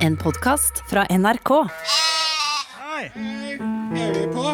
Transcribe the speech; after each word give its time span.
En 0.00 0.16
podkast 0.16 0.82
fra 0.90 1.04
NRK. 1.10 1.50
Er 3.00 4.14
vi 4.14 4.26
på? 4.32 4.44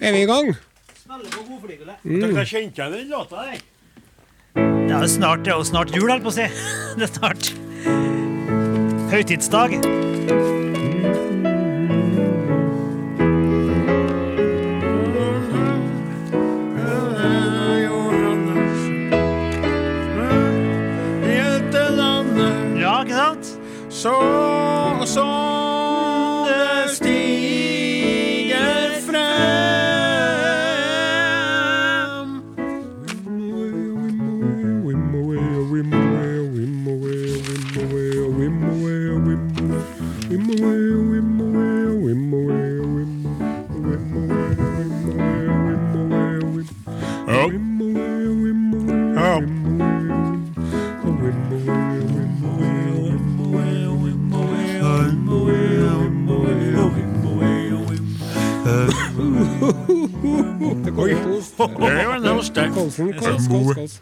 Er 0.00 0.12
vi 0.12 0.22
i 0.22 0.28
gang? 0.28 0.54
Dere 2.02 2.44
kjente 2.48 2.80
igjen 2.80 2.94
den 2.96 3.12
låta 3.12 3.44
der? 3.44 3.60
Det 4.56 4.96
er 4.96 5.06
snart, 5.08 5.44
det 5.44 5.52
er 5.52 5.60
jo 5.60 5.68
snart 5.68 5.92
jul, 5.92 6.08
holdt 6.08 6.24
på 6.24 6.32
å 6.32 6.36
si. 6.36 6.48
Det 6.96 7.08
er 7.08 7.12
snart 7.12 7.52
høytidsdag. 9.12 9.76
Sant? 24.02 25.06
Så 25.06 25.51
Det 61.02 61.14
går 61.14 61.18
i 61.18 61.22
kos. 61.22 61.50
Det 61.56 62.06
var 62.06 62.14
en 62.14 62.22
sterk. 62.42 62.74
deg. 62.74 62.74
Kolsen, 62.74 63.12
kols, 63.50 64.00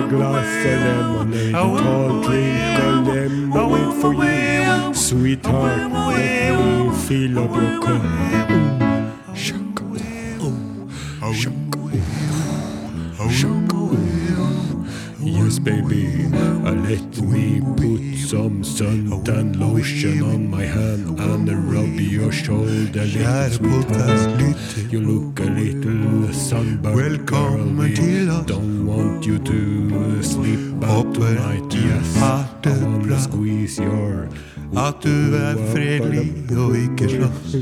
a 0.00 0.08
glass 0.08 0.64
of 0.66 0.80
lemonade. 0.84 1.52
Tall 1.52 2.22
drink 2.22 2.78
of 2.78 3.06
lemonade 3.06 3.94
for 4.00 4.12
you. 4.14 4.94
Sweetheart, 4.94 5.92
let 5.92 6.54
me 6.58 6.96
fill 7.06 7.38
up 7.38 7.54
your 7.54 7.72
cup. 7.82 8.02
Shaka. 9.36 9.84
Ooh, 10.42 10.88
shaka. 11.34 11.78
Ooh, 13.20 13.30
shaka. 13.30 14.09
Yes, 15.22 15.58
baby, 15.58 16.26
uh, 16.32 16.72
let 16.72 17.20
me 17.20 17.60
put 17.60 18.16
some 18.16 18.62
suntan 18.62 19.60
lotion 19.60 20.22
on 20.22 20.50
my 20.50 20.64
hand 20.64 21.20
and 21.20 21.70
rub 21.70 22.00
your 22.00 22.32
shoulder, 22.32 23.04
little 23.04 23.50
sweetheart. 23.50 24.56
You 24.90 25.00
look 25.00 25.40
a 25.40 25.44
little 25.44 26.32
sunburned, 26.32 26.96
Welcome 26.96 27.26
girl. 27.26 27.86
We. 27.86 28.44
Don't 28.46 28.86
want 28.86 29.26
you 29.26 29.38
to 29.38 30.22
sleep 30.22 30.82
out 30.84 31.12
tonight. 31.12 31.74
Yes, 31.74 32.16
I 32.16 32.46
wanna 32.64 33.20
squeeze 33.20 33.78
your 33.78 34.28
At 34.76 35.02
du 35.02 35.34
er 35.34 35.56
fredelig 35.72 36.58
og 36.58 36.76
ikke 36.76 37.08
slåss. 37.08 37.54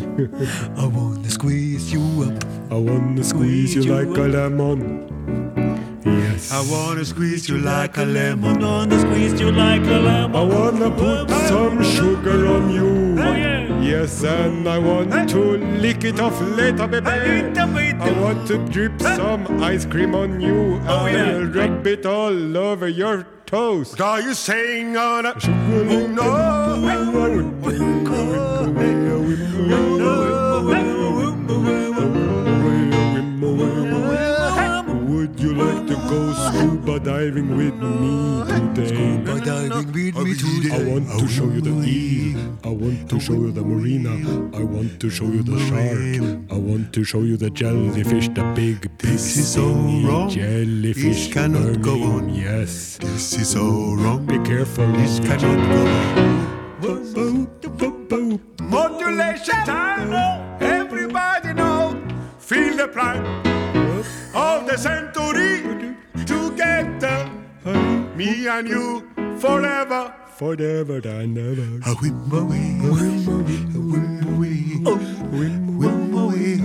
I 0.76 0.86
wanna 0.86 1.30
squeeze 1.30 1.92
you 1.92 2.22
up. 2.22 2.44
I 2.70 2.74
wanna 2.74 3.24
squeeze 3.24 3.74
you 3.74 3.82
like 3.82 4.18
a 4.18 4.28
lemon. 4.28 5.67
Yes. 6.04 6.52
I 6.52 6.60
wanna 6.70 7.04
squeeze 7.04 7.48
you 7.48 7.58
like 7.58 7.96
a 7.98 8.04
lemon. 8.04 8.60
Gonna 8.60 9.00
squeeze 9.00 9.40
you 9.40 9.50
like 9.50 9.82
a 9.82 9.98
lemon. 9.98 10.36
I 10.36 10.42
wanna 10.42 10.90
put 10.90 11.30
some 11.48 11.82
sugar 11.82 12.46
on 12.46 12.70
you. 12.70 13.16
yeah. 13.16 13.58
Yes, 13.80 14.22
and 14.24 14.68
I 14.68 14.78
want 14.78 15.30
to 15.30 15.40
lick 15.84 16.04
it 16.04 16.20
off 16.20 16.38
later, 16.40 16.86
baby. 16.86 17.08
I 17.08 18.12
want 18.20 18.46
to 18.48 18.58
drip 18.68 19.00
some 19.00 19.62
ice 19.62 19.86
cream 19.86 20.14
on 20.14 20.40
you. 20.40 20.80
Oh, 20.86 21.06
I 21.06 21.10
yeah. 21.10 21.32
will 21.32 21.46
rub 21.46 21.86
it 21.86 22.04
all 22.04 22.56
over 22.56 22.88
your 22.88 23.26
toes. 23.46 23.98
Are 24.00 24.20
you 24.20 24.34
saying 24.34 24.96
on 24.96 25.26
a 25.26 25.34
Would 30.68 30.97
go 36.08 36.32
scuba 36.32 36.98
diving 36.98 37.56
with 37.56 37.74
me 37.74 38.44
today? 38.74 39.16
By 39.18 39.40
diving 39.40 39.92
with 39.92 40.16
me 40.16 40.70
I 40.72 40.82
want 40.84 41.06
to 41.20 41.28
show 41.28 41.44
you 41.44 41.60
the 41.60 41.74
eel. 41.86 42.58
I 42.64 42.68
want 42.70 43.10
to 43.10 43.20
show 43.20 43.34
you 43.34 43.52
the 43.52 43.62
marina. 43.62 44.14
I 44.56 44.62
want 44.64 45.00
to 45.00 45.10
show 45.10 45.24
you 45.26 45.42
the 45.42 45.58
shark. 45.68 46.50
I 46.50 46.58
want 46.58 46.92
to 46.94 47.04
show 47.04 47.20
you 47.20 47.36
the 47.36 47.50
jellyfish, 47.50 48.28
the 48.28 48.44
big, 48.54 48.80
big 48.98 49.12
This 49.12 49.36
is 49.36 49.52
so 49.52 49.72
stingy 49.72 50.06
wrong. 50.06 50.30
jellyfish. 50.30 51.04
This 51.04 51.32
cannot 51.32 51.82
go 51.82 52.02
on. 52.02 52.34
Yes. 52.34 52.98
This 52.98 53.34
is 53.34 53.50
so 53.50 53.94
wrong. 53.94 54.24
Be 54.26 54.38
careful. 54.40 54.86
This 54.92 55.20
cannot 55.20 55.60
go 55.68 55.80
on. 55.86 56.38
Modulation 58.60 59.64
time. 59.64 60.12
Everybody 60.60 61.52
know. 61.54 62.00
Feel 62.38 62.76
the 62.76 62.88
pride 62.88 63.24
of 63.24 63.47
the 64.68 64.76
century 64.76 65.96
together. 66.26 67.30
Me 68.14 68.46
and 68.48 68.68
you 68.68 69.02
forever. 69.40 70.14
Forever 70.36 71.00
and 71.08 71.38
ever. 71.38 71.80
I 71.86 71.94
win 72.02 72.28
my 72.28 72.42
way, 72.42 72.76
I 72.84 72.90
win 73.00 73.24
my 73.24 73.40
way, 74.38 74.58
I 74.84 74.92
win 75.32 75.72
my 75.72 75.80
way, 75.80 75.80
win 75.80 76.10
my 76.12 76.24
way, 76.26 76.60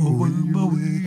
I 0.00 0.10
win 0.20 0.36
my 0.50 0.64
way. 0.74 1.06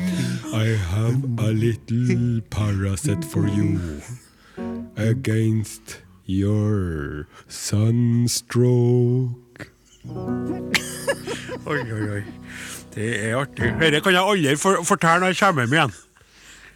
I 0.54 0.68
have 0.96 1.20
a 1.40 1.52
little 1.52 2.40
parasite 2.50 3.26
for 3.26 3.46
you 3.46 4.02
against 4.96 6.04
your 6.26 7.28
sunstroke. 7.50 9.47
Oi, 11.68 11.80
oi, 11.92 12.10
oi. 12.18 12.24
Det 12.96 13.08
er 13.28 13.36
artig. 13.38 13.72
Dette 13.82 14.00
kan 14.06 14.16
jeg 14.16 14.24
aldri 14.24 14.54
for 14.60 14.84
fortelle 14.88 15.20
når 15.26 15.34
jeg 15.34 15.40
kommer 15.42 15.66
hjem 15.68 15.76
igjen. 15.78 15.96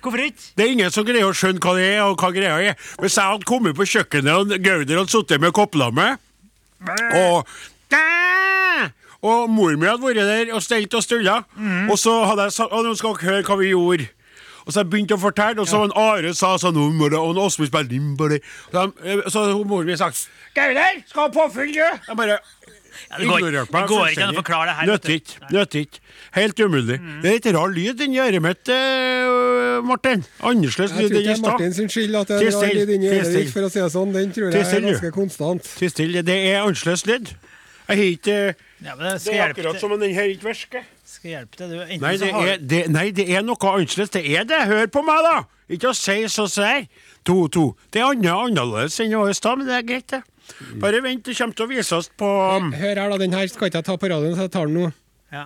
Hvorfor 0.02 0.24
ikke? 0.26 0.46
Det 0.58 0.66
er 0.66 0.72
ingen 0.76 0.92
som 0.94 1.06
greier 1.08 1.28
å 1.30 1.34
skjønne 1.38 1.62
hva 1.64 1.76
det 1.78 1.86
er, 1.94 2.02
og 2.10 2.18
hva 2.22 2.32
greia 2.36 2.56
er. 2.72 2.78
Hvis 3.02 3.18
jeg 3.20 3.30
hadde 3.32 3.48
kommet 3.50 3.78
på 3.78 3.86
kjøkkenet, 3.88 4.32
og 4.34 4.56
Gauder 4.66 5.02
hadde 5.04 5.14
sittet 5.14 5.42
med 5.44 5.54
kopplamme 5.58 6.16
og 7.22 7.48
og 9.22 9.52
mor 9.54 9.76
mi 9.78 9.86
hadde 9.86 10.02
vært 10.02 10.18
der 10.26 10.50
og 10.58 10.64
stelt 10.66 10.96
og 10.98 11.04
stulla, 11.06 11.36
og 11.92 11.98
så 12.02 12.14
hadde 12.26 12.48
jeg 12.48 12.56
sagt 12.56 12.72
nå 12.74 12.96
skal 12.98 13.14
dere 13.20 13.28
høre 13.30 13.44
hva 13.46 13.58
vi 13.60 13.68
gjorde. 13.70 14.08
Og 14.66 14.74
så 14.74 14.82
jeg 14.82 14.90
begynte 14.90 15.14
å 15.18 15.22
fortelle, 15.22 15.62
og 15.62 15.70
så 15.70 15.84
en 15.86 15.94
Are 15.98 16.32
sa 16.38 16.52
sånn 16.62 16.76
«Nå 16.78 16.88
må 16.94 17.08
det- 17.10 17.18
Og 17.20 17.36
Åsmund 17.38 17.70
spilte 17.70 17.98
Så 17.98 18.30
de- 18.30 19.30
Så 19.30 19.42
hadde 19.42 19.66
mor 19.68 19.84
mi 19.84 19.96
sagt 19.98 20.28
'Gauder, 20.56 21.02
skal 21.08 21.22
ha 21.22 21.30
påfyll, 21.30 21.74
du!' 21.74 22.00
Jeg 22.08 22.18
bare 22.18 22.38
Ja, 23.10 23.18
det 23.20 23.28
går, 23.30 23.46
det 23.52 23.84
går 23.92 24.08
ikke 24.12 24.26
an 24.26 24.34
å 24.34 24.40
forklare 24.40 24.70
det 24.70 24.76
her. 24.80 24.90
Nøtter 24.92 25.14
ikke. 25.16 25.52
Nøtter 25.56 25.84
ikke. 25.86 26.02
Helt 26.38 26.64
umulig. 26.64 26.98
Det 27.22 27.32
er 27.32 27.38
litt 27.38 27.50
rar 27.56 27.72
lyd 27.76 28.04
inni 28.06 28.22
øret 28.24 28.44
mitt, 28.44 28.72
uh, 28.72 29.80
Martin. 29.88 30.26
Annerledes 30.40 30.96
Jeg 30.96 31.08
lyd 31.08 31.16
tror 31.16 31.22
ikke 31.22 31.22
enn 31.22 31.22
i 31.22 31.28
det 31.28 31.32
er 31.32 31.40
stad. 31.40 31.48
Martin 31.50 31.78
sin 31.78 31.94
skyld 31.94 32.20
at 32.22 32.34
det 32.34 32.42
er 32.42 32.58
rar 32.58 32.76
lyd 32.82 32.96
inni 32.98 33.14
øret 33.14 33.38
ditt, 33.38 33.54
for 33.54 33.68
å 33.68 33.72
si 33.72 33.82
det 33.82 33.92
sånn. 33.96 34.14
Den 34.18 34.36
tror 34.36 34.52
jeg 34.52 34.68
er 34.68 34.86
ganske 34.90 35.14
konstant. 35.16 35.72
Tiss 35.80 35.96
stille. 35.96 36.26
Det 36.28 36.38
er 36.52 36.62
annerledes 36.66 37.08
lyd. 37.10 37.34
Jeg 37.92 37.98
har 37.98 38.10
ikke 38.16 38.56
Ja, 38.82 38.96
men 38.96 39.06
det 39.06 39.24
Det 39.26 39.34
er 39.36 39.50
akkurat 39.50 39.80
som 39.80 39.92
om 39.92 40.00
den 40.00 40.14
her 40.16 40.24
ikke 40.32 40.48
virker. 40.48 40.86
Skal 41.06 41.30
hjelpe 41.32 41.58
deg, 41.60 41.70
Du, 41.70 41.76
Nei, 42.02 42.18
det 42.18 42.30
er, 42.32 42.58
det, 42.58 42.82
nei, 42.90 43.12
det 43.12 43.28
er 43.30 43.44
noe 43.44 43.56
annerledes. 43.60 44.10
Det 44.10 44.24
er 44.26 44.44
det. 44.48 44.62
Hør 44.68 44.86
på 44.88 45.04
meg, 45.06 45.26
da! 45.26 45.44
Ikke 45.72 45.92
å 45.92 45.96
si 45.96 46.24
så 46.32 46.48
sær. 46.50 46.88
To, 47.28 47.48
to. 47.48 47.66
Det 47.92 48.02
er 48.02 48.08
annerledes 48.16 49.00
enn 49.04 49.14
i 49.14 49.34
stad, 49.38 49.60
men 49.60 49.68
det 49.68 49.76
er 49.76 49.88
greit, 49.88 50.08
det. 50.12 50.22
Bare 50.82 51.02
vent, 51.04 51.24
det 51.26 51.38
kommer 51.38 51.58
til 51.58 51.66
å 51.66 51.72
vise 51.72 51.96
oss 51.98 52.10
på 52.18 52.28
um, 52.28 52.72
Hør 52.76 52.96
her, 52.96 53.14
da. 53.14 53.20
Den 53.22 53.34
her 53.36 53.48
skal 53.52 53.70
ikke 53.70 53.82
jeg 53.82 53.88
ta 53.88 53.96
på 54.00 54.10
radioen, 54.12 54.36
så 54.38 54.48
jeg 54.48 54.54
tar 54.54 54.70
den 54.70 54.78
nå. 54.80 54.92
Ja. 55.32 55.46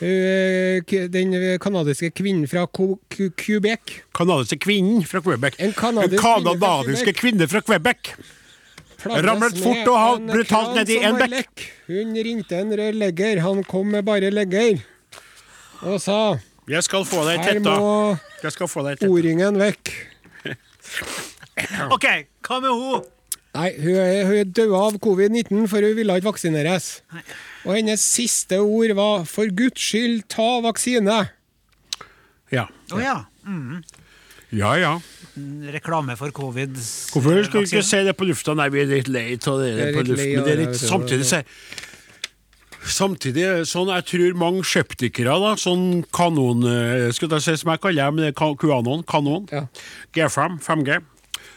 Eh, 0.00 1.08
Den 1.12 1.34
kanadiske 1.60 2.10
kvinnen 2.16 2.48
fra 2.48 2.64
Quebec. 2.66 4.00
Kanadiske 4.16 4.58
kvinnen 4.64 5.04
fra 5.04 5.20
Quebec. 5.20 5.60
En 5.60 5.72
kanadisk 5.76 6.22
kanadiske 6.22 7.12
kvinne 7.12 7.48
fra 7.48 7.60
Quebec. 7.60 8.14
Ramlet 9.06 9.58
fort 9.60 9.88
og 9.92 10.26
brutalt 10.30 10.74
nedi 10.74 10.96
en 11.04 11.18
bekk. 11.20 11.66
Hun 11.86 12.16
ringte 12.16 12.58
en 12.58 12.72
rørlegger, 12.80 13.42
han 13.44 13.62
kom 13.68 13.92
med 13.92 14.06
bare 14.08 14.32
legger. 14.32 14.80
Og 15.84 16.00
sa 16.02 16.38
Jeg 16.66 16.82
skal 16.82 17.04
få 17.06 17.22
deg 17.28 17.44
her 17.44 17.60
må 17.60 18.16
tetta. 18.40 19.06
O-ringen 19.06 19.60
vekk. 19.60 19.92
OK, 21.94 22.06
hva 22.48 22.58
med 22.64 22.72
hun? 22.72 23.04
Nei, 23.56 23.70
hun 23.80 23.96
er, 23.96 24.18
hun 24.28 24.36
er 24.42 24.50
død 24.58 24.72
av 24.76 24.98
covid-19, 25.00 25.64
for 25.72 25.80
hun 25.86 25.96
ville 25.96 26.16
ikke 26.20 26.28
vaksineres. 26.28 26.88
Og 27.64 27.74
hennes 27.78 28.02
siste 28.04 28.58
ord 28.60 28.92
var 28.98 29.24
'for 29.24 29.48
guds 29.56 29.80
skyld, 29.80 30.26
ta 30.28 30.60
vaksine'. 30.66 31.28
Ja. 32.52 32.66
Å 32.92 33.00
ja. 33.02 33.16
ja, 34.52 34.74
ja. 34.78 34.92
Reklame 35.72 36.16
for 36.16 36.30
covid. 36.30 36.76
Hvorfor 37.12 37.42
skal 37.44 37.64
vi 37.64 37.66
ikke 37.66 37.82
si 37.84 38.04
det 38.04 38.14
på 38.16 38.28
lufta? 38.28 38.54
Nei, 38.54 38.68
vi 38.72 38.80
er 38.84 38.86
litt 38.92 39.08
lei 39.08 39.26
av 39.34 39.58
det 39.60 39.72
er 39.74 39.92
på 39.96 40.04
luften. 40.06 40.32
Men 40.36 40.44
det 40.46 40.52
er 40.54 40.62
litt, 40.66 40.76
samtidig 40.80 41.26
så 41.28 41.42
Samtidig 42.86 43.42
er 43.42 43.64
sånn, 43.66 43.88
jeg 43.90 44.04
tror 44.06 44.36
mange 44.38 44.62
skeptikere, 44.62 45.34
da, 45.42 45.56
sånn 45.58 46.04
kanon 46.14 46.62
eh, 46.70 47.08
Skal 47.10 47.32
jeg 47.34 47.42
si 47.42 47.56
som 47.58 47.72
jeg 47.72 47.80
kaller 47.82 48.12
dem, 48.12 48.20
det 48.22 48.34
ka- 48.38 48.54
QAnon, 48.54 49.02
kanon, 49.10 49.48
Ja. 49.50 49.64
G5, 50.14 50.60
5G, 50.62 51.00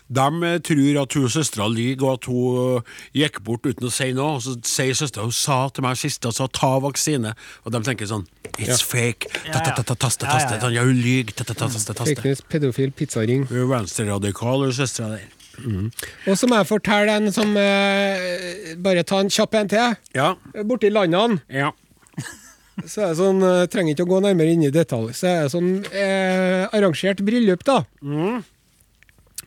de 0.09 0.43
eh, 0.43 0.57
tror 0.65 1.01
at 1.03 1.13
hun 1.13 1.29
søstera 1.29 1.67
lyver, 1.69 2.05
og 2.07 2.13
at 2.17 2.27
hun 2.29 2.77
eh, 2.79 2.99
gikk 3.21 3.41
bort 3.45 3.67
uten 3.69 3.89
å 3.89 3.93
si 3.93 4.09
noe. 4.17 4.37
Og 4.39 4.43
så 4.45 4.55
sier 4.65 4.97
søstera 4.97 5.27
hun 5.27 5.35
sa 5.35 5.61
til 5.73 5.85
meg 5.85 5.99
sist 6.01 6.25
sa 6.25 6.47
ta 6.49 6.71
vaksine. 6.81 7.35
Og 7.63 7.75
de 7.75 7.83
tenker 7.85 8.09
sånn 8.09 8.25
It's 8.59 8.81
fake. 8.83 9.29
Taste, 9.29 9.53
ta, 9.53 9.71
ta, 9.71 9.83
ta, 9.85 9.95
taste, 9.95 10.25
taste. 10.25 10.71
ja. 10.73 10.83
Hun 10.83 10.97
lyver. 10.97 11.35
Ta, 11.37 11.45
ta, 11.45 11.53
ta, 11.53 11.69
taste, 11.69 11.93
taste. 11.95 12.47
pedofil, 12.49 12.91
pizzaring. 12.91 13.45
Hun 13.51 13.61
er 13.63 13.69
venstreradikal, 13.69 14.65
hun 14.65 14.75
søstera 14.75 15.13
der. 15.15 15.27
Og 15.59 16.37
så 16.39 16.47
må 16.47 16.55
jeg 16.55 16.69
fortelle 16.69 17.17
en 17.19 17.33
som 17.35 17.49
eh, 17.59 18.69
Bare 18.79 19.01
ta 19.03 19.17
en 19.19 19.31
kjapp 19.33 19.57
en 19.59 19.71
til. 19.71 19.97
Ja. 20.15 20.29
Borti 20.63 20.87
landene 20.87 21.41
ja. 21.51 21.73
så 22.87 23.03
er 23.03 23.09
det 23.11 23.17
sånn 23.19 23.43
Trenger 23.67 23.91
ikke 23.91 24.05
å 24.07 24.13
gå 24.13 24.21
nærmere 24.23 24.55
inn 24.55 24.63
i 24.63 24.71
detalj. 24.73 25.11
Så 25.19 25.27
er 25.27 25.41
det 25.43 25.51
sånn 25.53 25.73
eh, 25.91 26.63
arrangert 26.71 27.21
bryllup, 27.27 27.67
da. 27.67 27.83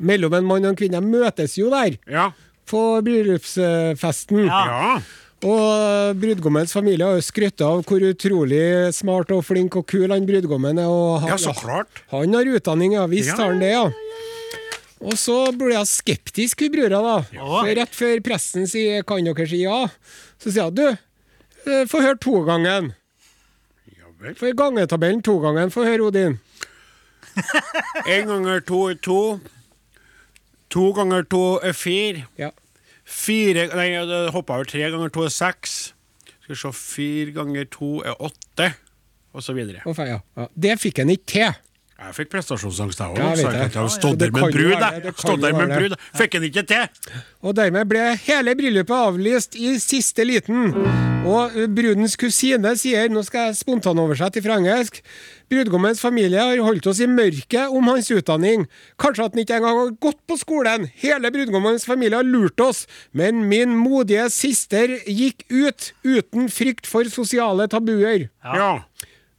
Mellom 0.00 0.32
en 0.34 0.44
mann 0.48 0.64
og 0.64 0.70
en 0.72 0.76
kvinne. 0.76 1.00
De 1.00 1.06
møtes 1.06 1.58
jo 1.58 1.70
der 1.70 1.98
Ja. 2.08 2.30
på 2.66 3.02
bryllupsfesten. 3.04 4.46
Ja. 4.46 4.62
ja. 4.66 5.00
Og 5.42 6.14
brudgommens 6.22 6.70
familie 6.72 7.02
har 7.04 7.16
jo 7.18 7.24
skrytt 7.26 7.60
av 7.66 7.80
hvor 7.88 7.98
utrolig 8.06 8.92
smart 8.94 9.32
og 9.34 9.42
flink 9.44 9.74
og 9.76 9.88
kul 9.90 10.12
han 10.14 10.26
brudgommen 10.26 10.78
er. 10.78 10.86
Han, 11.18 11.28
Ja, 11.32 11.36
så 11.36 11.52
klart. 11.58 12.04
Han 12.12 12.32
har 12.34 12.46
utdanning, 12.46 12.94
ja 12.94 13.06
visst 13.10 13.34
har 13.34 13.50
han 13.50 13.58
det, 13.58 13.72
ja. 13.74 13.88
Og 15.02 15.16
så 15.18 15.50
blir 15.58 15.74
jeg 15.74 15.90
skeptisk, 15.90 16.60
hun 16.62 16.70
brura, 16.76 17.00
da. 17.02 17.16
Ja. 17.34 17.42
For 17.58 17.74
rett 17.74 17.90
før 17.98 18.20
presten 18.22 18.68
sier 18.70 19.02
'kan 19.02 19.24
dere 19.24 19.46
si 19.48 19.64
ja', 19.64 19.90
så 20.38 20.52
sier 20.52 20.62
hun 20.70 20.74
'du, 20.74 20.88
eh, 21.66 21.84
få 21.90 22.00
høre 22.00 22.20
to 22.20 22.44
gangen'. 22.46 22.92
Ja 23.98 24.06
vel. 24.20 24.34
For 24.36 24.52
gangetabellen 24.54 25.22
to 25.24 25.40
gangen, 25.40 25.70
få 25.70 25.82
høre 25.84 26.06
Odin. 26.06 26.38
En 28.06 28.26
ganger 28.28 28.60
to 28.60 28.88
er 28.90 28.94
to. 28.94 29.40
To 30.72 30.92
ganger 30.96 31.26
to 31.28 31.42
er 31.60 31.74
fire. 31.76 32.26
Ja. 32.40 32.50
Fire 33.04 33.66
Nei, 33.76 33.90
det 34.08 34.22
hoppa 34.32 34.56
over 34.56 34.68
tre 34.68 34.86
ganger 34.92 35.12
to 35.12 35.26
er 35.26 35.34
seks. 35.34 35.92
Skal 36.42 36.54
vi 36.54 36.60
se, 36.60 36.72
fire 36.76 37.34
ganger 37.36 37.68
to 37.70 37.98
er 38.06 38.16
åtte, 38.22 38.72
og 39.36 39.44
så 39.44 39.54
videre. 39.56 39.84
Og 39.88 39.98
ja. 40.00 40.18
ja. 40.38 40.48
Det 40.54 40.78
fikk 40.80 41.02
han 41.02 41.12
ikke 41.12 41.28
til. 41.34 41.60
Jeg 42.02 42.16
fikk 42.16 42.32
prestasjonsangst, 42.34 43.00
jeg 43.00 43.14
òg. 43.14 43.20
Jeg 43.22 43.52
vet 43.52 43.76
det. 43.76 43.84
Stått 43.94 44.18
der 44.20 44.32
med 44.34 44.42
en 44.42 44.54
brud, 44.56 44.72
jeg. 44.74 45.12
Stått 45.16 45.42
der 45.42 45.54
med 45.56 45.68
en 45.68 45.74
brud. 45.78 45.94
Fikk 46.18 46.34
den 46.36 46.48
ikke 46.48 46.64
til. 46.68 47.12
Og 47.42 47.54
dermed 47.58 47.88
ble 47.90 48.02
hele 48.26 48.54
bryllupet 48.58 48.96
avlyst 48.96 49.56
i 49.58 49.76
siste 49.82 50.26
liten. 50.26 50.72
Og 51.22 51.54
brudens 51.70 52.16
kusine 52.18 52.74
sier, 52.78 53.06
nå 53.12 53.22
skal 53.26 53.48
jeg 53.50 53.60
spontanoversette 53.60 54.42
fra 54.42 54.56
engelsk, 54.58 54.98
brudgommens 55.52 56.00
familie 56.02 56.42
har 56.42 56.62
holdt 56.64 56.88
oss 56.90 57.02
i 57.04 57.08
mørket 57.10 57.70
om 57.70 57.90
hans 57.92 58.10
utdanning. 58.10 58.66
Kanskje 59.00 59.28
at 59.28 59.36
han 59.36 59.44
ikke 59.44 59.60
engang 59.60 59.78
har 59.78 59.94
gått 60.02 60.18
på 60.26 60.38
skolen. 60.40 60.88
Hele 61.02 61.30
brudgommens 61.34 61.86
familie 61.86 62.18
har 62.18 62.26
lurt 62.26 62.58
oss. 62.64 62.86
Men 63.14 63.44
min 63.50 63.76
modige 63.78 64.26
sister 64.34 64.96
gikk 65.06 65.46
ut 65.52 65.92
uten 66.02 66.50
frykt 66.50 66.90
for 66.90 67.06
sosiale 67.12 67.68
tabuer. 67.70 68.26
Ja. 68.42 68.72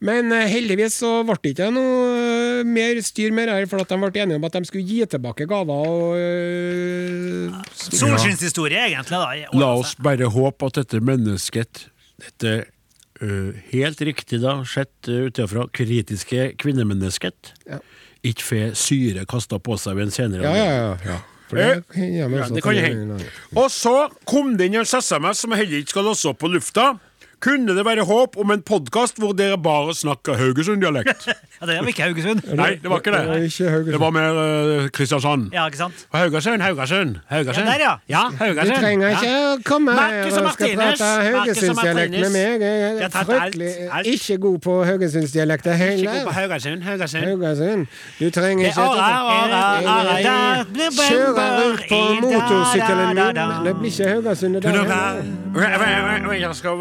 Men 0.03 0.31
eh, 0.35 0.49
heldigvis 0.51 0.97
så 0.99 1.11
ble 1.27 1.37
det 1.43 1.53
ikke 1.53 1.69
noe 1.71 2.11
eh, 2.19 2.67
mer 2.67 2.99
styr 3.05 3.31
med 3.35 3.47
det 3.47 3.55
her, 3.55 3.69
for 3.71 3.83
at 3.83 3.91
de 3.93 3.99
ble 4.01 4.23
enige 4.23 4.39
om 4.39 4.47
at 4.47 4.57
de 4.57 4.67
skulle 4.67 4.83
gi 4.87 4.99
tilbake 5.13 5.47
gaver 5.49 5.87
og 5.87 6.17
øh, 6.19 7.57
Solskinnshistorie, 7.73 8.83
egentlig. 8.89 9.19
da. 9.19 9.57
La 9.59 9.73
oss 9.79 9.95
bare 10.03 10.27
håpe 10.33 10.71
at 10.71 10.81
dette 10.81 10.99
mennesket, 11.03 11.85
dette 12.23 12.53
øh, 13.23 13.51
helt 13.71 14.01
riktig 14.03 14.41
da, 14.43 14.57
sett 14.67 15.11
uh, 15.11 15.27
utenfra, 15.29 15.67
kritiske 15.75 16.53
kvinnemennesket, 16.59 17.53
Ja. 17.69 17.79
ikke 18.23 18.43
får 18.49 18.73
syre 18.79 19.23
kasta 19.29 19.59
på 19.59 19.77
seg 19.79 19.97
ved 19.99 20.09
en 20.09 20.13
senere 20.15 20.47
Ja, 20.47 20.55
ja, 20.55 20.73
ja. 20.73 20.97
ja. 21.13 21.21
Det, 21.53 21.83
kan 21.93 22.03
jeg 22.09 22.29
meg 22.31 22.39
Ja, 22.39 22.45
det 22.49 22.61
kan 22.65 22.77
hende. 22.81 23.17
Og 23.59 23.67
så 23.69 24.07
kom 24.25 24.55
det 24.57 24.69
inn 24.69 24.79
en 24.79 24.87
SMS 24.87 25.43
som 25.43 25.53
jeg 25.53 25.63
heller 25.63 25.83
ikke 25.83 25.93
skal 25.93 26.07
låse 26.07 26.31
opp 26.31 26.39
på 26.41 26.49
lufta. 26.49 26.95
Kunne 27.43 27.75
det 27.75 27.83
være 27.85 28.03
håp 28.07 28.37
om 28.39 28.51
en 28.53 28.61
podkast 28.63 29.17
hvor 29.19 29.33
dere 29.35 29.57
bare 29.59 29.91
snakker 29.95 30.37
Haugesund-dialekt? 30.39 31.27
Ja, 31.63 31.67
det 31.69 31.75
var 31.79 31.87
ikke 31.87 32.03
Haugesund. 32.03 32.41
Nei, 32.59 32.69
det 32.83 32.89
var 32.91 32.99
ikke 32.99 33.11
Det 33.13 33.27
var 33.27 33.35
det. 33.39 33.43
ikke 33.47 33.69
Haugesund. 33.71 33.93
Det 33.93 33.99
var 34.01 34.09
mer 34.11 34.31
uh, 34.83 34.87
Kristiansand. 34.91 35.43
Ja, 35.53 35.65
ikke 35.69 35.77
sant? 35.77 36.01
Og 36.11 36.19
Haugesund, 36.19 36.61
Haugesund, 36.61 37.15
Haugesund. 37.29 37.67
Ja, 37.67 37.73
der, 37.73 37.79
ja. 37.83 37.93
Ja, 38.09 38.23
Haugesund. 38.45 38.73
Du 38.75 38.81
trenger 38.81 39.09
ikke 39.13 39.29
Ja. 39.29 39.53
å 39.53 39.61
komme 39.69 39.91
her 39.95 40.25
og 40.25 40.49
skal 40.57 40.73
prate 40.75 41.07
haugesundsdialekt 41.23 42.11
med 42.19 42.31
meg. 42.35 42.65
Jeg 42.65 43.03
er 43.05 43.09
fryktelig 43.29 43.69
alt, 43.69 43.93
alt. 43.99 44.07
ikke 44.11 44.37
god 44.43 44.57
på 44.65 44.73
haugesundsdialekt 44.89 45.65
Ikke 45.65 46.11
god 46.17 46.25
på. 46.27 46.33
Haugesund, 46.39 46.83
Haugesund. 46.89 47.23
Haugesund. 47.29 47.87
Du 48.19 48.27
trenger 48.39 48.65
er 48.65 48.71
ikke 48.73 48.81
blir 50.73 50.91
Kjøre 50.99 51.47
rundt 51.61 51.81
på 51.93 52.01
motorsykkelen 52.25 53.07
min. 53.15 53.41
Det 53.69 53.75
blir 53.79 53.91
ikke 53.93 54.11
Haugesund 54.13 54.53
det 54.59 54.63
der. 54.63 54.69
heller. 55.53 56.33
Jeg 56.43 56.55
skal 56.55 56.75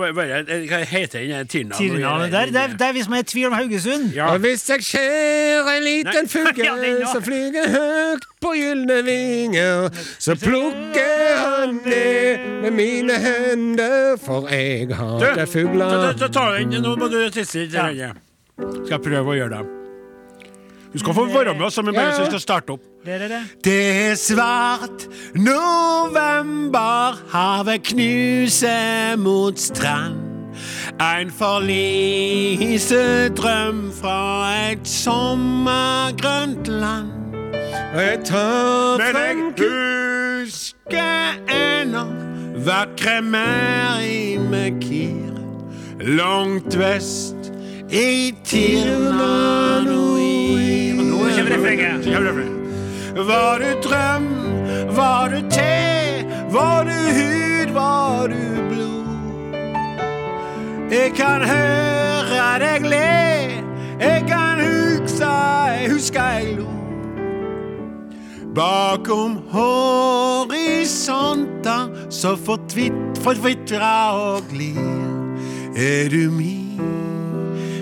Hva 0.69 0.79
heter 0.89 1.27
den 1.29 1.47
Tirna? 1.49 1.77
Tirnavnet 1.79 2.33
der, 2.33 2.47
det 2.47 2.61
er- 2.63 2.77
det 2.79 2.87
er 2.89 2.93
vi 2.93 3.03
som 3.03 3.13
er 3.15 3.19
i 3.25 3.29
tvil 3.33 3.47
om 3.47 3.53
Haugesund. 3.59 4.13
Ja. 4.15 4.27
Og 4.33 4.39
hvis 4.45 4.65
jeg 4.71 4.85
ser 4.85 5.71
en 5.77 5.83
liten 5.85 6.29
fugl 6.35 6.63
Ja, 6.65 6.77
som 7.13 7.23
flyger 7.23 7.69
høyt 7.75 8.27
på 8.43 8.55
gylne 8.59 8.99
vinger, 9.07 9.91
så 10.19 10.35
plukker 10.35 11.37
han 11.43 11.79
det 11.85 12.41
med 12.63 12.71
mine 12.73 13.19
hender, 13.23 14.17
for 14.25 14.49
jeg 14.51 14.89
hater 14.95 15.47
fugler. 15.47 16.13
ta, 16.19 16.29
ta 16.29 16.49
den. 16.59 16.83
Nå 16.83 16.97
må 16.97 17.09
du 17.13 17.21
tisse 17.31 17.65
litt. 17.67 17.73
Ja. 17.75 18.13
Skal 18.59 18.99
jeg 18.99 19.03
prøve 19.07 19.33
å 19.33 19.39
gjøre 19.39 19.59
det. 19.63 19.69
Du 20.93 20.99
skal 21.01 21.15
få 21.17 21.23
være 21.33 21.55
med 21.57 21.65
oss, 21.71 21.79
men 21.83 21.95
bare 21.97 22.27
skal 22.27 22.41
starte 22.43 22.75
opp. 22.75 22.83
Det 23.05 23.15
er 23.17 23.29
det. 23.29 23.39
Det 23.65 23.79
er 24.11 24.15
svart 24.21 25.07
november, 25.35 27.17
havet 27.33 27.83
knuser 27.89 29.17
mot 29.19 29.59
strand. 29.59 30.32
En 31.01 31.31
forliset 31.31 33.37
drøm 33.37 33.93
fra 34.01 34.51
et 34.71 34.89
sommergrønt 34.89 36.69
land. 36.69 37.09
Jeg 37.95 38.19
tør 38.25 38.99
Men 38.99 39.17
jeg 39.17 39.37
husker 39.59 41.33
ennå 41.49 42.05
vakre 42.67 43.23
Merimakir 43.23 45.33
langt 46.01 46.79
vest 46.79 47.53
i 47.91 48.35
Tirnanoir. 48.45 49.83
Nå 50.97 51.19
kommer 51.19 51.57
refrenget. 51.57 52.07
Var 53.17 53.59
du 53.59 53.65
drøm, 53.89 54.27
var 54.97 55.29
du 55.29 55.41
te, 55.51 56.25
var 56.51 56.85
du 56.85 56.91
hud, 56.91 57.73
var 57.75 58.27
du? 58.27 58.52
Jeg 60.93 61.15
kan 61.17 61.41
høre 61.49 62.59
deg 62.61 62.85
le, 62.85 62.97
jeg 63.97 64.25
kan 64.29 64.61
huske, 64.61 65.25
jeg 65.25 65.89
husker 65.89 66.21
jeg 66.21 66.57
lo. 66.59 66.69
Bakom 68.53 69.39
horisonta 69.55 71.09
så 72.13 72.37
fortvitra 72.37 74.13
og 74.19 74.43
glir. 74.51 74.77
Er 75.73 76.09
du 76.13 76.29
mi, 76.29 76.77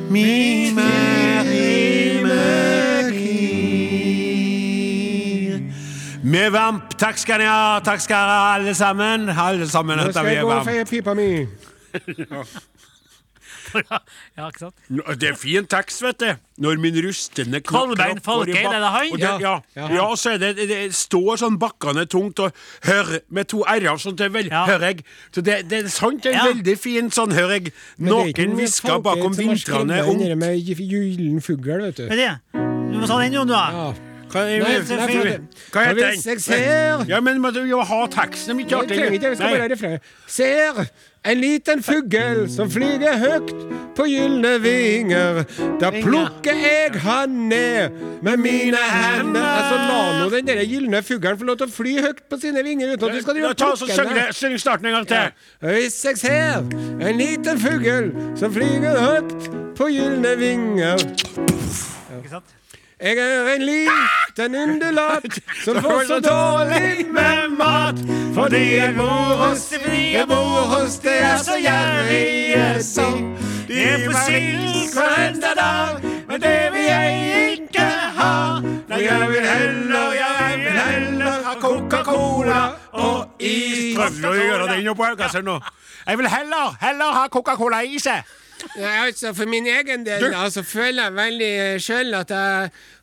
mi 0.07 0.71
Merimakir 0.71 2.23
Med 6.23 6.51
vamp, 6.55 6.95
takk 6.95 7.19
skal 7.19 7.43
dere 7.43 7.51
ha, 7.51 7.81
takk 7.83 8.01
skal 8.07 8.23
dere 8.23 8.31
ha 8.31 8.55
alle 8.55 8.75
sammen. 8.79 9.29
Alle 9.35 9.67
sammen 9.67 9.99
Nå 9.99 10.13
skal 10.13 10.27
jeg 10.31 10.47
gå 10.47 10.51
og 10.61 10.65
feie 10.71 10.85
pipa 10.87 11.15
mi. 11.19 11.47
Ja, 14.37 14.49
ikke 14.49 14.59
sant? 14.59 14.75
Det 15.21 15.29
er 15.31 15.37
fin 15.39 15.67
tekst, 15.71 16.03
vet 16.03 16.19
du. 16.23 16.31
Når 16.61 16.81
min 16.83 16.97
rustende 17.07 17.61
knapp 17.63 17.87
Kolbein 17.91 18.19
kropp 18.21 18.25
går 18.25 18.51
i 18.51 18.53
Folkeid, 18.53 18.65
bak- 18.65 18.75
er 18.75 18.81
det 18.85 18.91
han? 18.95 19.13
Og 19.13 19.19
det, 19.19 19.31
ja, 19.45 19.55
Ja. 19.77 19.89
ja. 19.95 20.03
og 20.07 20.19
så 20.21 20.35
er 20.35 20.39
det, 20.43 20.69
det 20.69 20.81
står 20.95 21.41
sånn 21.41 21.57
bakkende 21.63 22.05
tungt 22.11 22.39
og 22.45 22.53
hør 22.85 23.15
med 23.31 23.49
to 23.49 23.63
r-er, 23.65 23.97
sånn 24.03 24.19
er 24.21 24.29
vel, 24.35 24.51
Ja. 24.53 24.67
hører 24.69 24.87
jeg. 24.91 25.05
Så 25.33 25.41
det, 25.47 25.69
det 25.71 25.85
er 25.85 25.89
sant, 25.89 26.23
det 26.23 26.35
er 26.35 26.39
Ja. 26.41 26.45
veldig 26.53 26.77
fin 26.79 27.11
sånn, 27.11 27.33
hører 27.33 27.57
jeg. 27.61 27.73
Noen 27.99 28.55
hvisker 28.59 29.01
bakom 29.03 29.33
vintrene 29.37 30.03
ungt. 30.05 30.21
Det 30.21 30.31
er 30.31 30.37
med 30.37 30.61
gyllen 30.61 31.41
fugl, 31.43 31.81
vet 31.87 31.97
du. 31.97 32.07
Men 32.09 32.19
det, 32.19 32.31
du 32.53 32.99
må 33.01 33.07
ta 33.07 33.19
den, 33.23 33.33
Jon, 33.33 33.47
du. 33.47 33.53
da. 33.55 33.67
Ja. 33.73 33.91
Hva, 34.31 34.45
Nei, 34.47 34.59
nei, 34.63 34.63
hva 34.63 35.83
Ja, 35.83 35.91
heter 35.91 36.39
ser 36.39 36.61
den? 36.99 37.09
Ja, 37.09 37.19
men 37.21 37.41
må 37.43 37.51
du 37.53 37.65
jo 37.67 37.81
ha 37.83 38.07
teksten, 38.07 38.61
det 38.61 38.63
er 38.63 38.69
ikke 38.69 38.79
Jeg 38.79 38.89
trenger 38.93 39.17
ikke, 39.17 39.31
jeg 39.33 39.37
skal 39.41 39.51
bare 39.51 39.65
ha 39.65 39.71
refrenget. 39.73 40.03
Ser 40.31 40.91
en 41.25 41.41
liten 41.41 41.83
fugl 41.83 42.47
som 42.49 42.71
flyger 42.71 43.19
høgt 43.21 43.57
på 43.97 44.07
gylne 44.09 44.55
vinger. 44.63 45.43
Da 45.81 45.91
plukker 45.93 46.57
jeg 46.57 47.01
han 47.05 47.35
ned 47.51 47.97
med 48.25 48.41
mine 48.41 48.81
hender. 48.81 49.45
Altså, 49.45 49.77
la 49.77 49.99
nå 50.21 50.29
den 50.33 50.49
der 50.49 50.63
gylne 50.65 51.03
fuglen 51.05 51.39
få 51.41 51.49
lov 51.51 51.59
til 51.61 51.69
å 51.69 51.75
fly 51.75 51.97
høyt 52.07 52.23
på 52.31 52.41
sine 52.41 52.65
vinger 52.65 52.95
uten 52.95 53.11
at 53.11 53.19
du 53.19 53.25
skal 53.25 53.37
drive 53.37 53.51
og 53.53 53.59
plukke 53.61 53.99
den. 54.15 54.33
syng 54.37 54.57
starten 54.63 54.91
en 54.91 54.97
gang 55.01 55.11
til. 55.11 55.35
Hvis 55.67 55.99
jeg 56.05 56.23
ser 56.23 56.65
en 57.11 57.21
liten 57.21 57.61
fugl 57.61 58.11
som 58.41 58.55
flyger 58.55 59.03
høyt 59.05 59.51
på 59.77 59.91
gylne 59.93 60.33
vinger 60.41 61.01
Ikke 61.01 62.33
sant? 62.33 62.57
Jeg 63.01 63.17
er 63.17 63.55
en 63.55 63.63
liten 63.65 64.20
undulat 64.49 65.41
som 65.65 65.83
får 65.83 66.05
så 66.09 66.19
dårlig 66.25 67.07
med 67.13 67.57
mat 67.59 68.01
fordi 68.35 68.63
jeg 68.77 68.95
bor 68.97 69.37
hos 69.45 69.67
jeg 69.93 70.27
bor 70.29 70.67
hos 70.75 70.99
det 71.05 71.19
er 71.23 71.37
så 71.45 71.57
gjerrige 71.61 72.83
som 72.83 73.37
De 73.71 73.83
er 73.83 74.01
på 74.07 74.13
sild 74.27 74.95
hver 74.95 75.29
eneste 75.29 75.51
dag, 75.57 76.01
men 76.29 76.41
det 76.43 76.57
vil 76.75 76.85
jeg 76.85 77.53
ikke 77.53 77.85
ha. 78.19 78.33
Nei, 78.91 78.99
jeg 79.05 79.29
vil 79.31 79.45
heller, 79.47 80.09
jeg 80.19 80.57
vil 80.65 80.79
heller 80.81 81.37
ha 81.47 81.55
Coca-Cola 81.63 82.63
og 82.93 83.29
is. 83.39 83.95
Prøvde 83.95 84.27
å 84.27 84.35
gjøre 84.35 84.67
den 84.73 84.91
oppå 84.91 85.07
Haugesund 85.07 85.47
nå? 85.47 85.61
Jeg 86.09 86.19
vil 86.19 86.31
heller, 86.33 86.75
heller 86.83 87.15
ha 87.15 87.29
Coca-Cola-is, 87.31 88.09
jeg. 88.11 88.27
Altså 88.77 89.33
For 89.37 89.49
min 89.51 89.67
egen 89.71 90.05
del 90.07 90.25
altså, 90.35 90.63
føler 90.67 91.09
jeg 91.09 91.17
veldig 91.17 91.53
sjøl 91.83 92.15
at, 92.19 92.33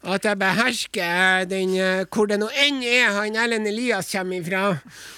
at 0.08 0.28
jeg 0.28 0.40
behersker 0.40 1.48
den 1.50 1.74
eh, 1.78 2.04
Hvor 2.14 2.30
det 2.30 2.40
nå 2.42 2.50
enn 2.64 2.82
er 2.86 3.16
han 3.16 3.38
Erlend 3.38 3.68
Elias 3.70 4.12
kommer 4.12 4.40
ifra. 4.40 4.64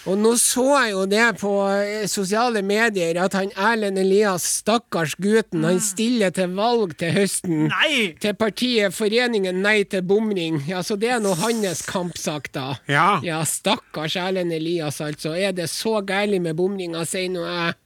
Og 0.10 0.18
nå 0.20 0.34
så 0.42 0.66
jeg 0.84 0.94
jo 0.94 1.04
det 1.10 1.26
på 1.40 1.52
eh, 1.72 2.06
sosiale 2.10 2.62
medier, 2.66 3.20
at 3.24 3.36
han 3.38 3.52
Erlend 3.56 4.00
Elias, 4.02 4.46
stakkars 4.62 5.16
gutten, 5.22 5.66
han 5.68 5.80
stiller 5.84 6.34
til 6.36 6.56
valg 6.58 6.96
til 7.00 7.14
høsten. 7.16 7.68
Nei! 7.72 8.16
Til 8.22 8.36
partiet 8.40 8.96
Foreningen 8.96 9.62
Nei 9.64 9.84
til 9.90 10.04
bomring. 10.08 10.62
Ja, 10.70 10.84
så 10.86 10.98
det 11.00 11.14
er 11.16 11.22
nå 11.24 11.36
hans 11.40 11.84
kampsak, 11.88 12.52
da. 12.56 12.74
Ja. 12.90 13.20
Ja, 13.26 13.44
stakkars 13.48 14.18
Erlend 14.20 14.56
Elias, 14.56 15.02
altså. 15.04 15.36
Er 15.38 15.54
det 15.56 15.70
så 15.72 16.00
gærent 16.02 16.44
med 16.44 16.58
bomringa, 16.60 17.06
sier 17.08 17.32
nå 17.34 17.46
jeg. 17.46 17.78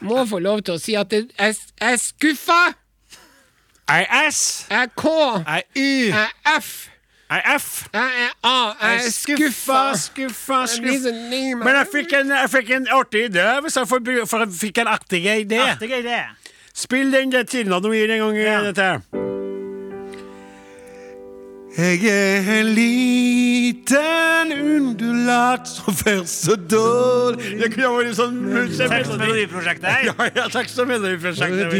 Må 0.00 0.24
få 0.30 0.38
lov 0.38 0.62
til 0.62 0.74
å 0.76 0.80
si 0.80 0.94
at 0.98 1.12
jeg 1.12 1.26
er 1.38 1.96
skuffa. 1.98 2.60
Jeg 3.88 4.06
er 4.10 4.28
S. 4.30 4.66
Jeg 4.70 4.82
er 4.82 4.92
K. 4.96 5.08
Jeg 5.46 5.62
er 5.64 5.80
Y. 5.80 5.88
Jeg 6.12 6.28
er 6.46 6.60
F. 6.60 6.88
Jeg 7.30 7.42
er 7.44 7.58
F. 7.58 7.88
Jeg 7.92 8.10
er 8.24 8.30
A. 8.42 8.74
Jeg 8.82 8.94
er 9.06 9.10
skuffa. 9.10 9.80
skuffa, 9.96 10.60
meg. 10.80 11.64
Men 11.64 11.74
jeg 11.80 11.88
fikk 11.92 12.12
en, 12.20 12.30
jeg 12.36 12.50
fikk 12.50 12.70
en 12.76 12.88
artig 13.00 13.24
idé, 13.30 13.46
hvis 13.64 13.76
jeg 13.76 13.88
får 13.88 14.04
for 14.28 14.44
jeg 14.44 14.54
fikk 14.60 14.78
en 14.84 14.92
artig 14.94 15.24
idé. 15.26 15.60
Artig 15.72 15.90
idé. 16.02 16.20
Spill 16.74 17.12
den 17.12 17.32
tiden 17.46 17.82
du 17.82 17.90
gir 17.92 18.12
en 18.14 18.18
gang 18.26 18.36
i 18.36 18.44
Ja. 18.46 18.60
dette. 18.62 19.47
Jeg 21.78 22.10
er 22.10 22.48
en 22.58 22.72
liten 22.74 24.48
undulat 24.50 25.68
som 25.70 25.94
fer 25.94 26.24
så 26.26 26.56
dårlig 26.58 27.52
Det 27.60 27.68
kunne 27.70 27.90
vært 27.94 28.16
sånn 28.18 28.40
Tekst- 28.80 29.12
og 29.14 29.20
melodiprosjektet 29.20 29.86
her. 29.86 30.08
Ja, 30.08 30.26
ja, 30.40 30.46
tekst 30.50 30.80
og 30.82 30.88
melodiprosjektet. 30.90 31.70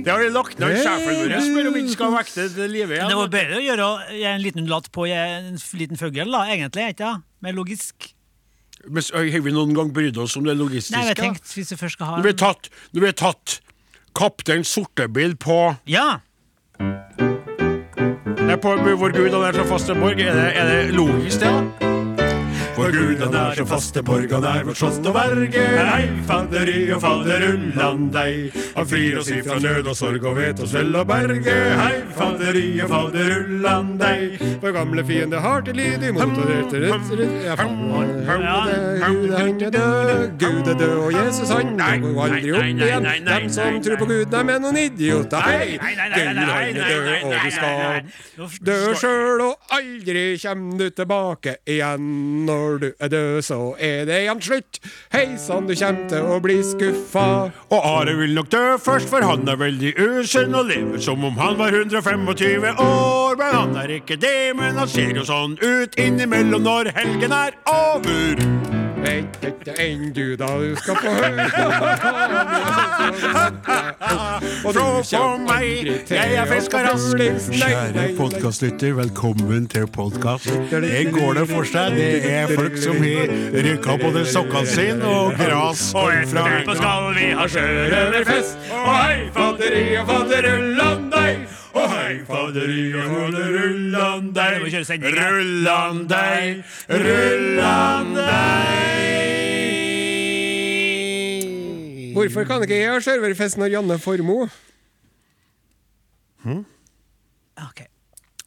Det 0.00 0.08
har 0.08 0.22
vi 0.22 0.30
lagt 0.32 0.62
ned 0.62 0.78
sjefen 0.80 1.20
vår. 1.20 1.36
Spør 1.44 1.68
om 1.68 1.76
vi 1.76 1.84
ikke 1.84 1.96
skal 1.98 2.16
vekte 2.16 2.48
til 2.56 2.72
live 2.72 2.96
igjen. 2.96 3.12
det 3.12 3.20
var 3.20 3.30
bedre 3.36 3.60
å 3.60 3.64
gjøre 3.66 3.90
en 4.32 4.42
liten 4.46 4.64
undulat 4.64 4.88
på 4.96 5.06
en 5.12 5.60
liten 5.76 6.00
fugl, 6.00 6.24
da, 6.24 6.46
egentlig. 6.48 6.88
ikke 6.96 7.12
Mer 7.44 7.60
logisk. 7.60 8.14
Men 8.88 9.02
Har 9.12 9.44
vi 9.44 9.52
noen 9.52 9.76
gang 9.76 9.92
brydd 9.92 10.24
oss 10.24 10.38
om 10.40 10.48
det 10.48 10.56
logistiske? 10.56 10.96
Nei, 10.96 11.10
jeg 11.12 11.20
tenkte 11.20 11.52
hvis 11.52 11.76
jeg 11.76 11.84
først 11.84 12.00
skal 12.00 12.14
ha 12.14 12.16
Når 12.16 12.24
vi 12.30 12.32
har 12.32 12.40
tatt, 12.46 12.72
når 12.96 13.04
vi 13.10 13.12
tatt 13.20 13.60
Kaptein 14.16 14.64
Sortebil 14.64 15.36
på 15.36 15.60
Ja! 15.84 16.22
Nei, 18.44 18.56
på 18.56 18.76
hvor 18.76 19.16
Gud 19.16 19.30
han 19.30 19.48
er 19.48 19.52
som 19.52 19.66
faste. 19.72 19.92
Er 19.92 20.14
det, 20.14 20.46
er 20.56 20.70
det 20.70 20.94
logisk, 20.94 21.40
det, 21.40 21.50
da? 21.50 21.93
Vår 22.76 22.90
Gud 22.90 23.20
han 23.22 23.34
er 23.38 23.54
så 23.54 23.64
faste 23.68 24.02
borg, 24.02 24.32
han 24.34 24.44
er 24.48 24.64
vårt 24.66 24.78
slott 24.80 25.06
og 25.06 25.14
verge. 25.14 25.62
Hei, 25.88 26.06
fadderi 26.26 26.78
og 26.94 27.02
fadderullan 27.04 28.08
deg. 28.14 28.56
Han 28.74 28.88
frir 28.90 29.18
oss 29.20 29.30
ifra 29.30 29.58
nød 29.62 29.90
og 29.92 29.96
sorg 29.98 30.26
og 30.26 30.34
vet 30.40 30.62
oss 30.64 30.74
vel 30.74 30.90
å 30.98 31.04
berge. 31.06 31.54
Hei, 31.78 32.00
fadderi 32.16 32.64
og 32.82 32.90
fadderullan 32.90 33.92
deg. 34.00 34.42
Vår 34.64 34.74
gamle 34.74 35.04
fiende 35.06 35.42
har 35.44 35.62
til 35.66 35.78
lyd 35.78 36.02
imot 36.10 36.34
og 36.34 36.50
etter 36.56 36.88
Gud, 40.38 40.66
er 40.66 40.78
død, 40.78 40.96
og 40.98 41.12
Jesus 41.14 41.50
han 41.54 41.76
går 41.78 42.24
aldri 42.24 42.52
opp 42.54 42.66
igjen. 42.72 43.08
Dem 43.28 43.48
som 43.54 43.80
tror 43.84 44.00
på. 44.00 44.10
Gud, 44.14 44.26
dem 44.32 44.50
er 44.50 44.60
noen 44.62 44.80
idioter. 44.82 45.46
Hei, 45.46 45.78
Gud, 45.78 46.02
han 46.02 46.18
er 46.18 46.80
død, 46.80 47.12
og 47.22 47.34
du 47.38 47.50
skal. 47.54 48.58
Dø 48.66 48.78
sjøl, 48.98 49.46
og 49.46 49.74
aldri 49.78 50.26
kjem 50.42 50.66
du 50.80 50.88
tilbake 50.90 51.58
igjen. 51.70 52.10
Når 52.64 52.78
du 52.78 52.92
er 53.00 53.08
død, 53.08 53.42
så 53.42 53.56
er 53.78 54.04
det 54.08 54.20
igjen 54.22 54.40
slutt. 54.42 54.78
Hei 55.12 55.24
sann, 55.38 55.66
du 55.68 55.74
kjem 55.76 55.98
til 56.08 56.28
å 56.32 56.38
bli 56.40 56.56
skuffa. 56.64 57.26
Og 57.68 57.88
Are 57.90 58.14
vil 58.16 58.32
nok 58.38 58.48
dø 58.54 58.62
først, 58.80 59.10
for 59.12 59.26
han 59.26 59.44
er 59.48 59.60
veldig 59.60 59.92
usunn 60.00 60.56
og 60.56 60.70
lever 60.70 61.02
som 61.04 61.24
om 61.28 61.36
han 61.40 61.58
var 61.60 61.76
125 61.76 62.64
år. 62.72 63.36
Men 63.42 63.58
han 63.58 63.76
er 63.84 63.98
ikke 63.98 64.16
det, 64.16 64.54
men 64.56 64.80
han 64.80 64.88
ser 64.88 65.12
jo 65.12 65.26
sånn 65.28 65.58
ut 65.60 66.00
innimellom 66.00 66.64
når 66.64 66.94
helgen 66.96 67.36
er 67.36 67.60
over. 67.68 68.83
Vent 69.04 69.42
ikke 69.44 69.74
enn 69.84 70.12
du 70.16 70.32
da 70.40 70.46
du 70.60 70.72
skal 70.80 70.96
få 70.96 71.10
høre. 71.12 71.44
Tro 74.64 74.86
på 75.04 75.22
meg, 75.44 75.90
jeg 76.08 76.38
er 76.40 76.48
fiskerask. 76.48 77.20
Kjære 77.52 78.06
podkastlytter, 78.16 78.94
velkommen 78.96 79.68
til 79.68 79.86
podkast. 79.92 80.48
Det 80.72 81.04
går 81.12 81.40
det 81.40 81.46
for 81.52 81.68
seg. 81.68 81.98
Det 81.98 82.32
er 82.32 82.54
folk 82.54 82.80
som 82.80 83.00
har 83.04 83.34
rykka 83.68 83.98
på 84.00 84.12
det 84.16 84.26
sokkene 84.32 84.72
sine 84.72 85.14
og 85.20 85.36
gras 85.38 85.90
Og 85.98 86.12
etterpå 86.22 86.78
skal 86.80 87.10
vi 87.18 87.32
ha 87.36 87.48
sjørøverfest. 87.56 88.70
Og 88.80 88.92
hei, 88.94 89.18
fadderi 89.36 89.88
og 90.00 90.14
fadderullan. 90.14 91.03
Og 91.74 91.90
hei, 91.90 92.20
fadderi 92.28 92.82
og 92.94 93.08
fadderullan 93.10 94.28
deg. 94.34 94.66
Rullan 95.16 96.04
deg, 96.10 96.60
rullan 96.90 98.12
deg. 98.18 98.84
Hvorfor 102.14 102.46
kan 102.46 102.62
ikke 102.62 102.78
jeg 102.78 102.92
ha 102.92 103.00
serverfest 103.02 103.58
når 103.58 103.72
Janne 103.74 103.98
Formoe? 103.98 104.46
Ok. 106.44 107.82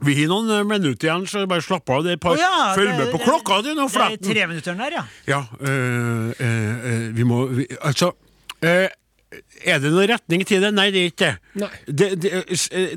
Vi 0.05 0.13
har 0.13 0.29
noen 0.29 0.51
eh, 0.53 0.63
minutter 0.69 1.09
igjen, 1.09 1.25
så 1.27 1.41
bare 1.49 1.63
slapp 1.65 1.89
av. 1.89 2.03
Det 2.05 2.13
er 2.13 2.19
et 2.19 2.23
par, 2.23 2.37
Å 2.37 2.39
ja, 2.39 2.69
Følg 2.77 2.93
med 2.99 3.09
på 3.15 3.19
klokka 3.23 3.59
di 3.65 3.73
nå, 3.75 3.87
Det 3.89 4.05
er 4.05 4.21
tre 4.21 4.45
minutter 4.51 4.77
der, 4.77 4.95
ja. 4.99 5.03
Ja, 5.27 5.41
øh, 5.59 6.29
øh, 6.37 6.85
øh, 6.91 7.07
vi 7.17 7.25
må 7.25 7.45
vi, 7.57 7.65
Altså 7.81 8.11
øh, 8.61 8.87
Er 9.67 9.81
det 9.83 9.89
noen 9.91 10.07
retning 10.07 10.45
til 10.47 10.61
det? 10.63 10.69
Nei, 10.71 10.85
det 10.95 11.01
er 11.01 11.09
ikke 11.09 11.29
det. 11.59 11.69
Det, 11.87 12.07
det, 12.23 12.29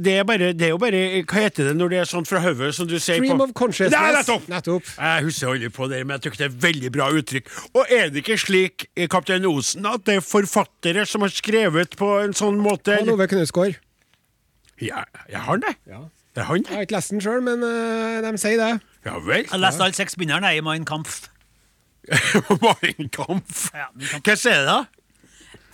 det, 0.04 0.12
er 0.14 0.26
bare, 0.28 0.52
det 0.54 0.68
er 0.68 0.70
jo 0.70 0.78
bare 0.78 1.00
Hva 1.24 1.42
heter 1.42 1.70
det 1.70 1.72
når 1.74 1.90
det 1.90 1.98
er 2.04 2.10
sånn 2.10 2.28
fra 2.28 2.42
hodet, 2.44 2.68
som 2.76 2.86
du 2.86 2.94
sier 3.00 3.18
Stream 3.18 3.40
på 3.40 3.48
of 3.48 3.54
consciousness. 3.58 3.96
Nei, 3.96 4.12
nettopp! 4.14 4.46
Nettopp. 4.52 4.92
Jeg 4.94 5.24
husker 5.26 5.50
aldri 5.50 5.70
på 5.74 5.88
det, 5.90 6.04
men 6.04 6.14
jeg 6.16 6.26
tykker 6.28 6.42
det 6.44 6.46
er 6.46 6.54
veldig 6.68 6.92
bra 6.94 7.08
uttrykk. 7.18 7.50
Og 7.72 7.94
er 7.96 8.14
det 8.14 8.22
ikke 8.22 8.38
slik, 8.38 8.86
eh, 8.94 9.10
Kaptein 9.10 9.48
Osen, 9.50 9.88
at 9.90 10.06
det 10.06 10.20
er 10.20 10.22
forfattere 10.26 11.06
som 11.10 11.26
har 11.26 11.34
skrevet 11.34 11.98
på 11.98 12.12
en 12.20 12.36
sånn 12.36 12.62
måte 12.62 13.00
Han 13.00 13.10
Ove 13.16 13.26
Knausgård. 13.32 13.80
Ja, 14.80 15.02
jeg 15.28 15.42
har 15.48 15.60
det. 15.66 15.74
Ja. 15.90 16.04
Det 16.38 16.44
er 16.44 16.46
han, 16.46 16.62
Jeg 16.62 16.76
har 16.76 16.86
ikke 16.86 16.94
lest 16.94 17.10
den 17.10 17.26
sjøl, 17.26 17.42
men 17.42 17.66
uh, 17.66 18.22
de 18.22 18.32
sier 18.38 18.60
det. 18.60 18.70
Ja 19.08 19.18
vel. 19.18 19.48
Jeg 19.50 19.64
leste 19.64 19.82
alle 19.82 19.98
seks 19.98 20.14
binderne 20.20 20.54
i 20.54 20.62
Mein 20.62 20.86
Kampf. 20.86 21.24
Mein 22.62 23.10
Kampf. 23.10 23.66
Ja, 23.74 23.90
Kampf. 23.90 24.22
Hva 24.22 24.38
sier 24.38 24.62
det, 24.62 24.70
da? 24.70 24.99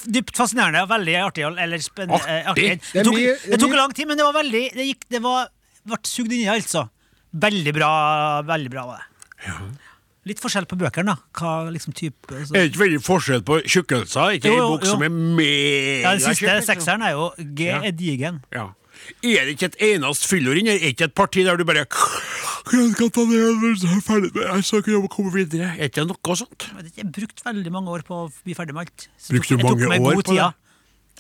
Dypt 0.05 0.37
fascinerende 0.37 0.83
og 0.85 0.89
veldig 0.91 1.15
artig. 1.25 1.45
Eller 1.49 1.79
spennende. 1.83 2.21
Artig? 2.21 2.31
eh, 2.37 2.51
artig. 2.51 2.93
Det 2.93 3.05
tok, 3.07 3.17
det 3.51 3.61
tok 3.63 3.73
lang 3.79 3.95
tid, 3.97 4.07
men 4.09 4.17
det 4.21 4.25
var 4.29 4.37
veldig 4.37 4.65
Det, 4.75 4.85
gikk, 4.93 5.09
det 5.11 5.23
var, 5.25 5.49
ble 5.87 5.97
sugd 6.05 6.33
inn 6.33 6.45
i, 6.45 6.49
altså. 6.53 6.89
Veldig 7.33 7.73
bra. 7.75 7.91
Veldig 8.47 8.71
bra 8.71 8.87
var 8.87 9.03
det. 9.03 9.57
Litt 10.27 10.41
forskjell 10.43 10.65
på 10.67 10.75
bøkene, 10.81 11.15
da. 11.15 11.17
Hva 11.39 11.71
liksom 11.71 11.95
type 11.95 12.27
så. 12.35 12.51
Er 12.57 12.65
det 12.65 12.73
ikke 12.73 12.81
veldig 12.83 13.03
forskjell 13.07 13.43
på 13.47 13.61
tjukkelser? 13.63 14.33
Ikke 14.41 14.51
Jo, 14.51 14.57
jo, 14.59 14.69
bok 14.75 14.83
jo. 14.87 14.91
som 14.97 15.05
er 15.07 15.13
mega 15.15 16.01
Ja, 16.03 16.11
Den 16.17 16.25
siste 16.25 16.49
liksom. 16.51 16.67
sekseren 16.67 17.05
er 17.07 17.13
jo 17.15 17.29
G 17.39 17.69
Ja. 17.69 17.81
er 17.87 17.93
digen. 17.95 18.41
Ja. 18.53 18.65
Er 19.23 19.47
det 19.47 19.53
ikke 19.57 19.69
et 19.73 19.79
eneste 19.93 20.27
fyllord 20.31 20.59
inni? 20.61 20.71
Er 20.75 20.79
det 20.83 20.91
ikke 20.95 21.07
et 21.11 21.15
parti 21.17 21.41
der 21.47 21.55
du 21.59 21.65
bare 21.69 21.85
«Jeg 21.87 22.83
skal 22.97 23.11
ta 23.15 23.23
det, 23.31 23.39
jeg 23.39 23.91
er 23.95 24.01
ferdig 24.03 24.31
med 24.35 24.43
jeg 24.43 24.65
skal 24.67 24.81
kan 24.83 25.05
komme 25.09 25.31
videre. 25.37 25.69
Er 25.79 25.87
ikke 25.87 26.03
noe 26.09 26.35
sånt? 26.39 26.67
Jeg 26.97 27.07
brukte 27.15 27.45
veldig 27.47 27.71
mange 27.73 27.91
år 27.95 28.03
på 28.07 28.15
å 28.25 28.31
bli 28.43 28.55
ferdig 28.59 28.75
med 28.75 28.83
alt. 28.89 29.07
Så 29.19 29.33
Brukte 29.37 29.55
du 29.55 29.63
mange 29.63 29.87
år 30.01 30.19
på 30.19 30.23
tida. 30.33 30.49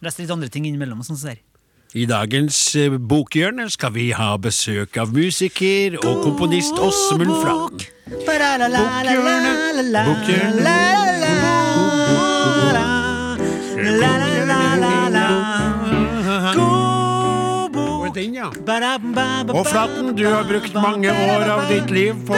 Leste 0.02 0.22
litt 0.24 0.34
andre 0.34 0.48
ting 0.50 0.66
innimellom. 0.66 1.04
sånn 1.06 1.20
der. 1.22 1.38
I 1.96 2.04
dagens 2.10 2.58
eh, 2.76 2.90
bokhjørne 2.98 3.70
skal 3.72 3.94
vi 3.94 4.10
ha 4.12 4.34
besøk 4.42 4.98
av 5.00 5.14
musiker 5.14 5.94
og 6.02 6.18
komponist 6.26 6.74
Åsmund 6.82 7.30
Flaten. 7.40 7.86
Bokhjørne, 8.26 10.02
bokhjørne. 10.10 10.76
Den, 18.16 18.36
ja. 18.40 18.50
Og 18.50 19.66
Flaten, 19.68 20.14
du 20.18 20.26
har 20.28 20.46
brukt 20.48 20.74
mange 20.74 21.12
år 21.12 21.48
av 21.56 21.66
ditt 21.70 21.92
liv 21.94 22.26
på 22.28 22.34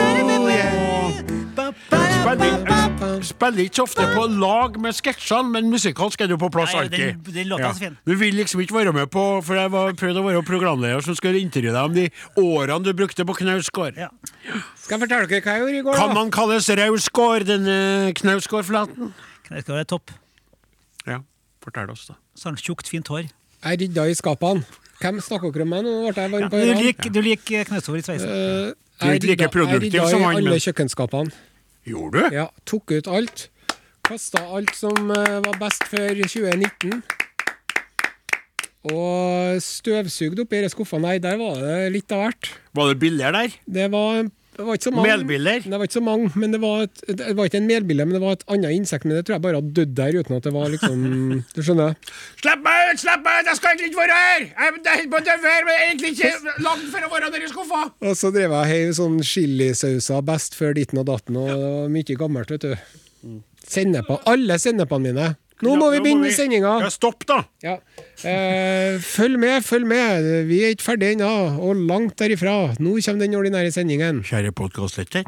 Spiller 2.19 3.23
spiller 3.25 3.65
ikke 3.65 3.79
så 3.79 3.83
ofte 3.85 4.05
på 4.13 4.25
lag 4.39 4.75
med 4.81 4.95
sketsjene, 4.95 5.51
men 5.53 5.69
musikalsk 5.71 6.21
er 6.23 6.29
du 6.31 6.35
på 6.39 6.49
plass 6.53 6.73
alltid. 6.77 7.19
Du 8.05 8.13
vil 8.19 8.37
liksom 8.37 8.61
ikke 8.63 8.75
være 8.75 8.93
med 8.95 9.09
på 9.11 9.23
For 9.45 9.57
jeg 9.57 9.71
var 9.73 9.95
prøvde 9.99 10.21
å 10.21 10.27
være 10.27 10.43
programleder 10.47 11.03
som 11.05 11.17
skulle 11.17 11.41
intervjue 11.41 11.73
deg 11.75 11.89
om 11.89 11.95
de 11.95 12.05
årene 12.39 12.85
du 12.85 12.91
brukte 12.97 13.25
på 13.27 13.35
Knausgård. 13.41 13.99
Ja. 13.99 14.09
Skal 14.79 14.97
jeg 14.97 15.05
fortelle 15.05 15.29
dere 15.29 15.43
hva 15.45 15.55
jeg 15.57 15.63
gjorde 15.63 15.79
i 15.79 15.85
går? 15.87 15.95
da? 15.95 16.03
Kan 16.03 16.15
man 16.17 16.33
kalles 16.33 16.69
rausgård, 16.79 17.47
denne 17.49 17.77
Knausgård-flaten? 18.19 19.13
Knausgård 19.47 19.81
er 19.81 19.89
topp. 19.89 20.13
Ja, 21.07 21.21
fortell 21.63 21.91
oss, 21.93 22.07
da. 22.11 22.19
Sånn 22.39 22.59
tjukt, 22.59 22.91
fint 22.91 23.09
hår. 23.11 23.27
Jeg 23.63 23.81
rydda 23.83 24.07
i 24.09 24.15
skapene. 24.17 24.63
Hvem 24.99 25.19
snakker 25.23 25.53
dere 25.55 25.63
om 25.63 25.69
meg 25.71 25.85
nå? 25.85 25.93
Ble 26.11 26.25
jeg 26.25 26.31
varm 26.33 26.49
på 26.51 26.59
ørene? 26.59 27.11
du 27.15 27.21
liker 27.23 27.69
Knausgård 27.69 28.01
i 28.01 28.03
sveisen. 28.03 28.29
Uh, 28.29 28.73
Du 28.99 29.07
er 29.07 29.15
ikke 29.15 29.29
like 29.31 29.47
produktiv 29.53 30.01
som 30.11 30.25
han. 30.25 30.33
Jeg 30.35 30.43
rydda 30.43 30.49
i 30.49 30.49
alle 30.51 30.59
kjøkkenskapene. 30.65 31.37
Gjorde 31.87 32.25
du? 32.25 32.35
Ja, 32.35 32.49
tok 32.67 32.91
ut 32.91 33.07
alt. 33.07 33.45
Kasta 34.09 34.41
alt 34.57 34.73
som 34.75 35.11
eh, 35.13 35.37
var 35.45 35.55
best 35.61 35.85
før 35.87 36.19
2019. 36.19 36.99
Og 38.89 39.59
støvsugd 39.63 40.39
oppi 40.43 40.59
disse 40.63 40.73
skuffene. 40.75 41.05
Nei, 41.07 41.17
der 41.23 41.39
var 41.39 41.55
det 41.63 41.77
litt 41.95 42.11
av 42.15 42.25
hvert. 42.25 42.51
Var 42.75 42.91
det 42.91 42.99
billigere 43.01 43.43
der? 43.43 43.55
Det 43.79 43.87
var, 43.93 44.27
det 44.59 44.65
var 44.67 44.75
ikke 44.75 44.89
så 44.89 44.91
mange. 44.91 45.07
Melbiller? 45.07 45.61
Det 45.63 45.77
var 45.79 45.87
ikke 45.87 45.95
så 45.95 46.01
mange, 46.03 46.31
men 46.35 46.51
det 46.51 46.59
var, 46.59 46.81
et, 46.83 47.03
det 47.07 47.35
var 47.37 47.47
ikke 47.47 47.61
en 47.61 47.67
melbille, 47.69 48.05
men 48.05 48.17
det 48.17 48.19
var 48.19 48.33
et 48.35 48.41
annet 48.51 48.75
insekt. 48.75 49.05
Men 49.07 49.15
det 49.15 49.21
tror 49.27 49.37
jeg 49.37 49.43
bare 49.45 49.59
hadde 49.61 49.71
dødd 49.77 49.93
der 49.95 50.17
uten 50.19 50.35
at 50.35 50.49
det 50.49 50.51
var 50.51 50.73
liksom 50.73 51.05
Du 51.55 51.61
skjønner? 51.63 51.95
Slipp 52.41 52.65
meg 52.65 52.89
ut! 52.89 52.99
Slipp 52.99 53.23
meg 53.23 53.39
ut! 53.39 53.51
Jeg 53.53 53.59
skal 53.61 53.71
egentlig 53.71 53.91
ikke 53.93 54.01
være 54.01 54.17
her! 54.19 54.45
Jeg 54.49 54.73
holder 54.89 55.09
på 55.13 55.21
å 55.21 55.25
døve 55.29 55.53
her, 55.55 55.63
men 55.63 55.77
jeg 55.77 55.79
er 55.79 55.93
egentlig 55.93 56.11
ikke 56.17 56.55
langt 56.67 56.87
for 56.91 57.07
å 57.07 57.11
være 57.15 57.31
der 57.37 57.45
i 57.47 57.51
skuffa. 57.53 57.83
Og 58.03 58.19
så 58.19 58.33
drev 58.35 58.57
jeg 58.57 58.71
heiv 58.73 58.91
sånn 58.99 59.19
chilisauser 59.31 60.25
best 60.27 60.59
før 60.59 60.75
ditten 60.75 60.99
og 60.99 61.07
datten, 61.07 61.39
og 61.39 61.53
det 61.53 61.59
var 61.63 61.93
mye 61.95 62.19
gammelt, 62.25 62.51
vet 62.57 62.67
du. 62.67 63.39
Sennepa. 63.69 64.19
Alle 64.27 64.59
sennepene 64.59 65.07
mine. 65.13 65.29
Nå 65.59 65.73
må 65.75 65.89
vi 65.91 65.99
begynne 65.99 66.29
sendinga! 66.31 66.77
Ja, 66.85 66.89
stopp, 66.93 67.25
da! 67.27 67.41
Ja. 67.65 67.73
Eh, 68.23 68.95
følg 69.03 69.35
med, 69.41 69.59
følg 69.67 69.87
med. 69.89 70.29
Vi 70.47 70.61
er 70.63 70.71
ikke 70.75 70.85
ferdig 70.93 71.13
ennå, 71.17 71.31
og 71.59 71.83
langt 71.89 72.15
derifra. 72.21 72.75
Nå 72.79 72.95
kommer 73.03 73.25
den 73.25 73.35
ordinære 73.35 73.73
sendingen. 73.75 74.23
Kjære 74.23 74.55
podkastlytter. 74.55 75.27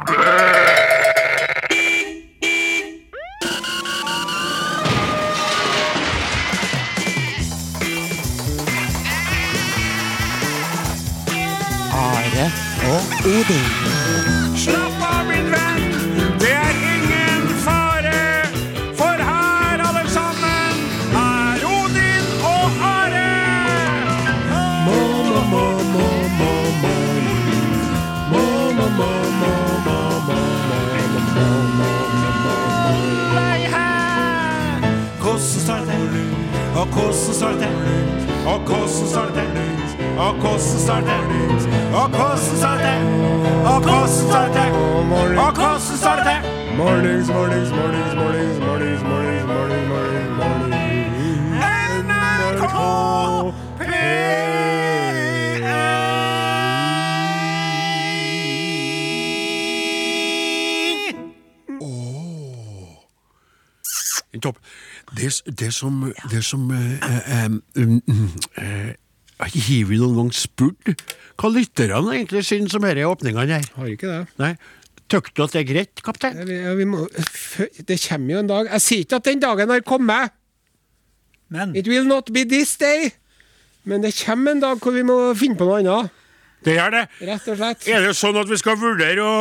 Are 11.92 12.48
og 12.88 13.02
Odin. 13.36 14.21
Og 36.82 36.88
hvordan 36.88 37.14
står 37.14 37.50
det 37.50 37.60
til? 37.60 37.72
Og 38.48 38.60
hvordan 38.60 38.90
står 38.90 39.26
det 39.26 39.34
til? 39.38 39.48
Og 40.18 40.34
hvordan 40.34 40.60
står 40.60 40.96
det 40.96 41.06
til? 41.06 41.16
Og 41.94 42.08
hvordan 42.10 42.38
står 42.38 42.76
det 42.76 42.84
til? 42.88 43.02
Og 43.72 43.78
hvordan 43.82 44.08
står 44.10 44.46
det 44.46 44.54
til? 44.56 44.70
Og 45.44 45.52
hvordan 45.58 45.80
står 46.02 46.16
det 46.16 46.26
til? 46.30 46.40
Mornings, 46.78 47.28
mornings, 47.30 47.70
mornings, 47.78 48.14
mornings, 48.16 48.60
mornings, 48.66 49.04
mornings, 49.04 49.44
mornings, 49.52 49.88
mornings, 49.92 50.30
mornings. 50.40 50.82
NRK 52.58 52.78
P1 64.34 64.40
Topp. 64.42 64.58
Det, 65.18 65.30
det 65.60 65.74
som, 65.76 66.14
det 66.32 66.44
som 66.48 66.72
eh, 66.72 67.44
eh, 67.44 67.46
um, 67.46 67.62
um, 68.08 68.30
eh, 68.58 68.94
Har 69.42 69.52
vi 69.54 69.98
noen 69.98 70.16
gang 70.16 70.30
spurt 70.36 71.08
hva 71.42 71.50
lytterne 71.50 72.14
egentlig 72.14 72.44
syns 72.46 72.76
om 72.78 72.86
disse 72.86 73.08
åpningene 73.10 73.58
her? 73.58 73.72
Har 73.76 73.90
ikke 73.90 74.12
det. 74.12 74.22
Nei. 74.40 74.52
Tøkte 75.12 75.34
du 75.36 75.44
at 75.44 75.56
det 75.56 75.64
er 75.64 75.68
greit, 75.68 76.04
kaptein? 76.06 76.38
Ja, 76.38 76.46
vi, 76.48 76.60
ja, 76.62 76.76
vi 76.78 76.86
må, 76.88 77.08
det 77.88 77.98
kommer 78.06 78.36
jo 78.36 78.44
en 78.44 78.52
dag. 78.52 78.70
Jeg 78.78 78.86
sier 78.86 79.04
ikke 79.04 79.20
at 79.20 79.28
den 79.28 79.42
dagen 79.42 79.74
har 79.74 79.82
kommet. 79.84 80.36
Men 81.52 81.76
It 81.76 81.90
will 81.92 82.08
not 82.08 82.32
be 82.32 82.46
this 82.48 82.78
day. 82.78 83.10
Men 83.84 84.06
det 84.06 84.14
kommer 84.26 84.52
en 84.52 84.62
dag 84.62 84.80
hvor 84.80 84.96
vi 84.96 85.04
må 85.04 85.18
finne 85.36 85.58
på 85.60 85.68
noe 85.68 85.82
annet. 85.82 86.18
Det 86.66 86.78
er 86.78 86.94
det. 86.94 87.06
Rett 87.26 87.48
og 87.50 87.58
slett. 87.58 87.88
Er 87.90 88.04
det 88.06 88.14
sånn 88.16 88.38
at 88.38 88.50
vi 88.50 88.58
skal 88.62 88.78
vurdere 88.78 89.26
å 89.26 89.38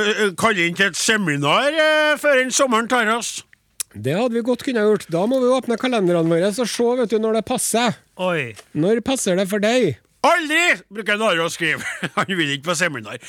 eh, 0.00 0.30
kalle 0.40 0.64
inn 0.64 0.78
til 0.78 0.88
et 0.88 0.96
seminar 0.96 1.68
eh, 1.68 2.14
før 2.20 2.40
den 2.40 2.54
sommeren 2.54 2.88
tar 2.88 3.10
oss? 3.12 3.42
Det 3.94 4.14
hadde 4.18 4.34
vi 4.34 4.42
godt 4.42 4.64
kunne 4.66 4.82
gjort. 4.82 5.06
Da 5.12 5.26
må 5.30 5.38
vi 5.42 5.52
åpne 5.54 5.78
kalenderne 5.78 6.26
våre 6.26 6.50
og 6.50 6.70
se 6.70 6.88
vet 6.98 7.10
du, 7.10 7.18
når 7.22 7.38
det 7.38 7.44
passer. 7.46 7.94
oi. 8.16 8.54
Når 8.74 9.00
passer 9.06 9.36
det 9.38 9.48
for 9.48 9.62
deg? 9.62 10.00
Aldri! 10.24 10.80
bruker 10.88 11.20
Are 11.20 11.44
å 11.44 11.50
skrive. 11.52 11.84
Han 12.16 12.30
vil 12.32 12.54
ikke 12.54 12.70
på 12.70 12.76
seminar. 12.80 13.20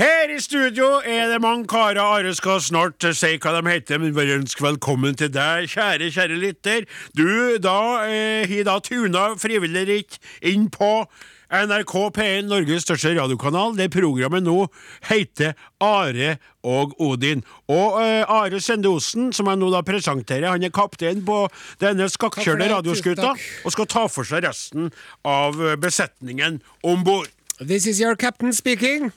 Her 0.00 0.32
i 0.34 0.38
studio 0.42 0.96
er 1.06 1.30
det 1.30 1.38
mange 1.40 1.68
karer. 1.70 2.00
Are 2.02 2.34
skal 2.34 2.58
snart 2.60 3.06
eh, 3.06 3.14
si 3.14 3.36
hva 3.38 3.54
de 3.54 3.62
heter, 3.70 4.00
men 4.02 4.16
bare 4.16 4.40
ønske 4.40 4.64
velkommen 4.66 5.14
til 5.14 5.30
deg, 5.30 5.70
kjære, 5.70 6.10
kjære 6.10 6.40
lytter. 6.42 6.88
Du 7.14 7.56
da 7.62 7.78
eh, 8.10 8.56
da 8.66 8.80
tuna 8.82 9.36
frivillig 9.38 10.02
inn 10.42 10.66
på 10.74 11.06
NRK 11.50 11.94
P1, 12.14 12.46
Norges 12.46 12.84
største 12.86 13.10
radiokanal, 13.16 13.74
der 13.74 13.90
programmet 13.90 14.44
nå 14.46 14.68
heter 15.08 15.56
Are 15.82 16.36
og 16.62 16.94
Odin. 17.02 17.42
Og 17.66 17.98
uh, 17.98 18.22
Are 18.30 18.60
Sende 18.62 18.92
Osen, 18.92 19.32
som 19.34 19.50
jeg 19.50 19.58
nå 19.58 19.70
da 19.74 19.82
presenterer, 19.86 20.46
han 20.52 20.62
er 20.62 20.70
kaptein 20.74 21.24
på 21.26 21.42
denne 21.82 22.06
skakkjørte 22.10 22.62
det, 22.62 22.70
radioskuta, 22.70 23.34
og 23.64 23.74
skal 23.74 23.90
ta 23.90 24.06
for 24.12 24.28
seg 24.28 24.44
resten 24.46 24.92
av 25.26 25.58
eh, 25.58 25.76
besetningen 25.80 26.60
om 26.86 27.02
bord. 27.04 27.28
This 27.58 27.86
is 27.86 28.00
your 28.00 28.14
captain 28.14 28.52
speaking. 28.52 29.10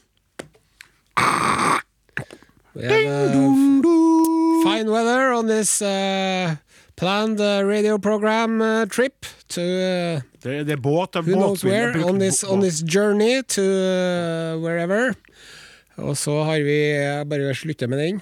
We 2.73 2.83
have 2.89 3.35
uh, 3.37 4.63
fine 4.65 4.89
weather 4.89 5.31
on 5.33 5.45
this 5.45 5.81
uh, 5.81 6.55
planned 7.03 7.39
uh, 7.39 7.61
radio 7.67 7.97
program 7.99 8.61
uh, 8.61 8.85
trip 8.87 9.25
to 9.51 9.61
uh, 9.61 10.21
the 10.43 10.73
er 10.73 10.79
båt 10.79 11.15
who 11.19 11.35
knows 11.35 11.63
where 11.63 11.91
on 12.05 12.19
this, 12.19 12.43
on 12.43 12.63
this 12.63 12.81
journey 12.81 13.41
to 13.43 13.61
uh, 13.61 14.59
wherever. 14.63 15.13
Og 15.95 16.17
så 16.17 16.43
har 16.47 16.63
vi 16.65 16.77
uh, 16.97 17.23
bare 17.29 17.53
slutta 17.55 17.87
med 17.87 17.99
den 17.99 18.21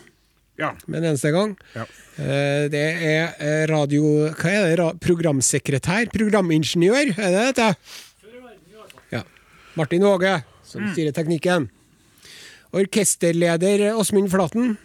Ja. 0.59 0.75
med 0.85 1.01
en 1.01 1.09
eneste 1.11 1.31
gang. 1.33 1.55
Ja. 1.73 1.85
Eh, 2.21 2.67
det 2.69 2.81
er 3.01 3.67
radio... 3.71 4.29
Hva 4.37 4.51
er 4.51 4.67
det? 4.67 4.75
Ra 4.77 4.91
programsekretær? 5.01 6.11
Programingeniør, 6.13 7.15
er 7.15 7.33
det 7.33 7.45
dette? 7.49 7.69
Ja. 9.15 9.23
Martin 9.79 10.05
Åge, 10.05 10.35
som 10.67 10.85
styrer 10.91 11.15
teknikken. 11.17 11.69
Orkesterleder 12.77 13.89
Åsmund 13.97 14.29
Flaten. 14.31 14.75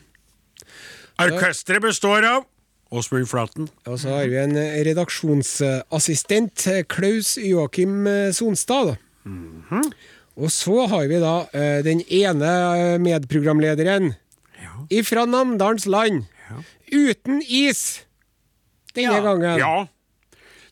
Orkesteret 1.21 1.85
består 1.85 2.25
av 2.25 2.47
Åsmund 2.91 3.27
Flaten. 3.29 3.69
Og 3.87 3.99
så 3.99 4.13
har 4.15 4.29
vi 4.31 4.39
en 4.39 4.57
eh, 4.57 4.79
redaksjonsassistent, 4.87 6.67
eh, 6.71 6.83
Klaus 6.87 7.35
Joakim 7.41 8.07
eh, 8.07 8.31
Sonstad. 8.37 8.97
Og 10.37 10.53
så 10.53 10.87
har 10.87 11.07
vi 11.09 11.19
da 11.19 11.49
den 11.83 12.03
ene 12.13 12.99
medprogramlederen 13.01 13.03
medprogramlederen, 13.03 14.11
ifra 14.93 15.25
Namdalens 15.25 15.87
land. 15.89 16.27
Uten 16.93 17.41
is. 17.43 18.03
Denne 18.95 19.17
Ja. 19.17 19.23
gangen. 19.25 19.59
Ja. 19.59 19.89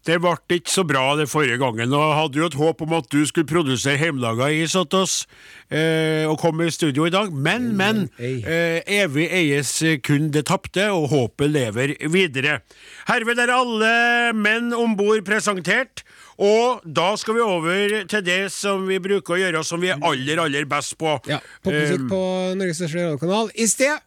Det 0.05 0.19
ble 0.21 0.35
ikke 0.59 0.69
så 0.69 0.85
bra 0.85 1.03
det 1.17 1.31
forrige 1.33 1.57
gangen, 1.63 1.93
og 1.97 2.03
jeg 2.03 2.17
hadde 2.19 2.41
jo 2.41 2.49
et 2.51 2.57
håp 2.61 2.83
om 2.85 2.93
at 2.99 3.07
du 3.13 3.23
skulle 3.25 3.49
produsere 3.49 3.97
hjemmelaga 3.97 4.51
is 4.53 4.75
til 4.77 4.99
oss 4.99 5.15
eh, 5.73 6.29
og 6.29 6.37
komme 6.43 6.67
i 6.69 6.75
studio 6.75 7.07
i 7.09 7.13
dag, 7.15 7.33
men, 7.33 7.71
men. 7.79 8.03
Eh, 8.21 8.83
evig 9.01 9.31
eies 9.33 9.73
kun 10.05 10.29
det 10.35 10.45
tapte, 10.51 10.91
og 10.93 11.09
håpet 11.15 11.55
lever 11.55 11.95
videre. 12.13 12.59
Herved 13.09 13.41
er 13.41 13.55
alle 13.55 13.95
menn 14.37 14.75
om 14.77 14.97
bord 14.99 15.25
presentert. 15.25 16.05
Og 16.35 16.83
da 16.83 17.13
skal 17.15 17.37
vi 17.37 17.43
over 17.45 17.93
til 18.11 18.25
det 18.27 18.41
som 18.51 18.89
vi 18.89 18.99
bruker 18.99 19.37
å 19.37 19.39
gjøre, 19.39 19.61
som 19.67 19.83
vi 19.83 19.93
er 19.95 20.03
aller, 20.03 20.41
aller 20.43 20.67
best 20.67 20.97
på. 20.99 21.13
Ja, 21.31 21.39
Popmusikk 21.63 22.09
um, 22.09 22.09
på 22.11 22.23
Norges 22.59 22.81
største 22.83 23.05
radiokanal. 23.05 23.53
I 23.55 23.69
sted 23.71 24.03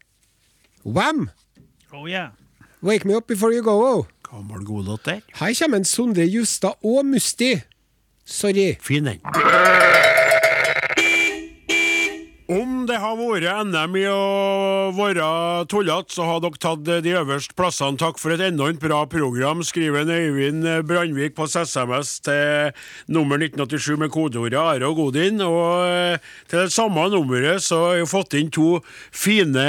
Wam! 0.83 1.29
Oh, 1.93 2.05
yeah. 2.05 2.35
Wake 2.81 3.05
me 3.05 3.15
up 3.15 3.27
before 3.27 3.51
you 3.51 3.63
go. 3.63 4.05
Gammel 4.31 4.65
godlåt 4.65 5.05
der. 5.05 5.19
Her 5.39 5.53
kommer 5.59 5.77
en 5.77 5.85
Sondre 5.85 6.25
Justad 6.25 6.73
og 6.83 7.05
Musti. 7.05 7.53
Sorry. 8.25 8.75
Fin 8.81 9.05
den. 9.05 9.19
Om 12.49 12.76
det 12.87 12.97
har 13.01 13.17
vært 13.19 13.67
NM 13.67 13.95
i 13.99 14.05
å 14.07 14.91
være 14.95 15.25
tullete, 15.71 16.13
så 16.15 16.25
har 16.27 16.39
dere 16.43 16.59
tatt 16.61 16.85
de 16.85 17.13
øverste 17.19 17.55
plassene. 17.57 17.99
Takk 17.99 18.19
for 18.21 18.33
et 18.33 18.43
enormt 18.45 18.79
bra 18.79 19.01
program, 19.09 19.63
skriver 19.65 20.07
Øyvind 20.07 20.63
Brandvik 20.87 21.35
på 21.35 21.47
SMS 21.49 22.17
til 22.25 22.71
nummer 23.11 23.41
1987 23.41 23.99
med 23.99 24.11
kodeordet 24.13 24.59
Are 24.61 24.87
og 24.87 25.01
Godin. 25.01 25.41
Og 25.43 25.83
eh, 25.89 26.23
til 26.47 26.63
det 26.63 26.75
samme 26.75 27.07
nummeret 27.11 27.65
så 27.65 27.81
har 27.83 27.99
jeg 27.99 28.11
fått 28.11 28.37
inn 28.39 28.51
to 28.53 28.79
fine 29.11 29.67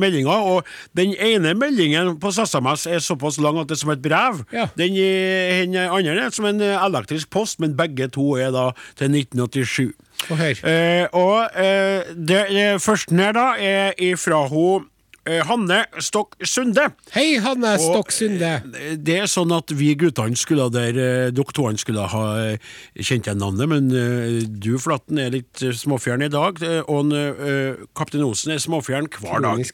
meldinger. 0.00 0.48
Og 0.54 0.74
den 0.98 1.16
ene 1.16 1.56
meldingen 1.58 2.16
på 2.20 2.34
SMS 2.34 2.88
er 2.90 3.04
såpass 3.04 3.40
lang 3.40 3.60
at 3.62 3.70
det 3.70 3.78
er 3.78 3.84
som 3.84 3.94
et 3.94 4.04
brev. 4.04 4.44
Ja. 4.52 4.68
Den, 4.78 4.98
den 4.98 5.78
andre 5.84 6.28
er 6.28 6.34
som 6.34 6.48
en 6.50 6.60
elektrisk 6.60 7.32
post, 7.32 7.62
men 7.64 7.78
begge 7.78 8.10
to 8.12 8.34
er 8.36 8.52
da 8.54 8.70
til 8.98 9.14
1987. 9.24 9.94
Og. 10.30 10.40
Eh, 10.40 11.04
og 11.12 11.50
eh, 11.60 11.93
det, 12.16 12.42
det 12.54 12.66
første 12.84 13.14
her 13.18 13.32
da 13.36 13.46
er 13.60 13.94
ifra 14.02 14.42
hun 14.50 14.86
eh, 15.26 15.40
Hanne 15.48 15.78
Stokk 16.04 16.34
Sunde. 16.44 16.84
Hei, 17.14 17.38
Hanne 17.40 17.74
Stokk 17.80 18.12
Sunde. 18.12 18.50
eh, 18.76 18.94
Det 19.00 19.16
er 19.22 19.30
sånn 19.30 19.52
at 19.56 19.72
vi 19.72 19.94
guttene 19.96 20.36
skulle 20.36 20.66
der 20.74 20.98
eh, 21.00 21.30
to 21.32 21.66
skulle 21.80 22.04
ha 22.12 22.24
eh, 22.42 22.58
kjent 23.00 23.24
igjen 23.30 23.40
navnet, 23.40 23.68
men 23.72 23.88
eh, 23.90 24.44
du, 24.46 24.74
Flatten, 24.78 25.18
er 25.18 25.32
litt 25.32 25.62
eh, 25.64 25.72
småfjern 25.72 26.26
i 26.26 26.32
dag. 26.32 26.60
eh, 26.62 26.82
Og 26.92 27.12
eh, 27.16 27.80
Kaptein 27.96 28.26
Osen 28.28 28.52
er 28.52 28.60
småfjern 28.62 29.08
hver 29.16 29.40
dag. 29.44 29.64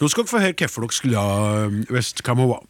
Nå 0.00 0.08
skal 0.12 0.24
dere 0.24 0.30
få 0.30 0.44
høre 0.46 0.54
hvorfor 0.60 0.86
dere 0.86 0.98
skulle 1.00 1.26
ha 1.26 1.64
eh, 1.66 1.80
visst 1.90 2.22
hvem 2.22 2.44
hun 2.44 2.52
var. 2.54 2.66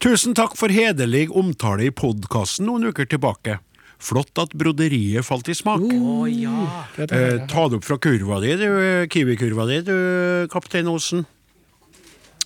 Tusen 0.00 0.32
takk 0.34 0.54
for 0.56 0.72
hederlig 0.72 1.26
omtale 1.36 1.84
i 1.86 1.90
podkasten 1.92 2.64
noen 2.66 2.88
uker 2.90 3.04
tilbake. 3.06 3.58
Flott 4.00 4.38
at 4.40 4.54
broderiet 4.56 5.26
falt 5.26 5.50
i 5.52 5.56
smak. 5.56 5.82
Oh, 5.84 6.24
ja. 6.24 6.84
Dette 6.96 7.18
Eh, 7.20 7.42
ta 7.50 7.66
det 7.68 7.80
opp 7.80 7.84
fra 7.84 7.98
kurva 8.00 8.40
di, 8.40 8.54
du, 8.56 8.64
eh, 8.80 9.06
Kiwi-kurva 9.12 9.66
di, 9.68 9.82
du, 9.84 9.96
kaptein 10.52 10.88
Osen. 10.88 11.26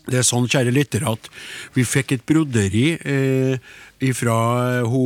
Det 0.04 0.18
er 0.20 0.26
sånn, 0.26 0.48
kjære 0.50 0.74
lyttere, 0.74 1.14
at 1.14 1.30
vi 1.72 1.86
fikk 1.86 2.12
et 2.12 2.26
broderi 2.26 2.98
eh, 2.98 3.56
fra 4.12 4.82
ho, 4.84 5.04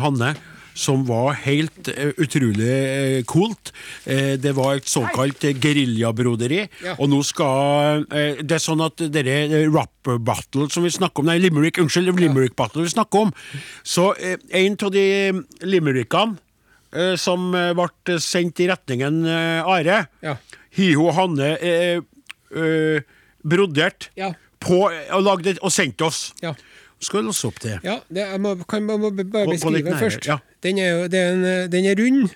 Hanne. 0.00 0.36
Som 0.78 1.02
var 1.08 1.32
helt 1.42 1.88
eh, 1.90 2.12
utrolig 2.22 2.68
eh, 2.70 3.22
coolt. 3.26 3.72
Eh, 4.06 4.36
det 4.38 4.52
var 4.54 4.78
et 4.78 4.86
såkalt 4.90 5.42
geriljabroderi. 5.58 6.60
Ja. 6.86 6.94
Og 6.98 7.10
nå 7.10 7.18
skal 7.26 8.04
Det 8.08 8.54
er 8.58 8.62
sånn 8.62 8.84
at 8.86 9.02
dere 9.10 9.38
eh, 9.48 9.66
rap 9.74 10.12
battle 10.24 10.68
som 10.70 10.86
vi 10.86 10.92
snakker 10.94 11.24
om 11.24 11.28
Nei, 11.28 11.40
limerick, 11.42 11.80
unnskyld, 11.82 12.14
limerick 12.16 12.54
battle 12.56 12.86
vi 12.86 12.94
snakker 12.94 13.26
om. 13.26 13.34
Så 13.82 14.12
en 14.16 14.78
av 14.86 14.94
de 14.94 15.06
limerickene 15.66 16.38
som 17.20 17.50
ble 17.52 18.14
sendt 18.24 18.62
i 18.64 18.68
retningen 18.70 19.18
Are. 19.28 19.98
Ja. 20.24 20.38
Hiho 20.78 21.10
Hanne 21.16 21.56
eh, 21.58 22.00
eh, 22.54 23.00
brodert 23.44 24.10
Ja. 24.16 24.32
på, 24.60 24.86
og, 24.88 25.22
lagde, 25.22 25.56
og 25.62 25.72
sendte 25.74 26.06
oss. 26.08 26.32
Ja. 26.42 26.54
Skal 27.00 27.26
låse 27.28 27.46
opp 27.46 27.60
til. 27.62 27.78
Ja, 27.86 28.00
det, 28.10 28.24
jeg 28.24 28.42
må, 28.42 28.56
kan 28.68 28.82
jeg 28.82 28.98
må 28.98 29.10
bare 29.14 29.46
beskrive 29.46 29.86
den 29.86 29.98
først. 30.00 30.26
ja. 30.26 30.40
Den 30.64 30.78
er, 30.82 30.88
jo, 30.90 31.08
det 31.10 31.18
er 31.22 31.32
en, 31.36 31.48
den 31.70 31.86
er 31.86 31.98
rund, 32.00 32.32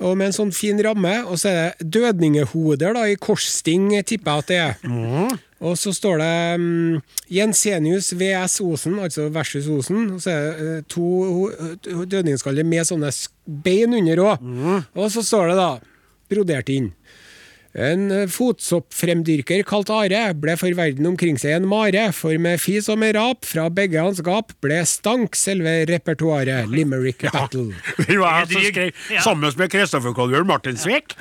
og 0.00 0.16
med 0.16 0.30
en 0.30 0.36
sånn 0.36 0.52
fin 0.56 0.80
ramme. 0.82 1.12
Og 1.28 1.40
så 1.42 1.50
er 1.50 1.58
det 1.76 1.90
dødningehoder 1.98 2.96
da, 2.96 3.06
i 3.10 3.18
korssting, 3.20 3.90
tipper 4.08 4.38
jeg 4.38 4.44
at 4.44 4.52
det 4.52 4.60
er. 4.62 4.86
Mm. 4.88 5.36
Og 5.62 5.76
så 5.78 5.92
står 5.94 6.18
det 6.18 6.32
um, 6.58 7.02
Jensenius 7.30 8.10
VS 8.18 8.58
Osen, 8.64 8.96
altså 8.98 9.28
versus 9.34 9.68
Osen. 9.70 10.08
Og 10.16 10.24
så 10.24 10.32
er 10.32 10.48
det 10.48 10.70
eh, 10.78 10.82
to 10.90 11.06
dødningskaller 11.52 12.08
dødningsskaller 12.16 12.66
med 12.66 12.88
sånne 12.88 13.12
bein 13.62 13.94
under 14.00 14.24
òg. 14.24 14.42
Mm. 14.42 14.80
Og 14.98 15.12
så 15.14 15.22
står 15.26 15.52
det 15.52 15.60
da, 15.60 15.70
brodert 16.32 16.72
inn 16.72 16.90
en 17.72 18.10
eh, 18.12 18.26
fotsoppfremdyrker 18.28 19.62
kalt 19.68 19.90
Are 19.92 20.22
ble 20.36 20.56
for 20.60 20.76
verden 20.76 21.08
omkring 21.08 21.38
seg 21.40 21.56
en 21.56 21.68
mare, 21.70 22.10
for 22.16 22.36
med 22.42 22.60
fis 22.60 22.88
og 22.92 23.00
med 23.00 23.16
rap 23.16 23.46
fra 23.48 23.68
begge 23.72 24.00
hans 24.02 24.20
gap 24.24 24.52
ble 24.64 24.82
stank 24.88 25.36
selve 25.38 25.82
repertoaret 25.88 26.68
Limerick 26.72 27.24
Battle. 27.32 27.72
Det 28.08 28.18
var 28.20 28.42
jeg 28.42 28.52
som 28.52 28.66
skrev 28.68 29.22
sammen 29.24 29.58
med 29.58 29.72
Kristoffer 29.72 30.16
Kolbjørn 30.16 30.48
Martinsvik. 30.50 31.16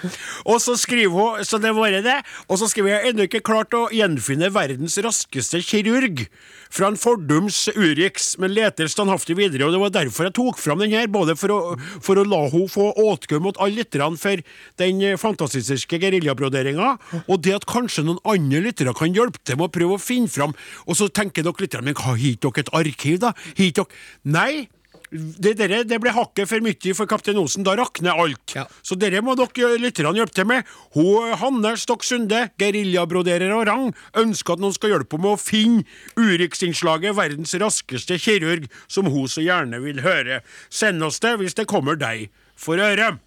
Og 0.45 0.59
så 0.63 0.75
skriver 0.79 1.11
hun 1.11 1.45
Så 1.47 1.59
det 1.61 1.71
var 1.75 1.93
det. 2.03 2.17
Og 2.49 2.59
så 2.59 2.67
skriver 2.71 2.95
jeg 2.95 3.11
ennå 3.11 3.27
ikke 3.27 3.43
klart 3.45 3.73
å 3.77 3.87
gjenfinne 3.93 4.51
verdens 4.53 4.97
raskeste 5.03 5.61
kirurg 5.65 6.25
fra 6.71 6.89
en 6.91 6.99
fordums 6.99 7.65
Urix, 7.75 8.34
men 8.41 8.53
leter 8.55 8.89
standhaftig 8.91 9.36
videre. 9.39 9.67
Og 9.67 9.75
det 9.75 9.81
var 9.81 9.93
derfor 9.95 10.27
jeg 10.27 10.36
tok 10.38 10.60
fram 10.62 10.81
den 10.84 10.93
her, 10.95 11.10
både 11.12 11.36
for 11.39 11.53
å, 11.53 11.60
for 12.03 12.19
å 12.19 12.25
la 12.27 12.43
henne 12.51 12.71
få 12.71 12.89
åtgaum 13.03 13.45
mot 13.47 13.60
alle 13.62 13.81
lytterne 13.81 14.19
for 14.21 14.43
den 14.81 15.01
eh, 15.05 15.17
fantastiske 15.19 15.99
geriljabroderinga, 16.01 16.95
og 17.25 17.41
det 17.43 17.57
at 17.60 17.69
kanskje 17.69 18.05
noen 18.07 18.21
andre 18.27 18.63
lyttere 18.67 18.95
kan 18.97 19.15
hjelpe 19.15 19.41
til 19.43 19.60
med 19.60 19.69
å 19.69 19.73
prøve 19.73 19.97
å 19.97 20.01
finne 20.01 20.31
fram. 20.31 20.55
Og 20.88 20.99
så 20.99 21.10
tenker 21.12 21.45
dere 21.45 21.65
lytterne, 21.65 21.91
men 21.91 22.03
har 22.05 22.19
ikke 22.19 22.49
dere 22.49 22.65
et 22.65 22.75
arkiv, 22.81 23.19
da? 23.23 23.36
Har 23.36 23.75
dere 23.81 23.89
Nei. 24.23 24.67
Det, 25.12 25.58
dere, 25.60 25.82
det 25.84 25.97
ble 26.00 26.13
hakket 26.15 26.47
for 26.47 26.63
mye 26.63 26.93
for 26.95 27.10
kaptein 27.10 27.39
Osen. 27.41 27.65
Da 27.67 27.74
rakner 27.76 28.15
alt. 28.24 28.54
Ja. 28.56 28.63
Så 28.80 28.95
dere 28.95 29.19
må 29.26 29.36
dere 29.36 29.74
lytterne 29.82 30.15
hjelpe 30.15 30.38
til 30.38 30.47
med. 30.47 30.69
Hun, 30.95 31.34
Hanne 31.41 31.74
Stokk 31.80 32.06
Sunde, 32.08 32.45
geriljabroderer 32.62 33.52
og 33.52 33.65
rang, 33.67 33.89
ønsker 34.21 34.56
at 34.56 34.63
noen 34.63 34.78
skal 34.78 34.95
hjelpe 34.95 35.19
henne 35.19 35.28
med 35.28 35.36
å 35.36 35.41
finne 35.41 35.84
Urix-innslaget 36.15 37.17
'Verdens 37.17 37.58
raskeste 37.60 38.15
kirurg', 38.24 38.71
som 38.88 39.12
hun 39.12 39.28
så 39.28 39.43
gjerne 39.43 39.84
vil 39.84 40.00
høre. 40.06 40.39
Send 40.69 41.04
oss 41.04 41.19
det 41.19 41.36
hvis 41.43 41.60
det 41.60 41.67
kommer 41.67 42.00
deg 42.00 42.30
for 42.56 42.80
øre. 42.80 43.17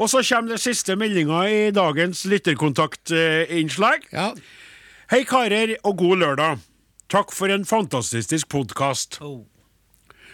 Og 0.00 0.08
så 0.08 0.24
kommer 0.24 0.56
det 0.56 0.64
siste 0.64 0.96
meldinga 0.96 1.44
i 1.44 1.70
dagens 1.76 2.24
lytterkontaktinnslag. 2.24 4.08
Ja, 4.16 4.32
Hei, 5.12 5.26
karer, 5.28 5.76
og 5.84 5.98
god 6.00 6.22
lørdag. 6.22 6.60
Takk 7.12 7.34
for 7.36 7.52
en 7.52 7.66
fantastisk 7.68 8.48
podkast. 8.48 9.18
Oh. 9.20 9.42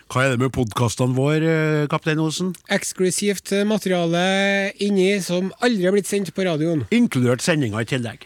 Hva 0.08 0.22
er 0.24 0.30
det 0.32 0.40
med 0.40 0.54
podkastene 0.56 1.12
våre, 1.12 1.82
eh, 1.82 1.86
kaptein 1.92 2.20
Osen? 2.22 2.54
eksklusivt 2.72 3.52
materiale 3.68 4.72
inni 4.80 5.20
som 5.20 5.52
aldri 5.60 5.84
har 5.84 5.92
blitt 5.92 6.08
sendt 6.08 6.32
på 6.32 6.46
radioen. 6.46 6.86
Inkludert 6.90 7.44
sendinga 7.44 7.82
i 7.82 7.84
tillegg. 7.84 8.24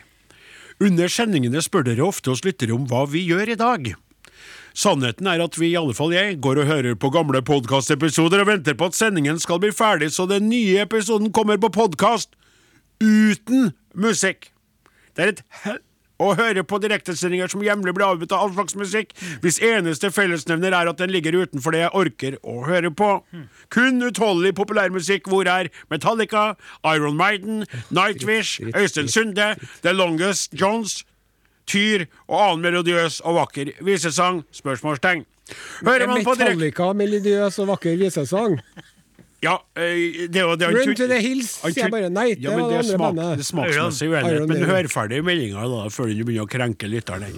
Under 0.80 1.08
sendingene 1.08 1.58
spør 1.58 1.84
dere 1.84 2.06
ofte 2.06 2.30
oss 2.30 2.44
lyttere 2.46 2.72
om 2.72 2.86
hva 2.86 3.08
vi 3.10 3.26
gjør 3.26 3.50
i 3.50 3.58
dag. 3.58 3.94
Sannheten 4.74 5.26
er 5.26 5.42
at 5.42 5.58
vi, 5.58 5.72
i 5.72 5.76
alle 5.76 5.92
fall 5.92 6.14
jeg, 6.14 6.40
går 6.40 6.62
og 6.62 6.70
hører 6.70 6.94
på 6.94 7.10
gamle 7.12 7.42
podkastepisoder 7.42 8.40
og 8.40 8.46
venter 8.46 8.74
på 8.78 8.86
at 8.86 8.94
sendingen 8.94 9.38
skal 9.42 9.58
bli 9.58 9.72
ferdig, 9.74 10.12
så 10.14 10.28
den 10.30 10.48
nye 10.48 10.86
episoden 10.86 11.32
kommer 11.32 11.58
på 11.58 11.68
podkast 11.68 12.30
uten 13.02 13.72
musikk. 13.94 14.52
Det 15.16 15.24
er 15.24 15.34
et 15.34 15.42
hel 15.64 15.82
å 16.22 16.32
hører 16.38 16.64
på 16.66 16.78
direktesendinger 16.82 17.50
som 17.52 17.64
jevnlig 17.64 17.94
blir 17.96 18.06
avbrutt 18.06 18.34
av 18.34 18.46
all 18.46 18.54
slags 18.54 18.76
musikk, 18.78 19.14
hvis 19.42 19.60
eneste 19.64 20.12
fellesnevner 20.14 20.74
er 20.76 20.90
at 20.90 21.00
den 21.00 21.12
ligger 21.14 21.36
utenfor 21.42 21.74
det 21.74 21.84
jeg 21.84 21.94
orker 22.02 22.38
å 22.42 22.58
høre 22.68 22.92
på. 22.94 23.10
Kun 23.72 24.02
utholdelig 24.06 24.54
populærmusikk 24.58 25.30
hvor 25.30 25.48
er 25.50 25.70
Metallica, 25.92 26.52
Iron 26.86 27.18
Maiden, 27.18 27.64
Nightwish, 27.90 28.60
Øystein 28.76 29.10
Sunde, 29.12 29.54
The 29.82 29.94
Longest 29.96 30.54
Jones, 30.58 31.02
Tyr 31.66 32.08
og 32.26 32.38
annen 32.40 32.64
melodiøs 32.64 33.20
og 33.22 33.36
vakker 33.38 33.70
visesang? 33.86 34.42
Spørsmålstegn. 34.54 35.22
Hører 35.84 36.08
man 36.10 36.24
på 36.24 36.34
direkte... 36.34 36.56
Metallica, 36.56 36.88
melodiøs 36.96 37.60
og 37.62 37.70
vakker 37.74 38.00
visesang. 38.00 38.58
Ja, 39.42 39.56
eh, 39.74 40.28
det 40.30 40.44
var 40.46 40.56
det 40.56 40.68
Run 40.70 40.94
to 40.94 41.06
the 41.10 41.18
hills, 41.18 41.56
sier 41.64 41.80
jeg 41.80 41.90
bare. 41.90 42.06
Nei, 42.14 42.28
det 42.38 42.44
ja, 42.44 42.52
men 42.54 42.60
var 42.62 42.68
det 42.70 42.76
det 42.76 42.78
andre 42.78 42.94
smak, 42.94 43.02
bandet. 43.02 43.38
det 43.40 43.46
smaksmessig 43.48 44.06
uenighet. 44.12 44.44
Men 44.52 44.68
hør 44.70 44.88
ferdig 44.92 45.18
meldinga 45.26 45.64
før 45.90 46.12
du 46.12 46.20
begynner 46.22 46.46
å 46.46 46.50
krenke 46.50 46.86
lytteren. 46.86 47.34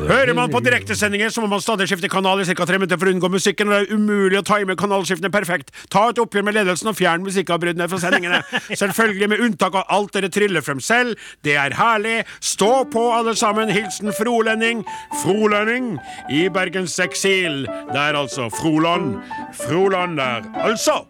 Hører 0.00 0.34
man 0.34 0.50
på 0.50 0.58
direktesendinger, 0.66 1.30
så 1.30 1.44
må 1.44 1.50
man 1.52 1.62
stadig 1.62 1.86
skifte 1.86 2.10
kanal 2.10 2.42
i 2.42 2.48
ca. 2.50 2.66
tre 2.66 2.80
minutter 2.80 2.98
for 2.98 3.06
å 3.06 3.14
unngå 3.14 3.30
musikken, 3.30 3.70
og 3.70 3.76
det 3.76 3.78
er 3.86 3.94
umulig 3.94 4.40
å 4.40 4.42
time 4.48 4.74
kanalskiftene 4.80 5.30
perfekt. 5.30 5.70
Ta 5.92 6.08
et 6.10 6.18
oppgjør 6.18 6.48
med 6.48 6.58
ledelsen 6.58 6.90
og 6.90 6.98
fjern 6.98 7.22
musikkavbruddene 7.28 7.88
fra 7.94 8.02
sendingene. 8.02 8.42
Selvfølgelig 8.82 9.30
med 9.30 9.46
unntak 9.46 9.78
av 9.78 9.86
alt 9.94 10.18
dere 10.18 10.32
triller 10.34 10.66
frem 10.66 10.82
selv. 10.82 11.14
Det 11.46 11.54
er 11.62 11.78
herlig. 11.78 12.16
Stå 12.42 12.72
på, 12.90 13.06
alle 13.14 13.36
sammen. 13.38 13.70
Hilsen 13.70 14.10
Frolending. 14.18 14.82
Frolending 15.22 15.94
i 16.26 16.48
Bergens 16.50 16.98
eksil. 17.06 17.68
Det 17.94 18.02
er 18.02 18.18
altså 18.18 18.50
Froland. 18.58 19.20
Froland 19.62 20.18
der, 20.18 20.50
altså. 20.66 21.04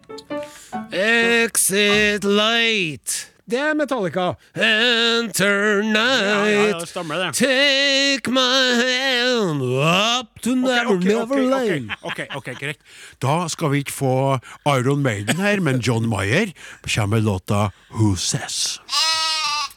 Exit 0.91 2.23
light. 2.23 3.31
Det 3.47 3.59
er 3.59 3.73
Metallica. 3.79 4.33
Enter 4.59 5.81
night. 5.81 5.95
Ja, 5.95 6.45
ja, 6.45 7.27
det. 7.29 7.35
Take 7.37 8.31
my 8.31 8.73
hand 8.81 9.61
up 9.63 10.41
to 10.43 10.55
never, 10.55 10.85
Ok, 10.85 10.95
ok, 10.97 11.03
never 11.03 11.23
ok, 11.23 11.49
lane. 11.51 11.95
ok, 12.01 12.19
ok, 12.19 12.35
ok, 12.35 12.49
greit. 12.59 12.77
Da 13.23 13.47
skal 13.47 13.71
vi 13.71 13.77
ikke 13.85 13.95
få 13.95 14.39
Iron 14.67 14.99
Maiden 15.01 15.39
her, 15.39 15.59
men 15.63 15.79
John 15.79 16.09
Mayer 16.09 16.51
kommer 16.83 17.15
med 17.15 17.23
låta 17.23 17.69
Who 17.95 18.15
Says. 18.15 18.81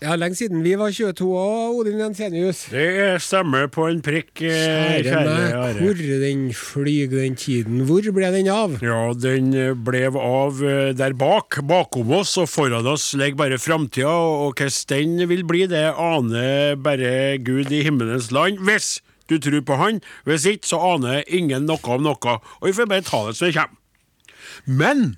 Ja, 0.00 0.14
lenge 0.16 0.38
siden 0.38 0.62
vi 0.64 0.70
var 0.80 0.94
22 0.96 1.26
år, 1.36 1.74
Odin 1.76 1.98
Jensenius. 2.00 2.62
Det 2.72 3.18
stemmer 3.20 3.66
på 3.68 3.84
en 3.84 3.98
prikk, 4.00 4.30
eh, 4.40 5.02
Kjære 5.04 5.18
meg, 5.26 5.76
hvor 5.76 6.00
den 6.22 6.46
flyg 6.56 7.12
den 7.12 7.36
tiden? 7.36 7.82
Hvor 7.84 8.08
ble 8.16 8.30
den 8.32 8.48
av? 8.48 8.78
Ja, 8.80 9.12
den 9.12 9.52
eh, 9.52 9.74
ble 9.76 10.06
av 10.08 10.62
eh, 10.64 10.94
der 10.96 11.12
bak, 11.12 11.60
bakom 11.68 12.14
oss, 12.16 12.32
og 12.40 12.48
foran 12.48 12.88
oss 12.88 13.10
ligger 13.12 13.42
bare 13.42 13.60
framtida, 13.60 14.08
og 14.08 14.56
hvordan 14.56 14.88
den 15.20 15.28
vil 15.28 15.44
bli, 15.44 15.66
det 15.68 15.84
aner 15.92 16.80
bare 16.80 17.36
Gud 17.36 17.68
i 17.68 17.84
himmelens 17.84 18.32
land. 18.32 18.64
Hvis 18.64 19.02
du 19.28 19.36
tror 19.36 19.60
på 19.60 19.76
Han, 19.84 20.00
hvis 20.24 20.48
ikke, 20.48 20.72
så 20.72 20.80
aner 20.94 21.28
ingen 21.28 21.68
noe 21.68 21.92
om 21.92 22.08
noe, 22.08 22.38
og 22.40 22.64
vi 22.64 22.72
får 22.72 22.88
bare 22.88 23.04
ta 23.04 23.26
det 23.28 23.36
som 23.36 23.52
det 23.52 23.58
kommer. 23.60 23.76
Men 24.64 25.10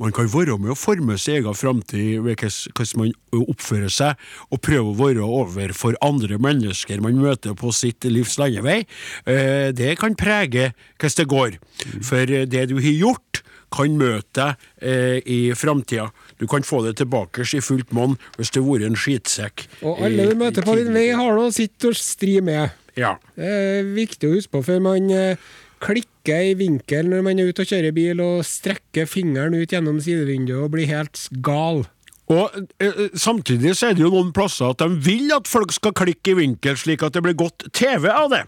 man 0.00 0.14
kan 0.16 0.28
være 0.32 0.56
med 0.60 0.72
å 0.72 0.78
forme 0.78 1.18
sin 1.20 1.38
egen 1.40 1.56
framtid 1.56 2.22
ved 2.24 2.40
hvordan 2.40 3.02
man 3.02 3.44
oppfører 3.44 3.92
seg, 3.92 4.16
og 4.50 4.62
prøve 4.64 4.94
å 4.94 4.96
være 4.98 5.26
overfor 5.26 5.98
andre 6.04 6.40
mennesker 6.40 7.02
man 7.04 7.20
møter 7.20 7.54
på 7.58 7.72
sitt 7.76 8.04
livs 8.08 8.38
landevei. 8.40 8.80
Eh, 9.28 9.70
Det 9.76 9.94
kan 10.00 10.16
prege 10.16 10.72
hvordan 10.98 11.16
det 11.20 11.28
går. 11.28 11.60
For 12.02 12.24
eh, 12.26 12.46
det 12.48 12.68
du 12.72 12.76
har 12.80 12.96
gjort, 12.96 13.42
kan 13.70 13.92
møte 13.94 14.34
deg 14.34 14.56
eh, 14.82 15.18
i 15.30 15.38
framtida. 15.54 16.08
Du 16.42 16.46
kan 16.50 16.64
få 16.66 16.80
det 16.82 16.96
tilbake 16.98 17.44
i 17.46 17.60
fullt 17.62 17.92
monn 17.94 18.16
hvis 18.34 18.50
det 18.50 18.64
har 18.64 18.66
vært 18.66 18.88
en 18.88 18.98
skitsekk. 18.98 19.66
Og 19.86 20.00
alle 20.08 20.26
du 20.26 20.34
møter 20.40 20.66
på 20.66 20.74
din 20.80 20.90
vei, 20.96 21.10
har 21.14 21.36
noe 21.38 21.52
sitt 21.54 21.86
å 21.86 21.92
stri 21.94 22.40
med. 22.42 22.74
Ja. 22.98 23.14
Det 23.38 23.46
er 23.46 23.92
viktig 23.94 24.26
å 24.26 24.34
huske 24.34 24.56
på, 24.56 24.64
før 24.66 24.82
man 24.88 25.06
eh, 25.14 25.50
klikker 25.84 26.09
i 26.28 26.54
vinkel 26.58 27.08
når 27.08 27.22
man 27.24 27.38
er 27.38 27.48
ute 27.48 27.64
og 27.64 27.70
kjører 27.70 27.94
bil, 27.96 28.20
og 28.20 28.44
strekker 28.44 29.08
fingeren 29.08 29.56
ut 29.56 29.72
gjennom 29.72 30.00
sidevinduet 30.02 30.66
og 30.66 30.74
blir 30.74 30.90
helt 30.90 31.28
gal. 31.40 31.86
Og 32.30 32.54
eh, 32.78 33.08
Samtidig 33.14 33.74
så 33.76 33.90
er 33.90 33.96
det 33.98 34.04
jo 34.04 34.12
noen 34.12 34.32
plasser 34.36 34.70
at 34.70 34.82
de 34.82 35.00
vil 35.02 35.32
at 35.34 35.48
folk 35.50 35.72
skal 35.74 35.96
klikke 35.96 36.34
i 36.34 36.38
vinkel, 36.44 36.76
slik 36.78 37.02
at 37.02 37.16
det 37.16 37.24
blir 37.24 37.38
godt 37.38 37.70
TV 37.72 38.06
av 38.12 38.30
det. 38.34 38.44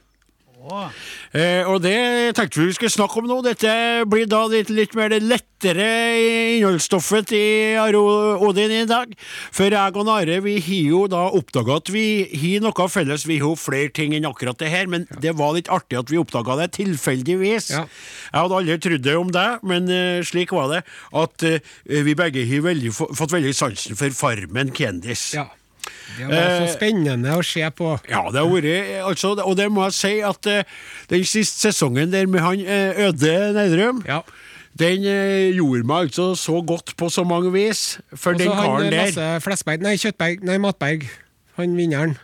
Eh, 1.33 1.67
og 1.69 1.81
det 1.83 2.35
tenkte 2.37 2.61
vi 2.61 2.69
vi 2.71 2.77
skulle 2.77 2.95
snakke 2.95 3.21
om 3.21 3.29
nå. 3.29 3.41
Dette 3.45 3.73
blir 4.09 4.29
da 4.31 4.45
litt, 4.51 4.71
litt 4.73 4.95
mer 4.99 5.13
det 5.13 5.23
lettere 5.25 5.87
innholdsstoffet 6.57 7.33
i 7.37 7.47
Odin 7.79 8.75
i 8.77 8.83
dag. 8.89 9.15
For 9.55 9.73
jeg 9.73 9.97
og 9.99 10.11
Are 10.13 10.41
vi 10.45 10.57
har 10.63 10.91
jo 10.93 11.05
da 11.11 11.25
oppdaga 11.35 11.79
at 11.81 11.93
vi 11.93 12.05
har 12.31 12.65
noe 12.65 12.89
felles. 12.93 13.27
Vi 13.29 13.41
har 13.43 13.57
flere 13.61 13.93
ting 13.95 14.17
enn 14.17 14.29
akkurat 14.29 14.59
det 14.61 14.71
her, 14.73 14.91
men 14.91 15.07
det 15.23 15.37
var 15.39 15.57
litt 15.57 15.71
artig 15.73 16.01
at 16.01 16.13
vi 16.13 16.21
oppdaga 16.21 16.59
det 16.63 16.73
tilfeldigvis. 16.79 17.73
Ja. 17.75 17.87
Jeg 18.33 18.39
hadde 18.41 18.61
aldri 18.61 18.79
trodd 18.83 19.07
det 19.07 19.17
om 19.19 19.33
deg, 19.35 19.65
men 19.67 19.91
uh, 19.91 20.21
slik 20.27 20.55
var 20.55 20.71
det. 20.73 20.85
At 21.17 21.49
uh, 21.49 21.59
vi 21.87 22.19
begge 22.19 22.47
har 22.49 22.69
veldig, 22.69 22.95
fått 22.95 23.35
veldig 23.35 23.57
sansen 23.57 23.99
for 23.99 24.15
Farmen 24.17 24.75
Kendis. 24.77 25.33
Ja. 25.39 25.51
Det 26.19 26.27
var 26.29 26.35
så 26.35 26.65
Eh, 26.67 26.73
spennende 26.75 27.35
å 27.39 27.43
se 27.47 27.65
på. 27.71 27.93
Ja, 28.11 28.23
det 28.31 28.41
har 28.43 28.49
vært 28.53 29.05
altså, 29.09 29.33
Og 29.47 29.57
det 29.57 29.69
må 29.73 29.85
jeg 29.89 29.93
si 29.97 30.13
at 30.21 30.47
eh, 30.47 30.65
den 31.09 31.25
siste 31.25 31.71
sesongen 31.73 32.13
der 32.13 32.27
med 32.27 32.41
han 32.45 32.61
eh, 32.61 33.07
Øde 33.09 33.53
Nerdrum 33.57 34.03
Ja. 34.09 34.21
Den 34.79 35.05
eh, 35.05 35.51
gjorde 35.57 35.85
meg 35.85 36.07
altså 36.09 36.31
så 36.39 36.63
godt 36.65 36.95
på 36.97 37.11
så 37.13 37.25
mange 37.29 37.51
vis. 37.53 37.99
For 38.15 38.33
Og 38.33 38.41
så 38.41 38.45
den 38.45 38.53
han 38.57 38.65
karen 38.67 38.91
der 38.93 39.03
Lasse 39.07 39.41
Flesberg, 39.45 39.83
nei, 39.85 39.97
Kjøttberg, 40.01 40.45
nei, 40.49 40.57
Matberg, 40.59 41.09
han 41.59 41.75
vinneren. 41.77 42.15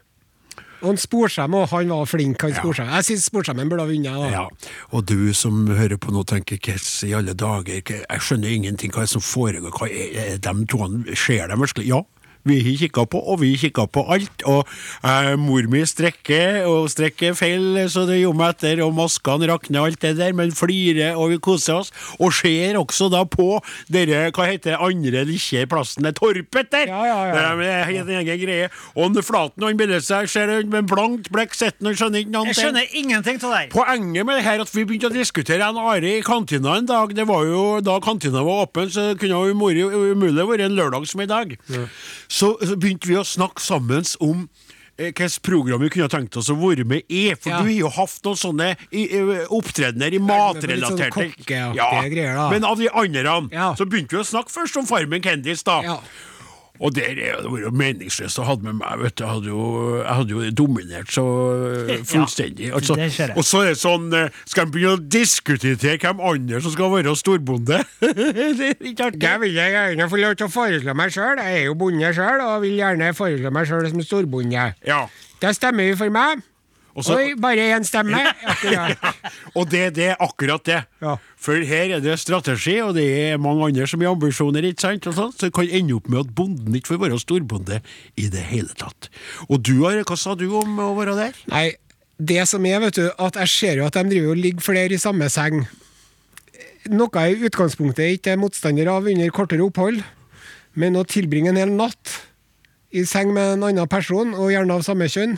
Og 0.81 0.93
han 0.93 1.01
Sporsem 1.03 1.55
òg, 1.59 1.67
han 1.73 1.89
var 1.91 2.07
flink, 2.07 2.41
han 2.41 2.53
Ja. 2.55 2.61
Sporsem. 2.63 2.89
Jeg 2.95 3.05
syns 3.05 3.25
Sporsemen 3.29 3.69
burde 3.69 3.83
ha 3.83 3.89
vunnet. 3.91 4.33
ja. 4.33 4.45
Og 4.93 5.05
du 5.11 5.35
som 5.35 5.67
hører 5.67 5.99
på 5.99 6.13
nå, 6.15 6.23
tenker 6.25 6.57
hvordan 6.57 7.09
i 7.09 7.13
alle 7.19 7.35
dager 7.35 7.83
Jeg 7.83 8.21
skjønner 8.21 8.49
ingenting 8.49 8.93
hva 8.95 9.05
som 9.07 9.21
foregår. 9.21 9.73
Hva 9.75 9.89
er, 9.91 10.37
er 10.37 10.39
de 10.39 10.67
to 10.71 10.79
Ser 11.17 11.49
de 11.51 11.57
virkelig? 11.59 11.89
Ja. 11.89 12.01
Vi 12.49 12.61
har 12.65 12.79
kikka 12.83 13.05
på, 13.11 13.21
og 13.21 13.41
vi 13.43 13.53
kikka 13.61 13.87
på 13.93 14.05
alt. 14.15 14.45
Og 14.49 14.65
eh, 15.05 15.35
mor 15.41 15.69
mi 15.71 15.85
strekker, 15.89 16.65
og 16.69 16.89
strekker 16.93 17.37
feil, 17.39 17.83
så 17.93 18.07
det 18.09 18.21
gjorde 18.23 18.41
meg 18.41 18.57
etter, 18.57 18.83
og 18.87 18.95
maskene 18.97 19.49
rakner, 19.51 19.85
alt 19.85 20.01
det 20.05 20.15
der, 20.19 20.35
men 20.37 20.55
flirer, 20.55 21.19
og 21.19 21.33
vi 21.35 21.41
koser 21.43 21.83
oss. 21.83 21.93
Og 22.19 22.33
ser 22.35 22.79
også 22.81 23.11
da 23.13 23.25
på 23.29 23.61
dere, 23.93 24.29
hva 24.35 24.49
heter 24.49 24.75
det, 24.75 24.81
andre 24.89 25.25
lille 25.29 25.67
plassen, 25.71 26.07
det 26.07 26.15
torpet 26.19 26.73
der! 26.73 26.91
Ja, 26.91 27.03
ja, 27.07 27.19
ja. 27.29 27.47
Det 27.59 27.69
er 27.69 27.89
helt 27.89 28.13
en 28.13 28.21
egen 28.23 28.43
greie. 28.43 28.69
Og 28.95 29.09
han 29.09 29.17
Flaten, 29.29 29.65
han 29.67 29.77
bilder 29.77 30.01
seg, 30.05 30.29
ser 30.31 30.49
det 30.49 30.71
med 30.73 30.87
blankt 30.89 31.29
blekk, 31.35 31.57
sitter 31.57 31.83
han 31.83 31.91
og 31.91 31.99
skjønner 32.01 32.23
ikke 32.23 32.33
noe. 32.33 32.49
Jeg 32.49 32.59
skjønner 32.61 32.95
ingenting 32.97 33.41
av 33.43 33.55
det. 33.57 33.65
Poenget 33.75 34.29
med 34.29 34.39
det 34.39 34.45
her 34.47 34.63
at 34.63 34.73
vi 34.73 34.85
begynte 34.89 35.11
å 35.11 35.15
diskutere 35.15 35.67
en 35.67 35.81
Are 35.89 36.15
i 36.19 36.23
kantina 36.25 36.79
en 36.79 36.89
dag, 36.89 37.13
det 37.17 37.27
var 37.29 37.45
jo 37.49 37.65
da 37.85 37.99
kantina 38.05 38.45
var 38.47 38.65
åpen, 38.67 38.89
så 38.93 39.11
det 39.11 39.19
kunne 39.21 39.43
jo 39.51 39.91
umulig 40.15 40.47
vært 40.49 40.65
en 40.69 40.79
lørdag 40.79 41.09
som 41.11 41.23
i 41.25 41.29
dag. 41.29 41.55
Så, 42.39 42.53
så 42.63 42.77
begynte 42.79 43.11
vi 43.11 43.17
å 43.19 43.25
snakke 43.27 43.63
sammen 43.65 44.07
om 44.25 44.45
eh, 44.99 45.09
hvilket 45.11 45.41
program 45.47 45.83
vi 45.83 45.91
kunne 45.95 46.11
tenkt 46.13 46.39
oss 46.39 46.51
å 46.53 46.57
være 46.61 46.87
med 46.87 47.03
i. 47.11 47.25
For 47.35 47.51
Ja. 47.51 47.59
du 47.63 47.69
har 47.71 47.75
jo 47.75 47.91
hatt 47.99 48.23
noen 48.29 48.39
sånne 48.45 48.71
opptredener 49.59 50.15
i 50.15 50.23
matrelaterte 50.23 51.29
ja. 51.51 51.91
greier, 52.07 52.35
da. 52.39 52.49
Men 52.55 52.65
av 52.69 52.79
de 52.79 52.89
andre 52.93 53.39
Ja. 53.53 53.73
så 53.79 53.87
begynte 53.89 54.17
vi 54.17 54.23
å 54.23 54.27
snakke 54.27 54.55
først 54.55 54.79
om 54.81 54.87
Farmen 54.87 55.23
Kendis, 55.25 55.65
da. 55.67 55.81
Og 56.79 56.95
der 56.95 57.19
er 57.19 57.41
det 57.43 57.51
var 57.51 57.63
jo 57.63 57.71
meningsløst 57.75 58.39
å 58.39 58.47
ha 58.47 58.55
med 58.63 58.79
meg, 58.79 59.01
vet 59.03 59.17
du. 59.19 59.25
Jeg 59.25 59.33
hadde 59.33 59.51
jo, 59.51 59.63
jeg 59.99 60.17
hadde 60.21 60.35
jo 60.35 60.51
dominert 60.61 61.13
så 61.15 61.25
eh, 61.89 62.03
fullstendig. 62.13 62.71
Altså, 62.75 62.99
og 63.35 63.47
så 63.47 63.63
er 63.65 63.73
det 63.73 63.81
sånn 63.81 64.13
eh, 64.15 64.37
Skal 64.49 64.69
de 64.69 64.75
begynne 64.77 64.99
å 64.99 65.03
diskutere 65.19 65.97
hvem 65.99 66.23
andre 66.33 66.61
som 66.65 66.75
skal 66.75 66.93
være 66.95 67.17
storbonde? 67.19 67.81
det 68.03 68.71
er 68.71 68.77
ikke 68.79 69.11
artig. 69.11 69.23
Det 69.25 69.35
vil 69.45 69.59
jeg 69.59 69.75
gjerne 69.75 70.11
få 70.13 70.23
lov 70.23 70.37
til 70.39 70.49
å 70.49 70.53
foreslå 70.55 70.95
meg 70.99 71.15
sjøl. 71.15 71.43
Jeg 71.43 71.63
er 71.63 71.67
jo 71.67 71.79
bonde 71.79 72.13
sjøl, 72.17 72.45
og 72.47 72.63
vil 72.67 72.79
gjerne 72.79 73.11
foreslå 73.17 73.55
meg 73.55 73.71
sjøl 73.71 73.91
som 73.91 74.05
storbonde. 74.07 74.71
Ja. 74.87 75.03
Da 75.43 75.55
stemmer 75.55 75.91
vi 75.91 75.99
for 75.99 76.15
meg. 76.15 76.47
Og 76.99 77.05
så- 77.07 77.15
Oi, 77.15 77.35
bare 77.39 77.69
én 77.77 77.85
stemme. 77.87 78.19
ja, 78.67 78.89
Og 79.59 79.69
det, 79.71 79.95
det 79.95 80.09
er 80.11 80.17
akkurat 80.25 80.65
det. 80.67 80.81
Ja. 81.05 81.13
For 81.39 81.55
her 81.63 81.95
er 81.97 82.01
det 82.03 82.17
strategi, 82.19 82.75
og 82.83 82.97
det 82.99 83.05
er 83.31 83.39
mange 83.39 83.69
andre 83.69 83.87
som 83.87 84.03
har 84.03 84.11
ambisjoner, 84.17 84.67
ikke 84.67 84.83
sant? 84.83 85.07
Og 85.07 85.15
sånn, 85.15 85.35
så 85.39 85.51
kan 85.55 85.71
ende 85.71 85.95
opp 85.95 86.09
med 86.11 86.25
at 86.27 86.33
bonden 86.35 86.75
ikke 86.75 86.97
får 86.97 87.03
være 87.07 87.21
storbonde 87.23 87.79
i 88.19 88.27
det 88.33 88.43
hele 88.51 88.75
tatt. 88.81 89.07
Og 89.47 89.63
du, 89.63 89.77
Are, 89.87 90.03
hva 90.03 90.19
sa 90.19 90.35
du 90.35 90.49
om 90.59 90.75
å 90.83 90.91
være 90.99 91.15
der? 91.21 91.39
Nei, 91.55 91.67
det 92.19 92.43
som 92.51 92.67
er, 92.67 92.81
vet 92.83 92.99
du, 92.99 93.05
at 93.15 93.39
jeg 93.45 93.53
ser 93.55 93.79
jo 93.79 93.87
at 93.87 93.95
de 93.95 94.03
driver 94.11 94.35
og 94.35 94.43
ligger 94.43 94.65
flere 94.73 94.97
i 94.97 94.99
samme 94.99 95.29
seng. 95.31 95.63
Noe 96.91 97.11
jeg 97.29 97.37
i 97.39 97.47
utgangspunktet 97.47 98.17
ikke 98.17 98.33
er 98.35 98.41
motstander 98.41 98.89
av 98.91 99.07
under 99.07 99.31
kortere 99.35 99.63
opphold, 99.67 100.01
men 100.79 100.97
å 100.99 101.05
tilbringe 101.07 101.53
en 101.53 101.61
hel 101.61 101.71
natt 101.79 102.17
i 102.97 103.03
seng 103.07 103.31
med 103.37 103.55
en 103.59 103.67
annen 103.69 103.87
person, 103.91 104.31
og 104.35 104.51
gjerne 104.51 104.75
av 104.79 104.83
samme 104.87 105.07
kjønn, 105.13 105.37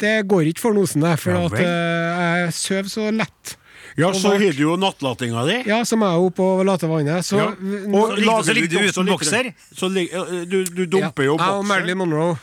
det 0.00 0.14
går 0.30 0.50
ikke 0.52 0.60
for 0.64 0.76
nosen, 0.76 1.02
det, 1.04 1.16
for 1.20 1.30
Ja 1.34 1.44
at 1.46 1.58
eh, 1.60 2.42
jeg 2.44 2.52
sover 2.58 2.88
så 2.92 3.08
lett. 3.14 3.56
Ja, 3.98 4.12
så 4.14 4.30
har 4.36 4.52
du 4.54 4.60
jo 4.62 4.76
nattlatinga 4.78 5.40
di. 5.48 5.56
Ja, 5.66 5.80
som 5.88 6.04
jeg 6.06 6.14
er 6.14 6.26
oppe 6.28 6.44
og 6.44 6.60
late 6.68 6.86
vannet. 6.86 7.24
Så, 7.26 7.36
Ja. 7.40 7.48
Og 7.50 8.12
ligger- 8.18 8.44
så 8.46 8.54
ligger 8.54 8.68
du 8.68 8.78
ut 8.78 8.92
uten 8.94 9.06
bokser? 9.10 9.48
Så 9.74 9.88
eh, 9.96 10.44
du, 10.46 10.62
du 10.64 10.84
dumper 10.86 11.24
jo 11.26 11.34
ja, 11.36 11.44
jeg 11.48 11.54
og. 11.58 11.66
Marilyn 11.66 11.98
Monroe. 11.98 12.36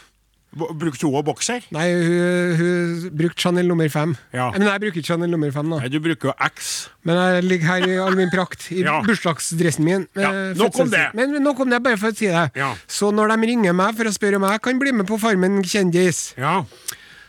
Brukte 0.55 1.03
hun 1.03 1.15
også 1.19 1.25
bokser? 1.27 1.63
Nei, 1.75 1.85
hun, 1.91 2.59
hun 2.59 3.09
brukte 3.19 3.41
Chanel 3.43 3.67
nummer 3.67 3.89
fem. 3.91 4.13
Ja. 4.31 4.49
Men 4.55 4.63
jeg 4.69 4.79
bruker 4.85 4.99
ikke 5.01 5.07
Chanel 5.09 5.31
nummer 5.33 5.51
fem, 5.51 5.67
da. 5.73 5.79
Nei, 5.83 5.89
du 5.91 5.97
bruker 5.99 6.29
jo 6.31 6.35
X. 6.47 6.69
Men 7.03 7.19
jeg 7.19 7.43
ligger 7.43 7.67
her 7.73 7.87
i 7.91 7.97
all 8.05 8.15
min 8.15 8.31
prakt, 8.31 8.69
i 8.71 8.79
Ja. 8.87 9.01
bursdagsdressen 9.03 9.83
min. 9.83 10.05
Ja, 10.15 10.31
eh, 10.31 10.53
nok 10.55 10.79
om 10.79 10.91
det. 10.91 11.05
Men 11.13 11.35
nok 11.43 11.59
om 11.65 11.69
det, 11.75 11.81
bare 11.83 11.99
for 11.99 12.11
å 12.11 12.15
si 12.15 12.27
det. 12.31 12.45
Ja. 12.55 12.73
Så 12.87 13.11
når 13.15 13.35
de 13.35 13.49
ringer 13.51 13.75
meg 13.75 13.95
for 13.99 14.07
å 14.07 14.15
spørre 14.15 14.39
om 14.39 14.47
jeg 14.47 14.61
kan 14.63 14.79
bli 14.79 14.91
med 14.95 15.07
på 15.11 15.19
Farmen 15.19 15.59
kjendis, 15.63 16.29
Ja. 16.39 16.61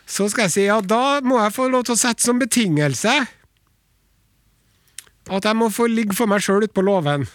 Så 0.06 0.28
skal 0.30 0.46
jeg 0.46 0.54
si 0.54 0.66
ja, 0.68 0.80
da 0.80 1.20
må 1.26 1.40
jeg 1.42 1.54
få 1.56 1.66
lov 1.72 1.86
til 1.88 1.96
å 1.96 1.98
sette 1.98 2.22
som 2.22 2.38
betingelse 2.38 3.16
at 5.26 5.48
jeg 5.48 5.58
må 5.58 5.66
få 5.74 5.88
ligge 5.90 6.14
for 6.14 6.30
meg 6.30 6.44
sjøl 6.44 6.62
ute 6.62 6.74
på 6.76 6.84
låven. 6.86 7.26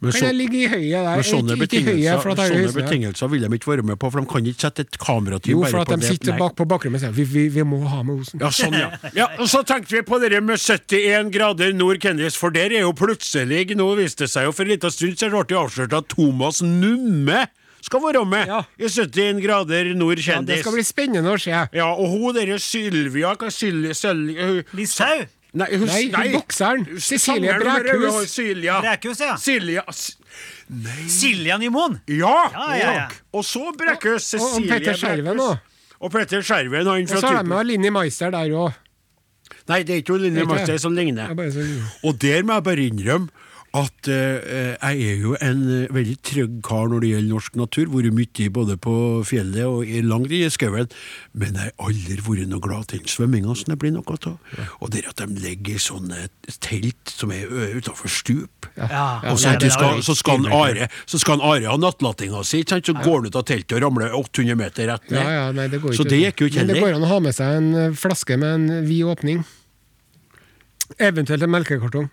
Men 0.00 0.12
Kan 0.12 0.20
så- 0.20 0.26
jeg 0.30 0.34
ligge 0.34 0.56
i 0.56 0.66
høyet 0.66 1.04
der? 1.04 1.16
Men 1.20 1.24
sånne 1.28 1.52
ikke, 1.52 1.64
ikke 1.76 1.76
i 1.76 1.84
høyet, 1.84 2.22
sånne 2.24 2.72
betingelser 2.72 3.28
vil 3.28 3.42
de 3.42 3.48
ikke 3.58 3.68
være 3.68 3.82
med 3.84 3.98
på, 4.00 4.10
for 4.10 4.20
de 4.22 4.26
kan 4.26 4.46
ikke 4.48 4.60
sette 4.64 4.80
et 4.80 4.96
kamerateam 4.98 5.50
Jo, 5.60 5.64
for 5.68 5.80
at 5.82 5.88
de 5.88 5.96
det. 5.96 6.08
sitter 6.08 6.38
bak 6.38 6.56
på 6.56 6.64
bakrommet 6.64 6.94
og 6.94 7.00
sier 7.04 7.12
vi, 7.12 7.24
vi, 7.24 7.48
vi 7.48 7.62
må 7.68 7.86
ha 7.86 8.02
med 8.02 8.20
Osen. 8.22 8.40
Ja, 8.40 8.48
sånn, 8.48 8.72
ja. 8.80 8.96
ja. 9.12 9.26
Og 9.38 9.46
så 9.52 9.60
tenkte 9.62 9.90
vi 9.92 10.00
på 10.00 10.18
det 10.18 10.42
med 10.42 10.56
71 10.56 11.28
grader 11.30 11.74
nord 11.74 12.00
Kendis, 12.00 12.34
for 12.34 12.48
der 12.48 12.72
er 12.72 12.80
jo 12.88 12.94
plutselig 12.96 13.76
Nå 13.76 13.94
viste 14.00 14.24
det 14.24 14.30
seg 14.30 14.44
jo 14.48 14.52
for 14.56 14.62
en 14.64 14.70
liten 14.72 14.90
stund 14.90 15.18
siden 15.20 15.36
ble 15.36 15.44
det 15.44 15.58
avslørt 15.60 15.92
at 15.92 16.08
Thomas 16.08 16.62
Numme 16.62 17.44
skal 17.82 18.00
være 18.04 18.24
med 18.26 18.46
Ja. 18.46 18.60
i 18.78 18.84
71 18.88 19.40
grader 19.46 19.94
nord 19.94 20.18
Ja, 20.26 20.40
det 20.40 20.60
skal 20.60 20.72
bli 20.72 20.82
spennende 20.84 21.30
å 21.32 21.38
se. 21.40 21.50
Ja, 21.72 21.86
og 21.94 22.08
hun 22.08 22.34
derre 22.34 22.58
Sylvia 22.58 23.34
hva 23.34 23.50
Syl, 23.50 23.94
Syl, 23.94 24.34
hun- 24.38 24.64
Listhaug. 24.74 25.26
Nei, 25.52 25.66
hun, 25.76 25.86
Nei, 25.88 26.04
hun 26.14 26.32
bokseren. 26.40 26.84
Cecilie 27.00 27.52
Brækhus. 27.58 28.28
Silja. 28.30 28.80
Brækhus, 28.80 29.18
ja. 29.20 29.34
Silja. 29.36 29.82
Nei. 30.68 31.08
Silja 31.08 31.56
Nymoen. 31.58 32.00
Ja! 32.06 32.50
Ja, 32.52 32.68
ja, 32.78 32.92
ja. 32.92 33.08
Og 33.34 33.42
så 33.44 33.72
Brækhus. 33.76 34.34
Og- 34.34 34.40
og 34.40 34.48
Cecilie 34.54 34.70
Petter 34.70 34.94
Skjerven 34.94 35.24
Brækhus. 35.24 35.40
også. 35.40 35.58
Og 36.00 36.12
Petter 36.12 36.40
Skjerven, 36.42 36.86
Og 36.86 37.08
så 37.08 37.20
Typen. 37.20 37.48
med 37.48 37.64
Linni 37.66 37.90
Meister 37.90 38.30
der 38.30 38.46
òg. 38.54 38.72
Nei, 39.68 39.82
det 39.82 39.90
er 39.90 40.02
ikke 40.02 40.18
Linni 40.18 40.40
er 40.40 40.46
Meister 40.46 40.78
som 40.78 40.92
ligner. 40.94 41.30
Er 41.30 41.34
Og 42.04 42.14
der 42.20 42.42
må 42.42 42.52
jeg 42.54 42.64
bare 42.64 42.86
innrømme 42.86 43.28
at 43.70 44.08
eh, 44.10 44.74
jeg 44.82 45.02
er 45.12 45.18
jo 45.22 45.36
en 45.38 45.60
eh, 45.70 45.90
veldig 45.94 46.16
trygg 46.26 46.54
kar 46.66 46.88
når 46.90 47.04
det 47.04 47.10
gjelder 47.12 47.30
norsk 47.30 47.58
natur. 47.60 47.84
Vært 47.92 48.16
mye 48.16 48.48
både 48.50 48.74
på 48.82 48.94
fjellet 49.28 49.62
og 49.68 49.84
i- 49.86 50.00
langt 50.02 50.32
i 50.34 50.40
skauen. 50.50 50.88
Men 51.38 51.54
jeg 51.54 51.70
har 51.70 51.86
aldri 51.86 52.16
vært 52.26 52.48
noe 52.50 52.58
glad 52.64 52.88
til 52.90 53.04
svømminga 53.06 53.54
som 53.54 53.70
det 53.70 53.78
blir 53.78 53.92
noe 53.94 54.16
av. 54.26 54.38
Og 54.80 54.90
det 54.90 55.04
at 55.06 55.22
de 55.22 55.28
legger 55.38 55.78
i 55.78 55.82
sånne 55.84 56.24
telt 56.58 57.14
som 57.14 57.30
er 57.30 57.46
utafor 57.78 58.10
stup. 58.10 58.66
Ja. 58.74 59.20
Og 59.30 59.38
så, 59.38 59.52
Ja, 59.52 59.58
det 59.62 59.70
skal, 59.70 60.02
så, 60.02 60.16
skal 60.18 60.50
Are, 60.50 60.88
så 61.06 61.20
skal 61.22 61.38
han 61.38 61.46
Are 61.52 61.70
ha 61.70 61.76
nattlatinga 61.78 62.42
si, 62.44 62.64
så 62.66 62.80
går 62.82 63.20
han 63.22 63.30
ut 63.30 63.36
av 63.38 63.46
teltet 63.46 63.76
og 63.78 63.84
ramler 63.86 64.10
800 64.18 64.56
meter 64.58 64.90
rett 64.90 65.06
ned. 65.10 65.22
Ja, 65.22 65.30
ja, 65.30 65.46
nei, 65.54 65.68
det 65.70 65.78
går 65.82 65.94
så 65.94 66.02
ikke. 66.02 66.10
det 66.10 66.20
gikk 66.24 66.40
jo 66.42 66.50
ikke 66.50 66.66
Men 66.66 66.74
det 66.74 66.82
går 66.82 66.98
an 66.98 67.06
å 67.06 67.12
ha 67.14 67.20
med 67.22 67.34
seg 67.38 67.56
en 67.60 67.70
eh, 67.86 67.94
flaske 67.94 68.36
med 68.36 68.50
en 68.58 68.86
vid 68.90 69.04
åpning. 69.06 69.44
Eventuelt 70.98 71.42
en 71.46 71.52
melkekartong. 71.54 72.10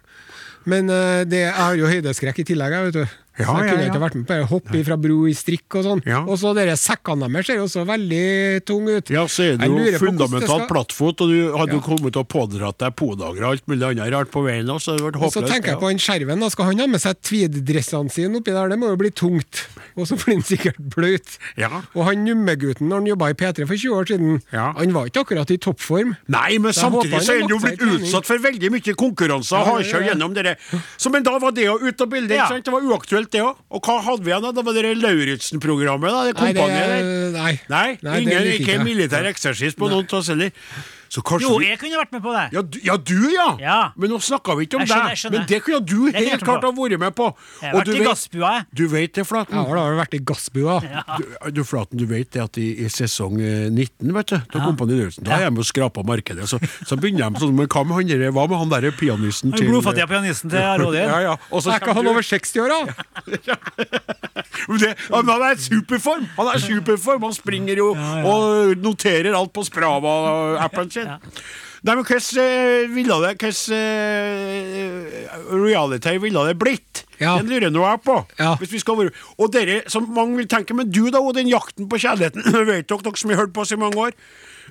Men 0.67 0.91
eh, 0.91 1.23
det, 1.30 1.45
jeg 1.45 1.56
har 1.56 1.80
jo 1.80 1.88
høydeskrekk 1.89 2.43
i 2.43 2.47
tillegg, 2.51 2.75
vet 2.89 2.99
du. 2.99 3.17
Ja, 3.38 3.45
så 3.54 3.58
jeg 3.62 3.69
kunne 3.69 3.86
ikke 3.91 4.02
vært 4.02 4.15
med 4.17 4.26
på 4.28 4.38
hoppe 4.50 4.84
fra 4.88 4.95
bro 4.97 5.17
i 5.30 5.34
strikk 5.38 5.76
og 5.78 5.84
sånn. 5.86 6.02
Og 6.28 6.38
så 6.41 6.54
dere 6.58 6.73
sekkene 6.80 7.28
deres 7.30 7.45
ser 7.47 7.60
jo 7.60 7.65
også 7.67 7.84
veldig 7.86 8.65
tunge 8.65 8.95
ut. 8.97 9.10
Ja, 9.13 9.26
så 9.30 9.43
er 9.54 9.58
det 9.62 9.67
jo 9.69 10.00
fundamentalt 10.02 10.65
skal- 10.65 10.67
plattfot, 10.71 11.21
og 11.21 11.30
du 11.30 11.54
hadde 11.58 11.76
jo 11.78 11.82
kommet 11.86 12.17
å 12.17 12.23
pådratt 12.26 12.78
deg 12.82 12.95
podager 12.97 13.43
og 13.45 13.52
alt 13.54 13.67
mulig 13.69 13.86
annet 13.91 14.12
rart 14.13 14.32
på 14.34 14.41
veien, 14.45 14.69
og 14.73 14.82
så 14.82 14.97
det 14.97 15.06
ble 15.06 15.21
håpløst. 15.21 15.38
så 15.38 15.45
tenker 15.47 15.73
jeg 15.76 15.80
på 15.80 15.88
han 15.91 15.97
skjerven, 16.02 16.39
da 16.39 16.50
skal 16.50 16.65
han 16.71 16.80
ha 16.80 16.88
med 16.88 17.02
seg 17.02 17.15
tweeddressene 17.21 18.12
sine 18.12 18.39
oppi 18.41 18.52
der, 18.56 18.69
det 18.73 18.80
må 18.82 18.89
jo 18.89 18.97
bli 18.97 19.12
tungt. 19.12 19.67
Og 19.97 20.06
så 20.10 20.17
blir 20.17 20.36
han 20.38 20.43
sikkert 20.45 20.78
bløt. 20.93 21.38
Ja. 21.58 21.82
Og 21.95 22.06
han 22.06 22.23
nummegutten 22.26 22.88
når 22.89 23.02
han 23.02 23.08
jobba 23.13 23.30
i 23.34 23.38
P3 23.38 23.65
for 23.67 23.76
20 23.78 23.95
år 23.97 24.06
siden, 24.12 24.41
Ja. 24.54 24.71
han 24.78 24.93
var 24.93 25.08
ikke 25.10 25.23
akkurat 25.26 25.50
i 25.52 25.58
toppform. 25.58 26.15
Nei, 26.28 26.58
men 26.58 26.71
samtidig 26.73 27.21
så 27.21 27.34
er 27.34 27.41
han 27.41 27.50
jo 27.50 27.58
blitt 27.62 27.82
utsatt 27.82 28.26
for 28.26 28.38
veldig 28.38 28.69
mye 28.73 28.93
konkurranser 28.97 29.58
og 29.58 29.65
Ja, 29.84 29.93
har 29.93 30.02
ja. 30.02 30.13
gjennom 30.13 30.34
det. 30.34 30.58
Så, 30.97 31.10
men 31.12 31.23
da 31.23 31.38
var 31.39 31.52
det 31.52 31.65
jo 31.65 31.78
ute 31.82 32.02
av 32.02 32.10
bildet? 32.10 32.63
Det 32.63 32.71
var 32.73 32.82
uaktuelt 32.82 33.27
det 33.36 33.42
òg. 33.44 33.58
Og 33.74 33.88
hva 33.88 33.98
hadde 34.06 34.26
vi 34.26 34.32
igjen 34.34 34.46
da? 34.46 34.52
Det 34.56 34.66
var 34.68 34.78
det 34.78 34.94
Lauritzen-programmet, 35.02 36.13
da? 36.13 36.22
Det 36.28 36.36
Nei, 36.38 36.52
kompaniet 36.54 36.94
der. 36.94 37.10
Nei. 37.38 37.54
Nei, 37.72 37.88
Nei, 38.06 38.20
ingen, 38.24 38.52
ikke 38.58 38.78
militær 38.84 39.28
eksersis 39.32 39.78
på 39.78 39.90
noen 39.92 40.08
av 40.08 40.20
oss 40.22 40.32
heller. 40.34 40.54
Jo, 41.41 41.58
vi 41.62 41.70
jeg 41.70 41.80
kunne 41.82 41.98
vært 42.02 42.12
med 42.15 42.22
på 42.26 42.34
det. 42.36 42.43
ja 42.54 42.62
du, 42.62 42.78
ja, 42.84 42.96
du, 42.98 43.15
ja. 43.34 43.48
Ja. 43.62 43.78
Men 43.96 44.12
nå 44.12 44.20
snakka 44.24 44.56
vi 44.58 44.67
ikke 44.67 44.80
om 44.82 44.86
deg. 44.88 45.24
Men 45.32 45.46
det 45.48 45.60
kunne 45.65 45.80
du 45.86 45.96
Det 46.08 46.13
kunne 46.17 46.30
helt 46.34 46.43
klart 46.43 46.63
ha 46.67 46.72
vært 46.76 47.00
med 47.00 47.15
på. 47.15 47.30
Jeg 47.62 47.72
har 47.72 47.78
vært 47.80 47.93
i 47.96 48.04
gassbua, 48.06 48.52
jeg. 48.58 48.65
Du 48.78 48.84
vet 48.91 49.13
det, 49.17 49.26
Flaten. 49.28 49.56
Ja, 49.58 49.63
da 49.63 49.84
har 49.86 49.96
du 49.96 50.00
vært 50.02 50.17
i 50.17 50.22
gassbua. 50.32 50.78
Du, 51.17 51.26
du, 51.60 51.63
Flaten, 51.67 51.98
du 52.02 52.06
vet 52.10 52.32
det 52.36 52.43
at 52.43 52.60
i, 52.62 52.67
i 52.86 52.89
sesong 52.91 53.39
eh, 53.41 53.67
19, 53.72 54.13
vet 54.17 54.34
du, 54.34 54.38
da 54.54 54.63
Kompani 54.65 54.98
Lauritzen, 55.00 55.24
da 55.28 55.39
er 55.41 55.50
de 55.52 55.63
og 55.63 55.67
skraper 55.70 56.06
markedet. 56.08 56.48
Så, 56.50 56.60
så 56.88 56.98
begynner 57.00 57.32
de 57.34 57.41
sånn 57.43 57.56
Men 57.58 57.67
hva 57.72 57.84
med 57.88 57.98
han 58.02 58.12
der, 58.12 58.28
hva 58.36 58.48
med 58.50 58.60
han 58.62 58.72
derre 58.74 58.91
pianisten 58.98 59.56
til 59.56 59.70
blodfattige 59.72 60.08
pianisten 60.12 60.52
til 60.54 60.67
Rådyr. 60.84 61.08
Ja, 61.08 61.20
ja. 61.32 61.36
Og 61.52 61.63
så 61.63 61.72
Er 61.74 61.82
ikke 61.82 61.96
han 61.98 62.06
du- 62.06 62.12
over 62.12 62.26
60 62.26 62.60
år, 62.65 62.74
da? 62.76 62.82
Men 64.67 64.80
det, 64.82 64.91
han 65.12 65.30
er 65.32 65.54
i 65.56 65.62
superform! 65.62 66.26
Han 66.38 66.50
er 66.52 66.62
superform, 66.62 67.24
han 67.28 67.36
springer 67.36 67.78
jo 67.80 67.89
og 67.96 68.74
noterer 68.82 69.36
alt 69.38 69.52
på 69.56 69.63
Sprava-appen 69.67 70.89
sin. 70.98 71.14
Nei, 71.86 71.94
men 71.94 72.04
hvordan 72.04 72.40
eh, 72.42 72.88
ville 72.90 73.18
det 73.22 73.34
Hvordan 73.38 73.78
eh, 73.78 75.54
reality 75.54 76.16
ville 76.24 76.46
det 76.50 76.58
blitt? 76.60 77.04
Ja. 77.22 77.38
Den 77.38 77.50
lurer 77.52 77.72
nå 77.74 77.84
jeg 77.86 78.02
på. 78.06 78.18
Ja. 78.40 78.56
Hvis 78.62 78.74
vi 78.76 78.82
skal 78.82 78.98
være 79.00 79.14
Og 79.38 79.54
dere 79.54 79.80
som 79.90 80.06
mange 80.14 80.38
vil 80.42 80.50
tenke 80.50 80.76
Men 80.78 80.92
du, 80.94 81.08
da, 81.14 81.22
og 81.22 81.34
den 81.38 81.50
jakten 81.50 81.88
på 81.90 81.98
kjærligheten 82.02 82.46
Vet 82.70 82.90
dere, 82.90 83.02
dere 83.06 83.18
som 83.22 83.34
har 83.34 83.42
hørt 83.42 83.56
på 83.56 83.64
oss 83.66 83.74
i 83.74 83.80
mange 83.82 84.10
år 84.10 84.14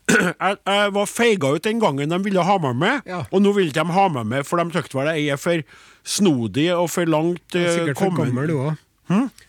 jeg, 0.13 0.57
jeg 0.61 0.93
var 0.95 1.09
feiga 1.11 1.51
ut 1.57 1.65
den 1.65 1.81
gangen 1.83 2.13
de 2.13 2.19
ville 2.23 2.43
ha 2.47 2.57
meg 2.63 2.77
med, 2.79 3.09
Ja. 3.11 3.25
og 3.27 3.43
nå 3.43 3.51
vil 3.57 3.73
de 3.75 3.83
ha 3.97 4.05
meg 4.13 4.29
med, 4.29 4.47
for 4.47 4.61
de 4.61 4.71
tykker 4.71 5.01
vel 5.01 5.09
jeg 5.17 5.33
er 5.35 5.41
for 5.41 5.65
snodig 6.07 6.69
og 6.77 6.87
for 6.93 7.11
langt 7.11 7.57
uh, 7.57 7.65
Sikkert 7.75 7.99
for 7.99 8.15
gammel, 8.15 8.47
du 8.47 8.55
òg. 8.61 8.77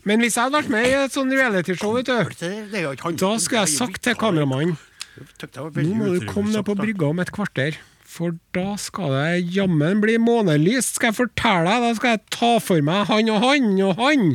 Men 0.08 0.24
hvis 0.24 0.38
jeg 0.38 0.48
hadde 0.48 0.58
vært 0.58 0.72
med 0.74 0.88
i 0.88 0.96
et 0.98 1.13
sånn 1.13 1.30
realityshow, 1.34 1.94
vet 2.00 2.10
du, 2.10 2.74
da 2.74 3.32
skulle 3.38 3.63
jeg 3.68 3.74
sagt 3.76 4.02
til 4.08 4.18
kameramannen 4.18 4.78
Nå 5.17 5.93
må 5.97 6.13
du 6.15 6.25
komme 6.30 6.51
ned 6.53 6.65
på 6.67 6.75
brygga 6.77 7.12
om 7.12 7.21
et 7.23 7.32
kvarter. 7.34 7.77
For 8.08 8.38
da 8.56 8.77
skal 8.80 9.12
det 9.12 9.56
jammen 9.56 9.99
bli 10.03 10.15
månelyst, 10.21 10.95
skal 10.95 11.12
jeg 11.12 11.17
fortelle 11.19 11.67
deg. 11.67 11.84
Da 11.84 11.95
skal 11.97 12.13
jeg 12.15 12.23
ta 12.34 12.51
for 12.63 12.86
meg 12.86 13.10
han 13.10 13.32
og 13.34 13.43
han 13.43 13.67
og 13.84 13.99
han. 13.99 14.30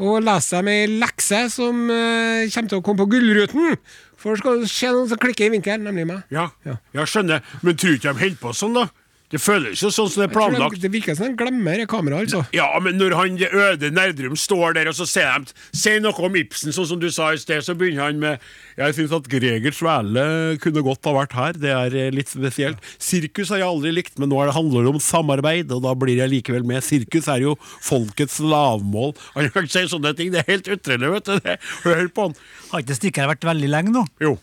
Og 0.00 0.22
lese 0.24 0.56
dem 0.56 0.70
ei 0.72 0.86
lekse 0.88 1.42
som 1.52 1.82
uh, 1.92 2.46
kommer 2.48 2.70
til 2.72 2.78
å 2.80 2.84
komme 2.86 3.02
på 3.02 3.10
Gullruten. 3.12 3.76
For 4.20 4.36
skal 4.40 4.62
skal 4.64 4.72
skje 4.72 4.92
noen 4.96 5.10
som 5.12 5.20
klikker 5.20 5.48
i 5.48 5.52
vinkelen, 5.54 5.84
nemlig 5.88 6.06
meg. 6.08 6.24
Ja, 6.32 6.48
Ja. 6.64 6.78
jeg 6.96 7.12
skjønner. 7.12 7.44
Men 7.60 7.76
tror 7.76 7.92
du 7.92 8.00
ikke 8.00 8.12
de 8.14 8.22
holder 8.24 8.40
på 8.40 8.54
sånn, 8.56 8.76
da? 8.76 8.86
Det 9.30 9.38
føles 9.38 9.78
jo 9.78 9.88
sånn 9.94 10.08
som 10.10 10.24
det 10.24 10.30
er 10.30 10.34
planlagt. 10.34 10.74
de- 10.74 10.88
Det 10.88 10.90
virker 10.90 11.14
som 11.16 11.28
de 11.30 11.36
glemmer 11.38 11.86
kameraet, 11.86 12.32
altså. 12.34 12.46
Ja, 12.52 12.66
men 12.82 12.98
når 12.98 13.14
han 13.14 13.36
det 13.38 13.52
øde 13.54 13.90
Nerdrum 13.94 14.34
står 14.34 14.74
der, 14.74 14.88
og 14.90 14.94
så 14.98 15.06
sier 15.06 15.44
de 15.44 15.52
Si 15.72 15.92
noe 16.02 16.12
om 16.26 16.34
Ibsen, 16.34 16.72
sånn 16.74 16.86
som 16.88 16.98
du 16.98 17.08
sa 17.10 17.28
i 17.30 17.36
sted, 17.38 17.62
så 17.62 17.76
begynner 17.78 18.08
han 18.08 18.18
med 18.18 18.40
Jeg 18.76 18.94
syns 18.96 19.12
at 19.14 19.28
Greger 19.30 19.70
Svele 19.70 20.58
kunne 20.58 20.82
godt 20.82 21.04
ha 21.04 21.12
vært 21.14 21.32
her. 21.38 21.52
Det 21.52 21.70
er 21.70 21.94
eh, 21.94 22.10
litt 22.10 22.26
spesielt. 22.32 22.78
Sirkus 22.98 23.50
har 23.50 23.58
jeg 23.62 23.68
aldri 23.68 23.92
likt, 23.94 24.18
men 24.18 24.30
nå 24.30 24.40
er 24.42 24.46
det 24.50 24.54
handler 24.56 24.82
det 24.88 24.94
om 24.94 24.98
samarbeid, 24.98 25.70
og 25.70 25.82
da 25.86 25.94
blir 25.94 26.16
jeg 26.16 26.30
likevel 26.30 26.64
med. 26.64 26.82
Sirkus 26.82 27.28
er 27.28 27.40
jo 27.44 27.54
folkets 27.80 28.40
lavmål. 28.40 29.14
Han 29.36 29.50
kan 29.50 29.68
si 29.68 29.86
sånne 29.86 30.16
ting. 30.16 30.32
Det 30.32 30.42
er 30.42 30.56
helt 30.58 30.66
utrolig, 30.74 31.12
vet 31.20 31.24
du. 31.24 31.56
Hør 31.86 32.08
på 32.08 32.22
han. 32.28 32.34
Har 32.72 32.82
ikke 32.82 32.98
stykket 32.98 33.30
vært 33.30 33.46
veldig 33.52 33.70
lenge 33.70 33.92
nå? 33.94 34.06
Jo, 34.20 34.38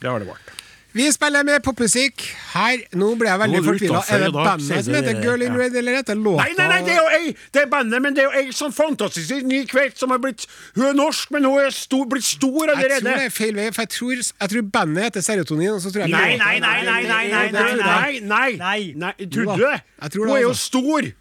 det 0.00 0.10
har 0.10 0.18
det 0.22 0.28
vært. 0.30 0.54
Vi 0.98 1.06
spiller 1.14 1.44
med 1.46 1.62
popmusikk. 1.62 2.22
Her, 2.52 2.80
Nå 2.98 3.12
ble 3.20 3.28
jeg 3.30 3.38
veldig 3.38 3.58
er 3.60 3.66
fortvila. 3.66 4.00
Er 4.10 4.22
det 4.24 4.30
bandet 4.34 4.84
som 4.86 4.96
heter 4.96 5.20
Girl 5.22 5.44
in 5.46 5.52
ja. 5.52 5.58
Red, 5.60 5.76
eller 5.78 5.98
heter 6.00 6.18
låta 6.18 6.42
Nei, 6.42 6.54
nei, 6.58 6.66
nei, 6.72 6.78
det 6.86 6.94
er 6.94 6.98
jo 6.98 7.10
ei 7.14 7.34
Det 7.54 7.62
er 7.62 7.68
bandet, 7.70 8.02
men 8.02 8.16
det 8.16 8.24
er 8.24 8.26
jo 8.26 8.40
ei 8.40 8.54
sånn 8.56 8.74
fantastisk 8.74 9.46
ny 9.46 9.60
kveld 9.70 9.94
som 10.00 10.10
har 10.10 10.18
blitt 10.22 10.48
Hun 10.74 10.88
er 10.88 10.96
norsk, 10.98 11.30
men 11.34 11.46
hun 11.46 11.60
er 11.62 11.70
stor, 11.76 12.02
blitt 12.10 12.26
stor 12.26 12.72
Jeg 12.72 12.80
tror 12.80 13.06
det 13.06 13.14
er 13.28 13.30
feil 13.34 13.54
vei, 13.60 13.68
for 13.76 13.86
jeg 13.86 13.92
tror, 13.94 14.24
jeg 14.26 14.52
tror 14.54 14.66
bandet 14.74 15.06
heter 15.06 15.26
Serotonin. 15.28 15.76
Og 15.76 15.84
så 15.84 15.92
tror 15.94 16.06
jeg 16.06 16.14
Nei, 16.16 16.34
nei, 16.40 16.58
nei, 16.64 16.80
nei, 16.88 17.02
nei, 17.06 17.22
nei, 17.30 17.46
nei, 17.54 17.70
nei, 17.78 18.18
nei, 18.26 18.50
nei, 18.58 18.80
Nei. 18.98 19.14
Trodde 19.30 19.54
du 19.54 19.64
det? 19.68 19.78
jeg 20.02 20.16
tror 20.16 20.24
det, 20.24 20.32
Hun 20.32 20.36
er 20.36 20.42
jo 20.42 20.54
altså. 20.54 20.66
stor. 20.66 21.12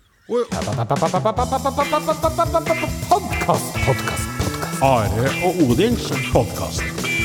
podkast. 3.85 4.25
Are 4.81 5.29
og 5.45 5.61
Odins 5.69 6.09
podkast. 6.33 7.16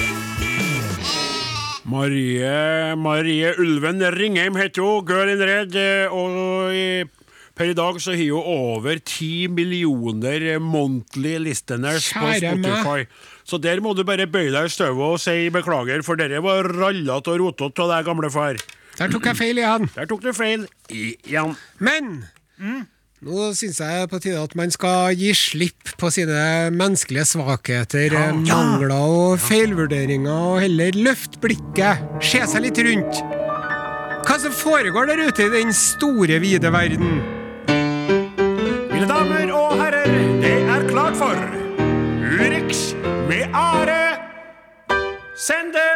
Marie, 1.85 2.95
Marie 2.97 3.51
Ulven 3.59 4.01
Ringheim 4.14 4.55
heter 4.57 4.83
hun. 4.87 5.05
Girl 5.07 5.29
in 5.33 5.40
red. 5.42 5.75
eh, 5.75 6.07
Og 6.12 7.09
per 7.55 7.68
i 7.68 7.75
dag 7.77 7.99
så 8.01 8.14
har 8.16 8.31
hun 8.31 8.47
over 8.47 8.99
ti 9.05 9.47
millioner 9.49 10.59
monthly 10.62 11.37
listeners 11.38 12.07
på 12.12 12.31
Spotify. 12.38 13.03
meg. 13.03 13.09
Så 13.45 13.59
der 13.61 13.81
må 13.85 13.95
du 13.95 14.05
bare 14.05 14.27
bøye 14.27 14.53
deg 14.55 14.71
i 14.71 14.73
støvet 14.73 15.03
og 15.03 15.18
si 15.21 15.51
beklager, 15.51 16.03
for 16.07 16.16
dere 16.16 16.40
var 16.42 16.62
rallete 16.64 17.29
og 17.35 17.40
rotete 17.42 17.83
av 17.83 17.90
deg, 17.97 18.07
gamle 18.07 18.31
far. 18.31 18.57
Der 18.99 19.09
tok 19.09 19.25
jeg 19.27 19.37
feil 19.37 19.59
igjen. 19.59 19.88
Der 19.97 20.07
tok 20.07 20.23
du 20.23 20.33
feil 20.33 20.66
igjen. 20.88 21.57
Men 21.81 22.25
nå 23.22 23.52
syns 23.54 23.78
jeg 23.78 24.08
på 24.11 24.18
tide 24.22 24.40
at 24.42 24.54
man 24.58 24.72
skal 24.74 25.14
gi 25.14 25.30
slipp 25.37 25.92
på 26.00 26.08
sine 26.11 26.70
menneskelige 26.74 27.28
svakheter, 27.37 28.16
ja. 28.16 28.32
mangler 28.35 28.94
og 28.96 29.38
feilvurderinger, 29.42 30.32
og 30.32 30.62
heller 30.64 30.96
løfte 31.06 31.38
blikket, 31.42 32.02
se 32.18 32.42
seg 32.50 32.66
litt 32.66 32.80
rundt. 32.82 33.22
Hva 34.26 34.38
som 34.42 34.54
foregår 34.54 35.11
der 35.11 35.22
ute 35.28 35.46
i 35.46 35.52
den 35.54 35.70
store, 35.76 36.40
vide 36.42 36.72
verden? 36.74 37.20
Mine 38.90 39.06
damer 39.10 39.54
og 39.54 39.77
herrer, 39.79 40.10
det 40.42 40.56
er 40.75 40.88
klart 40.90 41.18
for 41.18 41.38
Urix 42.27 42.88
med 43.31 43.54
Are 43.54 44.00
Sende 45.38 45.87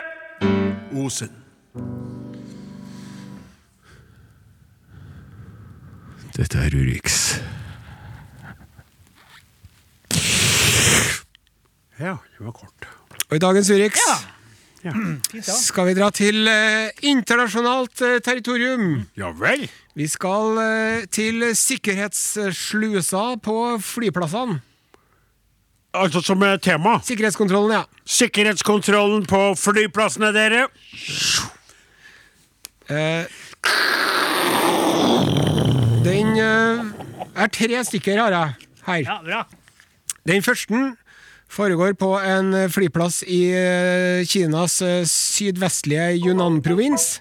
Osen. 0.95 1.35
Dette 6.37 6.59
er 6.61 6.75
Urix. 6.77 7.16
Ja, 12.01 12.17
det 12.39 12.45
var 12.45 12.53
kort. 12.53 12.89
Og 13.31 13.37
i 13.37 13.43
dagens 13.43 13.71
Urix 13.73 14.01
Ja. 14.07 14.17
Ja. 14.87 14.93
skal 15.43 15.89
vi 15.89 15.95
dra 15.97 16.11
til 16.15 16.47
eh, 16.47 16.91
internasjonalt 17.09 18.03
eh, 18.07 18.19
territorium. 18.23 19.01
Ja 19.19 19.33
vel? 19.35 19.65
Vi 19.99 20.07
skal 20.07 20.61
eh, 20.63 21.07
til 21.11 21.43
sikkerhetsslusa 21.59 23.25
på 23.43 23.57
flyplassene. 23.83 24.61
Altså 25.97 26.21
som 26.21 26.43
er 26.45 26.61
tema. 26.63 26.99
Sikkerhetskontrollen, 27.03 27.73
ja. 27.73 27.83
Sikkerhetskontrollen 28.05 29.25
på 29.27 29.41
flyplassene, 29.59 30.29
dere. 30.37 30.67
Eh, 32.87 33.25
den 36.05 36.37
eh, 36.39 36.85
er 37.35 37.51
tre 37.51 37.83
stykker, 37.89 38.21
har 38.23 38.37
jeg 38.37 38.55
her. 38.87 39.03
ja, 39.09 39.19
bra. 39.25 39.43
Den 40.29 40.43
første 40.43 40.95
foregår 41.49 41.93
på 41.93 42.13
en 42.19 42.55
eh, 42.55 42.69
flyplass 42.69 43.23
i 43.23 43.51
eh, 43.55 44.27
Kinas 44.27 44.83
eh, 44.83 45.05
sydvestlige 45.05 46.13
Yunnan-provins. 46.27 47.21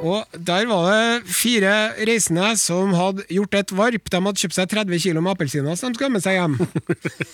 Og 0.00 0.24
Der 0.32 0.66
var 0.68 0.86
det 0.90 1.28
fire 1.28 1.72
reisende 2.08 2.54
som 2.60 2.94
hadde 2.96 3.26
gjort 3.28 3.54
et 3.58 3.72
varp. 3.76 4.10
De 4.10 4.20
hadde 4.24 4.40
kjøpt 4.40 4.56
seg 4.56 4.70
30 4.72 5.02
kg 5.02 5.20
med 5.20 5.34
appelsiner 5.34 5.76
som 5.78 5.90
de 5.92 5.98
skulle 5.98 6.10
ha 6.10 6.14
med 6.16 6.24
seg 6.24 6.38
hjem. 6.38 6.56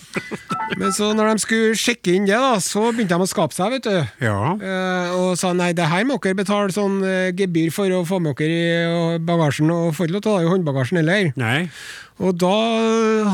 Men 0.79 0.91
så 0.93 1.13
når 1.15 1.31
de 1.31 1.43
skulle 1.43 1.77
sjekke 1.79 2.17
inn 2.17 2.27
det, 2.27 2.35
da, 2.35 2.57
så 2.63 2.89
begynte 2.91 3.15
de 3.15 3.27
å 3.27 3.29
skape 3.29 3.55
seg. 3.55 3.77
vet 3.77 3.87
du. 3.87 4.25
Ja. 4.25 4.39
Eh, 4.55 5.13
og 5.17 5.37
sa 5.39 5.53
nei, 5.55 5.71
det 5.77 5.87
her 5.89 6.03
må 6.07 6.19
dere 6.23 6.37
betale 6.41 6.75
sånn 6.75 6.99
eh, 7.07 7.29
gebyr 7.37 7.71
for 7.73 7.93
å 7.95 8.03
få 8.07 8.19
med 8.23 8.37
dere 8.39 9.15
i 9.15 9.21
bagasjen. 9.23 9.71
Og 9.73 9.95
får 9.95 10.09
ikke 10.09 10.17
lov 10.17 10.25
til 10.25 10.33
å 10.33 10.35
ta 10.35 10.43
i 10.43 10.51
håndbagasjen 10.51 11.01
heller. 11.01 11.31
Nei. 11.39 11.69
Og 12.17 12.33
da 12.41 12.57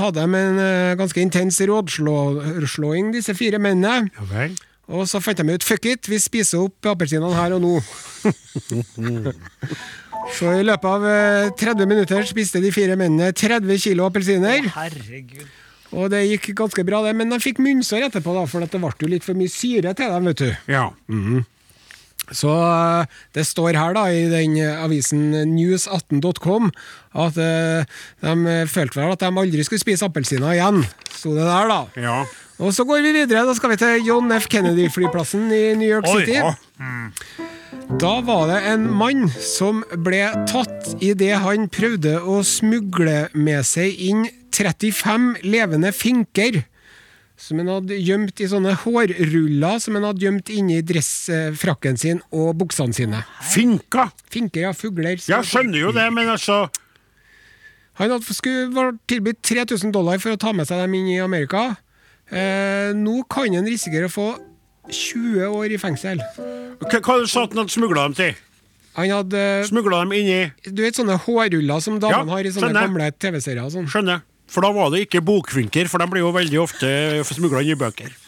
hadde 0.02 0.22
de 0.22 0.44
en 0.44 0.62
eh, 0.62 0.94
ganske 1.00 1.24
intens 1.24 1.58
rådslåing, 1.64 3.14
disse 3.16 3.36
fire 3.38 3.62
mennene. 3.64 4.12
Ja 4.14 4.30
vel. 4.30 4.56
Og 4.92 5.08
så 5.08 5.22
fant 5.24 5.40
de 5.40 5.56
ut 5.56 5.64
fuck 5.64 5.86
it, 5.88 6.10
vi 6.12 6.20
spiser 6.20 6.66
opp 6.66 6.92
appelsinene 6.92 7.32
her 7.38 7.56
og 7.56 7.64
nå. 7.64 7.74
så 10.38 10.56
i 10.58 10.66
løpet 10.68 10.90
av 10.90 11.08
eh, 11.08 11.52
30 11.60 11.88
minutter 11.88 12.28
spiste 12.28 12.60
de 12.64 12.72
fire 12.76 12.98
mennene 13.00 13.32
30 13.32 13.80
kilo 13.86 14.10
appelsiner. 14.10 14.68
Herregud. 14.76 15.48
Og 15.94 16.10
det 16.10 16.24
gikk 16.26 16.52
ganske 16.58 16.84
bra, 16.88 17.04
det, 17.06 17.14
men 17.16 17.32
de 17.32 17.40
fikk 17.42 17.62
munnsår 17.62 18.08
etterpå, 18.10 18.34
da, 18.36 18.48
for 18.50 18.66
det 18.66 18.82
ble 18.82 18.92
jo 19.06 19.12
litt 19.12 19.26
for 19.26 19.38
mye 19.38 19.52
syre 19.52 19.94
til 19.96 20.10
dem. 20.10 20.30
vet 20.32 20.42
du. 20.42 20.50
Ja. 20.74 20.88
Så 22.32 22.50
eh, 22.50 23.18
det 23.36 23.44
står 23.48 23.78
her 23.78 23.96
da 23.98 24.06
i 24.12 24.24
den 24.32 24.56
eh, 24.62 24.84
avisen 24.84 25.34
news18.com 25.54 26.72
at 27.20 27.38
eh, 27.42 28.00
de 28.24 28.56
følte 28.72 29.00
vel 29.02 29.12
at 29.14 29.26
de 29.26 29.32
aldri 29.44 29.66
skulle 29.68 29.84
spise 29.84 30.08
appelsiner 30.08 30.56
igjen. 30.56 30.82
Sto 31.12 31.36
det 31.36 31.46
der, 31.46 31.70
da. 31.72 31.82
Ja. 32.00 32.22
Og 32.62 32.74
så 32.76 32.86
går 32.86 33.01
vi 33.01 33.14
videre. 33.16 33.45
Da 33.47 33.54
skal 33.58 33.74
vi 33.74 33.80
til 33.82 34.06
John 34.08 34.32
F. 34.36 34.45
Kennedy-flyplassen 34.51 35.47
i 35.54 35.64
New 35.80 35.89
York. 35.89 36.08
City. 36.08 36.38
Da 37.99 38.14
var 38.26 38.47
det 38.49 38.60
en 38.72 38.86
mann 38.93 39.26
som 39.41 39.82
ble 40.06 40.22
tatt 40.49 40.93
idet 41.04 41.36
han 41.43 41.68
prøvde 41.74 42.20
å 42.22 42.39
smugle 42.45 43.28
med 43.34 43.66
seg 43.68 43.97
inn 44.01 44.28
35 44.54 45.43
levende 45.43 45.91
finker. 45.95 46.62
Som 47.43 47.60
han 47.60 47.72
hadde 47.74 47.97
gjemt 47.97 48.39
i 48.39 48.47
sånne 48.47 48.76
hårruller 48.84 49.82
som 49.82 49.97
han 49.97 50.06
hadde 50.08 50.24
gjemt 50.24 50.51
inni 50.54 50.78
dressfrakken 50.86 51.97
sin 51.99 52.22
og 52.32 52.54
buksene 52.62 52.95
sine. 52.95 53.24
Finka. 53.51 54.12
Finker, 54.32 54.70
ja. 54.70 54.74
Fugler. 54.78 55.18
Jeg 55.18 55.49
skjønner 55.49 55.82
jo 55.82 55.91
det, 55.95 56.06
men 56.14 56.30
altså 56.30 56.68
Han 57.99 58.10
hadde 58.10 58.34
skulle 58.34 58.70
var 58.74 58.93
tilbudt 59.10 59.41
3000 59.45 59.91
dollar 59.93 60.22
for 60.22 60.34
å 60.34 60.39
ta 60.39 60.54
med 60.56 60.70
seg 60.70 60.80
dem 60.82 60.95
inn 60.97 61.12
i 61.14 61.20
Amerika. 61.22 61.74
Eh, 62.32 62.93
nå 62.95 63.24
kan 63.30 63.53
han 63.53 63.65
risikere 63.67 64.07
å 64.07 64.13
få 64.13 64.28
20 64.89 65.47
år 65.49 65.74
i 65.76 65.78
fengsel. 65.82 66.21
Hva 66.84 66.99
hva 66.99 67.17
sa 67.28 67.45
han 67.45 67.57
hadde 67.63 67.74
smugla 67.76 68.07
dem 68.09 68.13
til? 68.17 68.34
Han 68.93 69.09
hadde 69.09 69.39
Smugla 69.65 70.03
dem 70.03 70.11
inni 70.13 70.51
Du 70.69 70.84
vet 70.84 70.93
sånne 70.93 71.15
hårruller 71.17 71.80
som 71.82 71.95
damene 71.97 72.28
Ja, 72.30 72.36
har 72.36 72.45
i 72.45 72.51
sånne 72.53 72.69
skjønner. 72.69 72.86
gamle 72.86 73.07
TV-serier 73.17 73.63
og 73.65 73.71
sånn. 73.74 73.88
Skjønner. 73.89 74.21
For 74.54 74.62
da 74.62 74.70
var 74.76 74.91
det 74.93 75.08
ikke 75.08 75.24
bokfinker, 75.26 75.89
for 75.89 75.97
de 76.04 76.08
blir 76.12 76.22
jo 76.22 76.30
veldig 76.36 76.60
ofte 76.62 76.89
smugla 77.34 77.64
inn 77.66 77.74
i 77.74 77.80
bøker. 77.80 78.14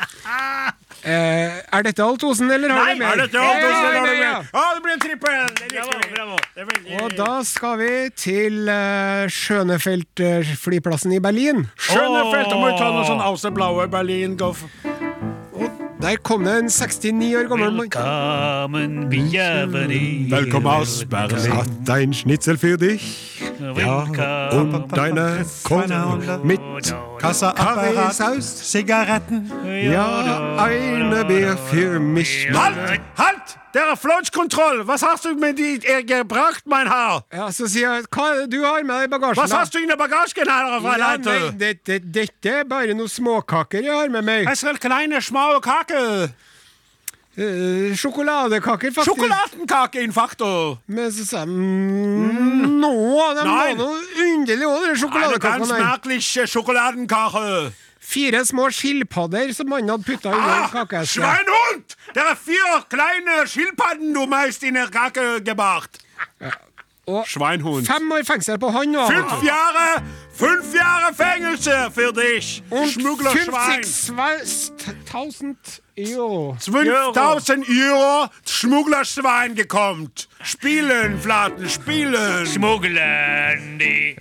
Eh, 1.05 1.57
er 1.69 1.83
dette 1.85 2.01
alt 2.01 2.23
Osen, 2.25 2.49
eller 2.49 2.71
har 2.73 2.79
Nei, 2.81 2.93
du 2.95 3.01
mer? 3.03 3.11
Er 3.13 3.19
dette 3.27 3.37
alt? 3.37 3.59
Osen, 3.61 3.83
eller 3.85 3.99
har 3.99 4.07
du 4.07 4.09
mer? 4.09 4.23
ja. 4.23 4.37
ah, 4.57 4.71
det 4.73 4.81
blir 4.81 4.93
en 4.95 5.03
trippel! 5.03 5.51
Bravo, 5.69 5.99
vi. 5.99 6.07
bravo. 6.15 6.37
Veldig 6.57 6.95
Og 7.03 7.13
da 7.19 7.27
skal 7.45 7.75
vi 7.77 7.89
til 8.17 8.57
uh, 8.65 9.27
Schönefeld-flyplassen 9.29 11.13
i 11.13 11.19
Berlin. 11.21 11.67
Schönefeld, 11.77 12.49
da 12.49 12.57
må 12.57 12.71
vi 12.71 12.79
ta 12.81 12.89
noe 12.89 13.05
sånn 13.05 13.21
Auserblaue 13.21 13.85
Berlin 13.93 14.33
Golf. 14.41 14.65
Der 16.01 16.17
kom 16.21 16.43
det 16.43 16.57
en 16.59 16.69
69 16.69 17.35
år 17.37 17.47
gammel 17.47 17.71
mann. 17.71 17.79
Velkommen, 17.79 19.09
bienvenue. 19.09 20.29
Velkommen 20.29 20.67
aus 20.67 21.05
Berlin. 21.05 21.53
Hat 21.53 21.89
ein 21.89 22.13
Schnitzel 22.13 22.57
für 22.57 22.77
dich 22.77 23.41
Velkommen. 23.59 24.73
und 24.73 24.97
deine 24.97 25.45
Kunde 25.63 26.39
mit 26.43 26.59
Kasseapparat, 27.19 27.95
Currysaus. 27.95 28.71
Sigaretten. 28.71 29.51
Ja, 29.91 30.57
eine 30.57 31.25
Bier 31.25 31.57
für 31.57 31.99
mich. 31.99 32.49
Halt! 32.53 33.01
Halt! 33.17 33.57
Der 33.75 33.89
er 33.91 33.95
flåtskontroll! 33.99 34.85
Hva 34.87 34.95
hast 35.01 35.25
du 35.25 35.33
mit 35.35 35.59
jeg 35.83 36.27
brakt, 36.31 36.63
mein 36.65 36.87
Herr? 36.87 37.25
Ja, 37.33 37.49
så 37.51 37.67
sier 37.67 37.97
jeg, 37.97 38.05
hva 38.07 38.45
du 38.47 38.61
har 38.63 38.85
med 38.87 38.95
deg 38.95 39.09
i 39.09 39.11
bagasjen? 39.11 39.41
Hva 39.41 39.49
da? 39.51 39.63
du 39.73 39.81
i 39.81 39.89
der 39.89 39.99
Bagasjen, 39.99 40.47
Herr 40.47 40.77
Ja, 40.77 40.79
nei, 40.79 40.95
Leiter? 41.01 41.49
det, 41.59 41.71
det, 41.83 41.97
dette 42.15 42.53
er 42.61 42.63
bare 42.69 42.95
noen 42.95 43.11
småkaker 43.11 43.83
jeg 43.83 43.91
har 43.91 44.13
med 44.13 44.23
meg. 44.23 44.47
Es 44.47 44.63
sind 44.63 44.79
kleine, 44.79 45.19
små 45.19 45.59
kaker. 45.59 46.29
Uh, 47.35 47.91
sjokoladekaker, 47.99 48.95
faktisk. 48.95 49.11
Schokoladenkake 49.11 50.05
in 50.07 50.15
facto. 50.15 50.77
Men 50.87 51.11
så 51.11 51.27
sa 51.27 51.41
jeg 51.43 51.51
mm, 51.51 52.79
Nå, 52.79 52.93
de 53.35 53.43
var 53.43 53.73
noe 53.75 53.97
underlig 54.23 54.69
òg, 54.71 54.85
de 54.87 55.09
Eine 55.19 55.41
ganz 55.43 55.75
merkelig 55.75 56.21
her. 56.23 57.73
Fire 58.05 58.45
små 58.45 58.69
skilpadder 58.71 59.53
som 59.53 59.69
mannen 59.69 59.89
hadde 59.89 60.03
putta 60.03 60.29
i 60.29 60.33
Ah, 60.37 60.67
kakeesken. 60.71 61.23
Sveinhund! 61.23 61.83
Det 62.07 62.15
Der 62.15 62.21
er 62.31 62.35
fire 62.35 62.83
kleine 62.89 63.47
Schildpadden 63.47 64.13
du 64.13 64.25
meist 64.25 64.63
in 64.63 64.75
der 64.75 64.87
Kake 64.87 65.41
gebracht. 65.45 65.97
Og 67.07 67.27
Schweinhund. 67.27 67.85
fem 67.85 68.11
år 68.11 68.23
fengsel 68.25 68.57
på 68.59 68.69
han. 68.69 68.95
Fünf 68.95 70.73
Jahre, 70.73 71.13
Fängelse 71.15 71.91
für 71.93 72.11
dich, 72.13 72.63
Und 72.71 72.89
Schmugglerschwein. 72.91 73.83
50.000 73.83 75.81
euro. 75.97 76.57
12.000 76.59 77.63
Euro 77.69 78.27
Schmugglerschwein 78.47 79.55
gekommt. 79.55 80.27
Spielen, 80.43 81.19
Flaten, 81.21 81.69
spielen. 81.69 82.45
Smugleren, 82.47 83.79
de 83.79 84.15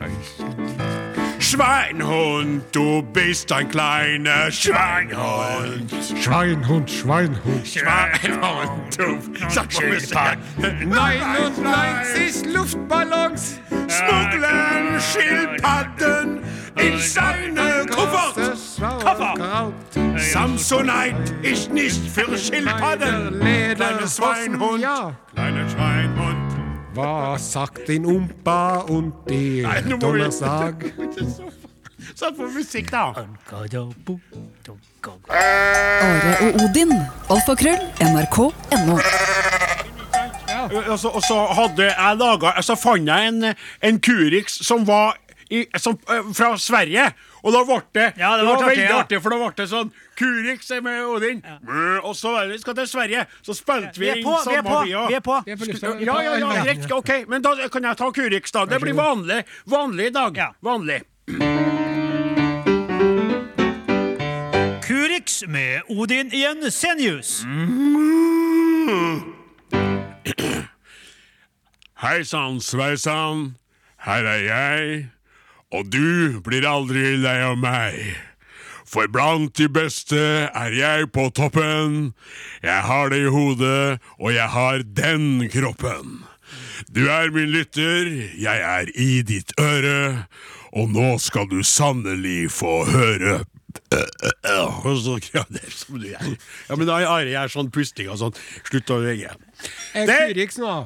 Schweinhund, 1.55 2.65
du 2.73 3.01
bist 3.01 3.53
ein 3.53 3.69
kleiner 3.69 4.51
Schweinhund. 4.51 5.89
Schweinhund, 6.21 6.91
Schweinhund. 6.91 7.65
Schweinhund, 7.65 8.99
du. 8.99 9.19
Sag 9.49 9.73
mal, 9.75 9.87
Mr. 9.93 10.37
99 10.85 12.53
Luftballons. 12.53 13.61
Schmuggeln 13.71 15.01
Schildpadden 15.01 16.41
in 16.77 16.99
seine 16.99 17.87
Koffer. 17.89 18.33
Koffer. 18.81 19.73
Samsonite 20.17 21.35
ist 21.43 21.71
nicht 21.73 22.01
für 22.09 22.37
Schildpadden. 22.37 23.39
Kleines 23.77 24.17
Schweinhund, 24.17 24.81
Ja. 24.81 25.13
kleiner 25.33 25.69
Schweinhund. 25.69 26.64
Hva 26.95 27.37
sagt 27.39 27.87
din 27.89 28.05
ompa 28.07 28.85
und 28.89 29.13
die 29.29 29.63
Nei, 29.63 29.81
nå 29.83 29.97
må 29.97 29.97
vi- 29.97 30.01
Donnerstag? 30.01 30.85
Satt 32.15 32.37
på 32.37 32.47
musikk, 32.55 32.91
da. 32.93 33.13
Are 33.51 33.81
og 36.45 36.61
Odin. 36.63 36.93
Alfakrøll. 37.31 37.81
NRK.no. 38.01 38.99
Og 40.91 40.99
så, 40.99 41.09
og 41.09 41.23
så 41.23 41.39
hadde 41.59 41.83
jeg 41.91 42.17
laget, 42.19 42.65
Så 42.65 42.75
fant 42.75 43.09
jeg 43.09 43.29
en, 43.29 43.55
en 43.83 44.01
Curix 44.01 44.59
som 44.67 44.87
var 44.87 45.17
i, 45.51 45.65
som, 45.77 45.99
eh, 46.09 46.23
fra 46.35 46.57
Sverige. 46.59 47.11
Og 47.45 47.53
da 47.53 47.61
ble 47.69 47.77
det 47.93 48.05
Ja, 48.17 48.31
det 48.41 48.45
var 48.47 48.55
artig, 48.57 48.67
veldig 48.71 48.85
ja. 48.89 48.99
artig, 49.03 49.19
for 49.23 49.35
da 49.35 49.37
ble 49.43 49.51
det 49.59 49.67
sånn 49.69 49.91
Kurix 50.17 50.71
er 50.73 50.81
med 50.81 51.03
Odin. 51.05 51.43
ja. 51.45 51.59
Og 52.09 52.15
så 52.17 52.33
vi 52.49 52.57
skal 52.63 52.75
til 52.79 52.87
Sverige. 52.89 53.27
Så 53.45 53.53
spilte 53.59 54.01
vi 54.01 54.11
Vi 54.13 54.21
inn 54.23 54.39
samme 54.45 54.85
via. 54.87 55.07
vi 55.11 55.15
er 55.19 55.21
på. 55.21 55.37
vi 55.45 55.53
er 55.53 55.57
på. 55.61 55.67
Ja, 56.01 56.17
ja, 56.25 56.37
ja, 56.41 56.63
greit. 56.65 56.91
Ok, 56.93 57.11
men 57.29 57.43
da 57.43 57.53
kan 57.69 57.83
jeg 57.85 57.97
ta 58.01 58.11
Kurix, 58.17 58.51
da. 58.53 58.65
Det 58.65 58.81
blir 58.81 58.95
vanlig, 58.97 59.43
vanlig 59.67 60.07
i 60.07 60.11
dag. 60.11 60.37
Ja. 60.37 60.49
Vanlig. 60.65 61.03
Kurix 64.85 65.43
med 65.49 65.83
Odin 65.89 66.31
Jensenius. 66.33 67.43
Hei 72.03 72.23
sann, 72.25 72.61
sveisann. 72.61 73.55
Her 74.05 74.25
er 74.29 74.43
jeg. 74.45 75.07
Og 75.75 75.89
du 75.91 76.39
blir 76.47 76.67
aldri 76.69 77.17
lei 77.19 77.41
av 77.43 77.59
meg. 77.59 77.99
For 78.87 79.09
blant 79.11 79.57
de 79.59 79.67
beste 79.73 80.21
er 80.47 80.77
jeg 80.77 81.09
på 81.15 81.27
toppen. 81.35 82.13
Jeg 82.63 82.85
har 82.87 83.11
det 83.11 83.25
i 83.25 83.33
hodet, 83.33 83.99
og 84.21 84.31
jeg 84.37 84.47
har 84.55 84.85
den 85.01 85.49
kroppen. 85.51 86.21
Du 86.95 87.07
er 87.11 87.33
min 87.35 87.51
lytter, 87.51 88.11
jeg 88.39 88.61
er 88.61 88.93
i 88.95 89.23
ditt 89.27 89.55
øre, 89.59 90.27
og 90.77 90.93
nå 90.95 91.17
skal 91.23 91.49
du 91.51 91.63
sannelig 91.67 92.53
få 92.55 92.85
høre. 92.93 93.41
Ja, 96.69 96.77
men 96.79 96.87
da 96.87 97.01
er 97.19 97.31
jeg 97.33 97.51
sånn 97.55 97.73
pusting 97.75 98.11
og 98.13 98.21
sånn. 98.21 98.37
Slutt 98.69 98.93
å 98.95 99.01
legge. 99.03 99.33
Er 99.95 100.07
Det- 100.07 100.51
da? 100.61 100.77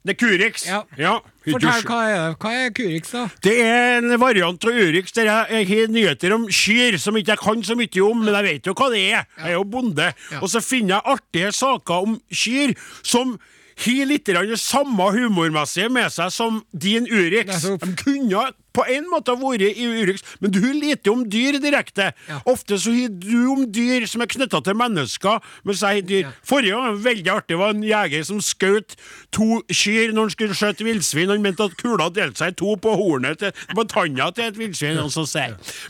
Det 0.00 0.14
er 0.14 0.16
Curix. 0.16 0.64
Ja. 0.96 1.14
Fortell, 1.44 1.82
hva 1.84 1.98
er 2.08 2.14
det? 2.14 2.36
Hva 2.40 2.52
er 2.56 2.70
Curix, 2.76 3.10
da? 3.12 3.26
Det 3.44 3.52
er 3.60 3.98
en 3.98 4.14
variant 4.20 4.64
av 4.64 4.78
Urix 4.80 5.12
der 5.16 5.28
jeg, 5.28 5.66
har 5.68 5.92
nyheter 5.92 6.34
om 6.36 6.46
kyr 6.48 6.96
som 7.00 7.18
ikke 7.20 7.34
jeg 7.34 7.42
kan 7.42 7.64
så 7.68 7.76
mye 7.76 8.04
om, 8.06 8.22
men 8.24 8.38
jeg 8.38 8.46
vet 8.46 8.70
jo 8.70 8.76
hva 8.78 8.88
det 8.94 9.02
er. 9.10 9.28
Jeg 9.36 9.52
er 9.52 9.56
jo 9.58 9.66
bonde. 9.68 10.08
Og 10.40 10.48
så 10.52 10.64
finner 10.64 10.96
jeg 10.96 11.16
artige 11.16 11.52
saker 11.56 12.06
om 12.08 12.16
kyr 12.32 12.72
som 13.02 13.36
har 13.80 14.08
litt 14.08 14.28
det 14.28 14.60
samme 14.60 15.06
humormessige 15.14 15.88
med 15.92 16.12
seg 16.12 16.32
som 16.32 16.62
din 16.72 17.08
Urix. 17.08 17.64
De 17.80 17.92
kunne 18.00 18.48
på 18.76 18.84
en 18.88 19.08
måte 19.10 19.34
vært 19.40 19.64
i 19.66 19.86
Urix, 19.88 20.22
men 20.40 20.52
du 20.54 20.60
har 20.62 20.76
lite 20.76 21.12
om 21.12 21.24
dyr 21.30 21.58
direkte. 21.62 22.10
Ja. 22.28 22.40
Ofte 22.50 22.78
så 22.80 22.92
har 22.94 23.12
du 23.12 23.50
om 23.52 23.64
dyr 23.72 24.06
som 24.10 24.22
er 24.24 24.30
knytta 24.30 24.60
til 24.66 24.78
mennesker, 24.78 25.40
mens 25.66 25.82
jeg 25.82 26.00
har 26.00 26.08
dyr. 26.08 26.30
Forrige 26.46 26.76
gang 26.76 27.00
veldig 27.04 27.32
artig 27.34 27.58
var 27.60 27.74
en 27.74 27.84
jeger 27.86 28.26
som 28.26 28.42
skjøt 28.44 28.96
to 29.34 29.60
kyr 29.68 30.14
når 30.14 30.28
han 30.28 30.34
skulle 30.36 30.58
skjøte 30.58 30.86
villsvin. 30.86 31.32
Han 31.32 31.44
mente 31.44 31.66
at 31.66 31.76
kula 31.80 32.10
delte 32.14 32.42
seg 32.44 32.54
i 32.54 32.58
to 32.60 32.76
på 32.80 32.94
hornet 33.00 33.40
til, 33.42 33.54
på 33.74 33.86
tanna 33.90 34.30
til 34.34 34.50
et 34.50 34.58
villsvin. 34.58 34.98
og 35.00 35.12
så. 35.12 35.26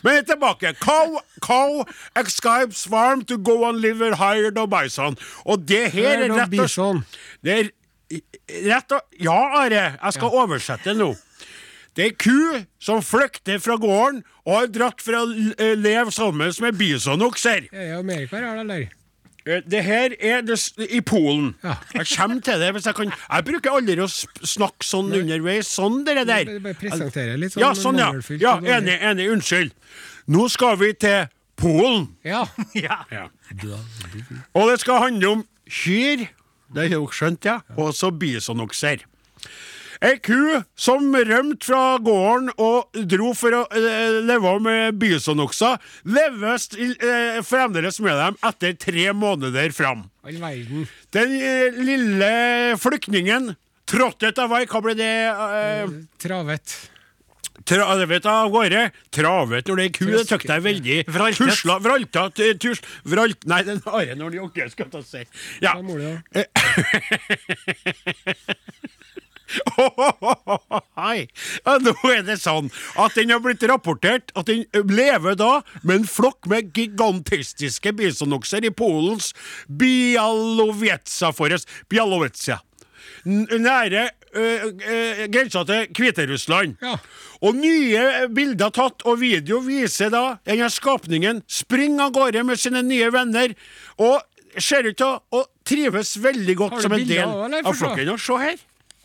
Men 0.04 0.24
tilbake. 0.24 0.74
Cow, 0.80 1.18
cow 1.44 1.84
escapes 2.16 2.86
farm 2.88 3.24
to 3.24 3.38
go 3.38 3.64
and 3.68 3.80
live 3.80 4.00
with 4.00 4.18
hired 4.18 4.58
of 4.58 4.70
bison. 4.70 5.16
Og 5.44 5.68
det 5.68 5.90
her 5.92 6.24
er 6.24 6.28
rett 6.30 6.78
og 6.78 7.02
det 7.44 7.58
er 7.58 7.70
rett 8.66 8.92
og 8.96 9.00
Ja, 9.20 9.38
Are, 9.62 9.82
jeg 10.02 10.16
skal 10.16 10.38
oversette 10.42 10.94
nå. 10.96 11.12
Det 11.96 12.04
er 12.06 12.14
ku 12.16 12.64
som 12.78 13.00
flykter 13.02 13.58
fra 13.58 13.74
gården 13.76 14.22
og 14.46 14.54
har 14.54 14.66
dratt 14.70 15.00
for 15.02 15.16
å 15.18 15.24
eh, 15.58 15.74
leve 15.76 16.12
sammen 16.14 16.52
med 16.62 16.78
bisonokser. 16.78 17.66
Er 17.72 17.78
det 17.82 17.88
i 17.90 17.98
Amerika 17.98 18.36
her, 18.38 18.60
eller? 18.62 18.88
Eh, 19.46 19.60
Det 19.66 19.82
her 19.84 20.14
er 20.20 20.42
det, 20.46 20.58
s- 20.58 20.74
i 20.78 21.00
Polen. 21.00 21.54
Ja. 21.64 21.74
Jeg 21.94 22.06
kommer 22.16 22.40
til 22.44 22.58
det 22.60 22.70
hvis 22.76 22.86
jeg 22.86 22.94
kan. 22.94 23.10
Jeg 23.30 23.44
bruker 23.44 23.70
aldri 23.74 23.96
å 24.04 24.06
snakke 24.46 24.84
sånn 24.86 25.10
underveis. 25.16 25.66
Sånn, 25.72 26.04
dere 26.06 26.24
der. 26.28 26.44
Bare- 26.60 26.74
presentere 26.78 27.36
litt 27.40 27.52
sånn 27.56 27.60
Ja, 27.64 27.72
sånn, 27.74 27.98
ja. 27.98 28.12
ja 28.38 28.56
enig, 28.78 29.00
enig. 29.00 29.28
Unnskyld. 29.32 29.72
Nå 30.28 30.48
skal 30.50 30.76
vi 30.76 30.92
til 30.94 31.26
Polen. 31.56 32.08
Ja. 32.24 32.46
Ja. 32.74 33.02
Ja. 33.10 33.26
Og 34.54 34.70
det 34.70 34.80
skal 34.80 35.02
handle 35.02 35.28
om 35.34 35.44
kyr, 35.68 36.28
det 36.72 36.84
har 36.86 36.88
dere 36.88 37.08
skjønt, 37.10 37.44
ja, 37.44 37.58
og 37.76 37.92
så 37.98 38.10
bisonokser. 38.14 39.02
Ei 40.00 40.14
ku 40.24 40.62
som 40.80 41.10
rømte 41.12 41.66
fra 41.68 41.98
gården 42.00 42.50
og 42.56 42.88
dro 43.10 43.34
for 43.36 43.52
å 43.58 43.62
eh, 43.76 44.14
leve 44.24 44.54
med 44.64 44.96
bisonokser, 45.00 45.76
lever 46.08 46.54
st- 46.56 46.94
eh, 47.04 47.40
fremdeles 47.44 48.00
med 48.00 48.16
dem 48.16 48.38
etter 48.48 48.72
tre 48.80 49.10
måneder 49.12 49.74
fram. 49.76 50.06
Den 51.12 51.34
eh, 51.36 51.76
lille 51.84 52.30
flyktningen 52.80 53.52
trottet 53.90 54.38
av 54.40 54.48
vei, 54.54 54.62
hva 54.70 54.80
ble 54.88 54.94
det? 54.96 55.12
Eh, 55.28 55.92
Travet. 56.22 56.78
Travet 57.68 58.24
av 58.30 58.48
gårde. 58.54 58.86
Travet 59.12 59.68
når 59.68 59.76
det 59.82 59.84
er 59.84 59.92
ku, 59.98 60.06
det 60.14 60.24
tøkte 60.30 60.56
jeg 60.56 60.64
veldig. 60.64 60.98
Tusla, 61.36 61.76
vralta, 61.84 62.22
tusla 62.32 62.56
tus, 62.62 62.80
vralt 63.04 63.44
Nei, 63.52 63.60
den 63.68 63.82
har 63.84 64.06
jeg 64.08 64.16
når 64.16 64.32
de 64.32 64.40
jokker, 64.40 64.72
skal 64.72 64.88
jeg 64.96 65.04
si. 65.10 65.26
Ja. 65.60 65.76
Mor 65.84 66.00
det 66.00 66.14
Hei. 71.00 71.26
Ja, 71.64 71.76
nå 71.82 71.94
er 72.10 72.22
det 72.26 72.38
sånn 72.42 72.70
at 73.00 73.16
den 73.18 73.32
har 73.34 73.42
blitt 73.44 73.64
rapportert 73.68 74.32
at 74.38 74.50
den 74.50 74.64
lever 74.90 75.38
da 75.38 75.52
med 75.82 76.00
en 76.00 76.08
flokk 76.08 76.48
med 76.50 76.72
gigantistiske 76.76 77.94
bisonokser 77.98 78.66
i 78.66 78.72
Polens 78.74 79.32
Bialowieza 79.68 81.32
forest. 81.36 81.70
Bialowieza. 81.90 82.60
Nære 83.24 84.08
øh, 84.34 84.64
øh, 84.64 85.26
grensa 85.32 85.64
til 85.64 85.86
Hviterussland. 85.96 86.76
Ja. 86.82 86.96
Og 87.40 87.54
nye 87.56 88.28
bilder 88.34 88.72
tatt 88.72 89.04
og 89.08 89.20
video 89.20 89.60
viser 89.64 90.12
da 90.12 90.24
denne 90.48 90.70
skapningen 90.72 91.42
springe 91.48 92.04
av 92.04 92.14
gårde 92.16 92.44
med 92.44 92.60
sine 92.60 92.82
nye 92.84 93.08
venner, 93.12 93.54
og 94.00 94.20
ser 94.58 94.88
ut 94.88 94.98
til 94.98 95.20
å, 95.36 95.44
trives 95.70 96.16
veldig 96.18 96.56
godt 96.58 96.80
som 96.82 96.94
en 96.96 97.06
del 97.06 97.28
også, 97.28 97.60
av 97.62 97.76
flokken. 97.78 98.08
Og 98.10 98.20
se 98.20 98.38
her. 98.42 98.56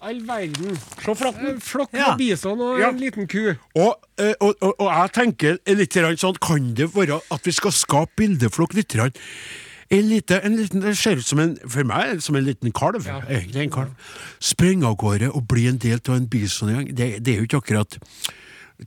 All 0.01 0.19
verden. 0.27 0.75
Se 1.01 1.15
flokken. 1.15 1.45
En 1.55 1.61
flokk 1.61 1.91
med 1.91 2.01
Ja. 2.01 2.15
bison 2.15 2.59
og 2.61 2.79
Ja. 2.79 2.89
en 2.89 2.99
liten 2.99 3.27
ku. 3.27 3.55
Og, 3.75 3.95
eh, 4.17 4.33
og, 4.41 4.55
og, 4.61 4.75
og 4.79 4.91
jeg 4.91 5.11
tenker 5.13 5.57
litt 5.67 5.93
sånn, 6.19 6.37
kan 6.39 6.73
det 6.73 6.93
være 6.93 7.21
at 7.31 7.41
vi 7.45 7.51
skal 7.51 7.71
skape 7.71 8.11
bildeflokk 8.17 8.73
litt? 8.73 8.95
En 9.91 10.09
lite, 10.09 10.41
en 10.43 10.55
liten, 10.57 10.81
det 10.81 10.97
ser 10.97 11.17
ut 11.17 11.25
som 11.25 11.39
en, 11.39 11.57
for 11.67 11.83
meg 11.83 12.21
som 12.21 12.35
en 12.35 12.43
liten 12.43 12.71
kalv. 12.71 13.05
Egentlig 13.29 13.63
en 13.63 13.69
kalv. 13.69 13.89
Springe 14.39 14.83
av 14.85 14.97
gårde 14.97 15.29
og 15.33 15.47
bli 15.47 15.67
en 15.67 15.77
del 15.77 15.99
av 16.09 16.15
en 16.15 16.27
bisongjeng. 16.27 16.93
Det, 16.95 17.23
det 17.23 17.33
er 17.33 17.37
jo 17.37 17.45
ikke 17.45 17.61
akkurat 17.63 17.97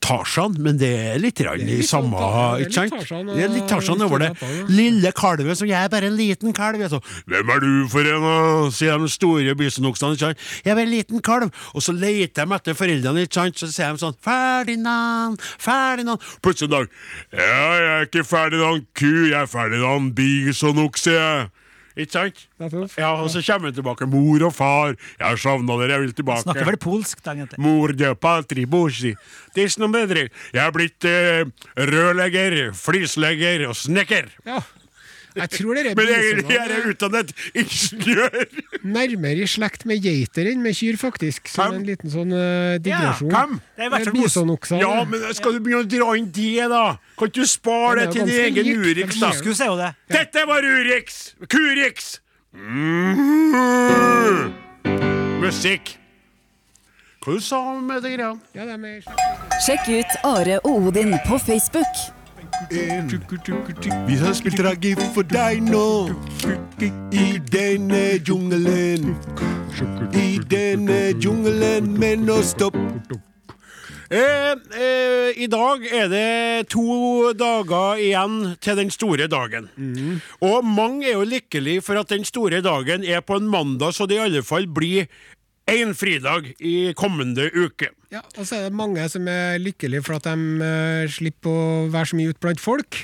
Tarzan, 0.04 0.52
men 0.60 0.76
det 0.76 0.90
er 1.14 1.20
litt 1.20 1.40
grann 1.40 1.62
er 1.64 1.78
i 1.80 1.86
sånn 1.86 2.10
samme 2.10 2.60
ikke 2.60 2.74
sant? 2.76 3.30
Det 3.32 3.44
er 3.46 3.52
litt 3.54 3.68
Tarzan 3.70 4.02
over 4.04 4.20
det. 4.20 4.30
Lille 4.68 5.12
kalve, 5.16 5.56
som 5.56 5.68
jeg 5.68 5.78
er 5.80 5.88
bare 5.92 6.10
en 6.10 6.18
liten 6.18 6.52
kalv. 6.56 6.82
Så, 6.92 7.00
Hvem 7.28 7.52
er 7.54 7.64
du 7.64 7.70
for 7.88 8.04
en, 8.12 8.28
sier 8.74 9.00
de 9.00 9.08
store 9.08 9.54
bisonoksene. 9.58 10.18
Jeg 10.20 10.36
er 10.68 10.76
bare 10.76 10.84
en 10.84 10.92
liten 10.92 11.24
kalv. 11.24 11.48
Og 11.72 11.84
så 11.84 11.96
leter 11.96 12.44
de 12.44 12.58
etter 12.58 12.76
foreldrene, 12.76 13.24
ikke 13.24 13.40
sant? 13.40 13.56
så 13.58 13.70
sier 13.72 13.96
de 13.96 14.04
sånn 14.04 14.18
Ferdinand, 14.24 15.40
Ferdinand. 15.40 16.20
Plutselig 16.44 16.68
en 16.68 16.76
dag 16.76 16.92
Ja, 17.32 17.62
jeg 17.78 17.92
er 17.94 18.08
ikke 18.10 18.26
Ferdinand 18.28 18.84
ku, 18.98 19.12
jeg 19.30 19.40
er 19.40 19.48
Ferdinand 19.48 20.12
bisonokse. 20.18 21.16
jeg». 21.16 21.48
Ikke 21.98 22.14
sant? 22.14 22.44
Ja, 22.98 23.10
Og 23.18 23.30
så 23.32 23.42
kommer 23.42 23.68
han 23.72 23.74
tilbake. 23.74 24.06
Mor 24.06 24.44
og 24.46 24.54
far, 24.54 24.94
jeg 25.18 25.26
har 25.26 25.40
savna 25.42 25.78
dere, 25.80 25.96
jeg 25.96 26.04
vil 26.06 26.14
tilbake. 26.20 26.44
Snakker 26.46 26.68
vel 26.70 26.78
polsk, 26.82 27.22
da, 27.24 27.34
egentlig. 27.34 27.58
Mor 27.64 27.92
de 27.98 28.12
patri 28.14 28.64
bosi. 28.70 29.14
Jeg 29.58 30.62
er 30.62 30.74
blitt 30.74 31.04
eh, 31.08 31.44
rørlegger, 31.74 32.58
flislegger 32.78 33.66
og 33.68 33.74
snekker. 33.78 34.30
Ja. 34.46 34.62
Jeg 35.38 35.50
tror 35.54 35.78
det 35.78 35.84
er 35.86 35.94
Men 35.98 36.12
egentlig 36.12 36.56
er 36.58 36.72
jeg 36.74 36.92
utdannet 36.92 37.32
ingeniør. 37.54 38.38
nærmere 38.98 39.44
i 39.44 39.48
slekt 39.50 39.86
med 39.88 40.02
geiter 40.04 40.50
enn 40.52 40.62
med 40.64 40.76
kyr, 40.78 40.98
faktisk. 41.00 41.48
Som 41.52 41.72
Hvem? 41.72 41.80
en 41.80 41.86
liten 41.88 42.12
sånn 42.12 42.32
uh, 42.34 42.76
digresjon. 42.82 43.32
Hvem? 43.32 43.58
Er 43.78 43.92
hvert 43.92 44.08
fall 44.08 44.16
Eh, 44.18 44.22
Bisonokser. 44.22 44.82
Ja, 44.82 45.04
men 45.08 45.26
skal 45.36 45.56
du 45.56 45.60
begynne 45.64 45.84
å 45.84 45.90
dra 45.90 46.08
inn 46.18 46.30
det, 46.34 46.68
da? 46.72 46.84
Kan 47.18 47.30
ikke 47.30 47.44
du 47.44 47.50
spare 47.50 48.00
det 48.00 48.08
det 48.08 48.12
til 48.16 48.22
din 48.30 48.44
egen 48.48 48.64
likt. 48.72 48.78
Urix, 48.86 49.20
da? 49.22 49.30
Er 49.34 49.70
jo 49.70 49.78
det. 49.78 49.92
Dette 50.14 50.46
var 50.48 50.66
Urix! 50.66 51.20
Kurix! 51.48 52.20
Mm. 52.58 54.52
Musikk. 55.42 55.98
Hva 57.24 57.34
du 57.36 57.42
sa 57.44 57.58
du 57.74 57.82
med 57.84 58.02
de 58.02 58.14
greia? 58.14 58.30
Ja. 58.56 58.64
Sjekk 59.66 59.90
ut 59.90 60.14
Are 60.24 60.60
og 60.62 60.88
Odin 60.88 61.12
på 61.26 61.38
Facebook. 61.42 62.17
Vi 64.08 64.16
har 64.20 64.34
spilt 64.36 64.60
raggi 64.64 64.94
for 65.14 65.26
deg 65.28 65.62
nå. 65.64 65.86
I 67.12 67.38
denne 67.52 68.02
jungelen. 68.28 69.14
I 70.14 70.28
denne 70.50 71.00
jungelen, 71.22 71.92
men 71.98 72.26
nå 72.28 72.42
stopp. 72.42 72.76
Eh, 74.08 74.54
eh, 74.80 75.36
I 75.36 75.46
dag 75.52 75.82
er 75.92 76.06
det 76.08 76.68
to 76.72 77.32
dager 77.36 78.00
igjen 78.00 78.54
til 78.64 78.78
den 78.80 78.90
store 78.90 79.26
dagen. 79.28 79.68
Og 80.40 80.64
mange 80.64 81.10
er 81.10 81.18
jo 81.18 81.26
lykkelige 81.28 81.82
for 81.84 82.00
at 82.00 82.08
den 82.08 82.24
store 82.24 82.62
dagen 82.64 83.04
er 83.04 83.20
på 83.20 83.36
en 83.36 83.48
mandag, 83.48 83.92
så 83.92 84.06
det 84.08 84.16
i 84.16 84.24
alle 84.24 84.42
fall 84.42 84.64
blir 84.66 85.10
én 85.68 85.94
fridag 85.96 86.50
i 86.58 86.92
kommende 86.98 87.48
uke. 87.52 87.92
Ja, 88.12 88.22
og 88.36 88.46
så 88.48 88.58
er 88.58 88.68
det 88.68 88.78
mange 88.78 89.04
som 89.12 89.28
er 89.28 89.60
lykkelige 89.60 90.04
for 90.06 90.18
at 90.18 90.26
de 90.28 90.64
eh, 90.64 91.04
slipper 91.12 91.52
å 91.52 91.86
være 91.92 92.12
så 92.12 92.18
mye 92.18 92.32
ute 92.32 92.44
blant 92.44 92.62
folk. 92.62 93.02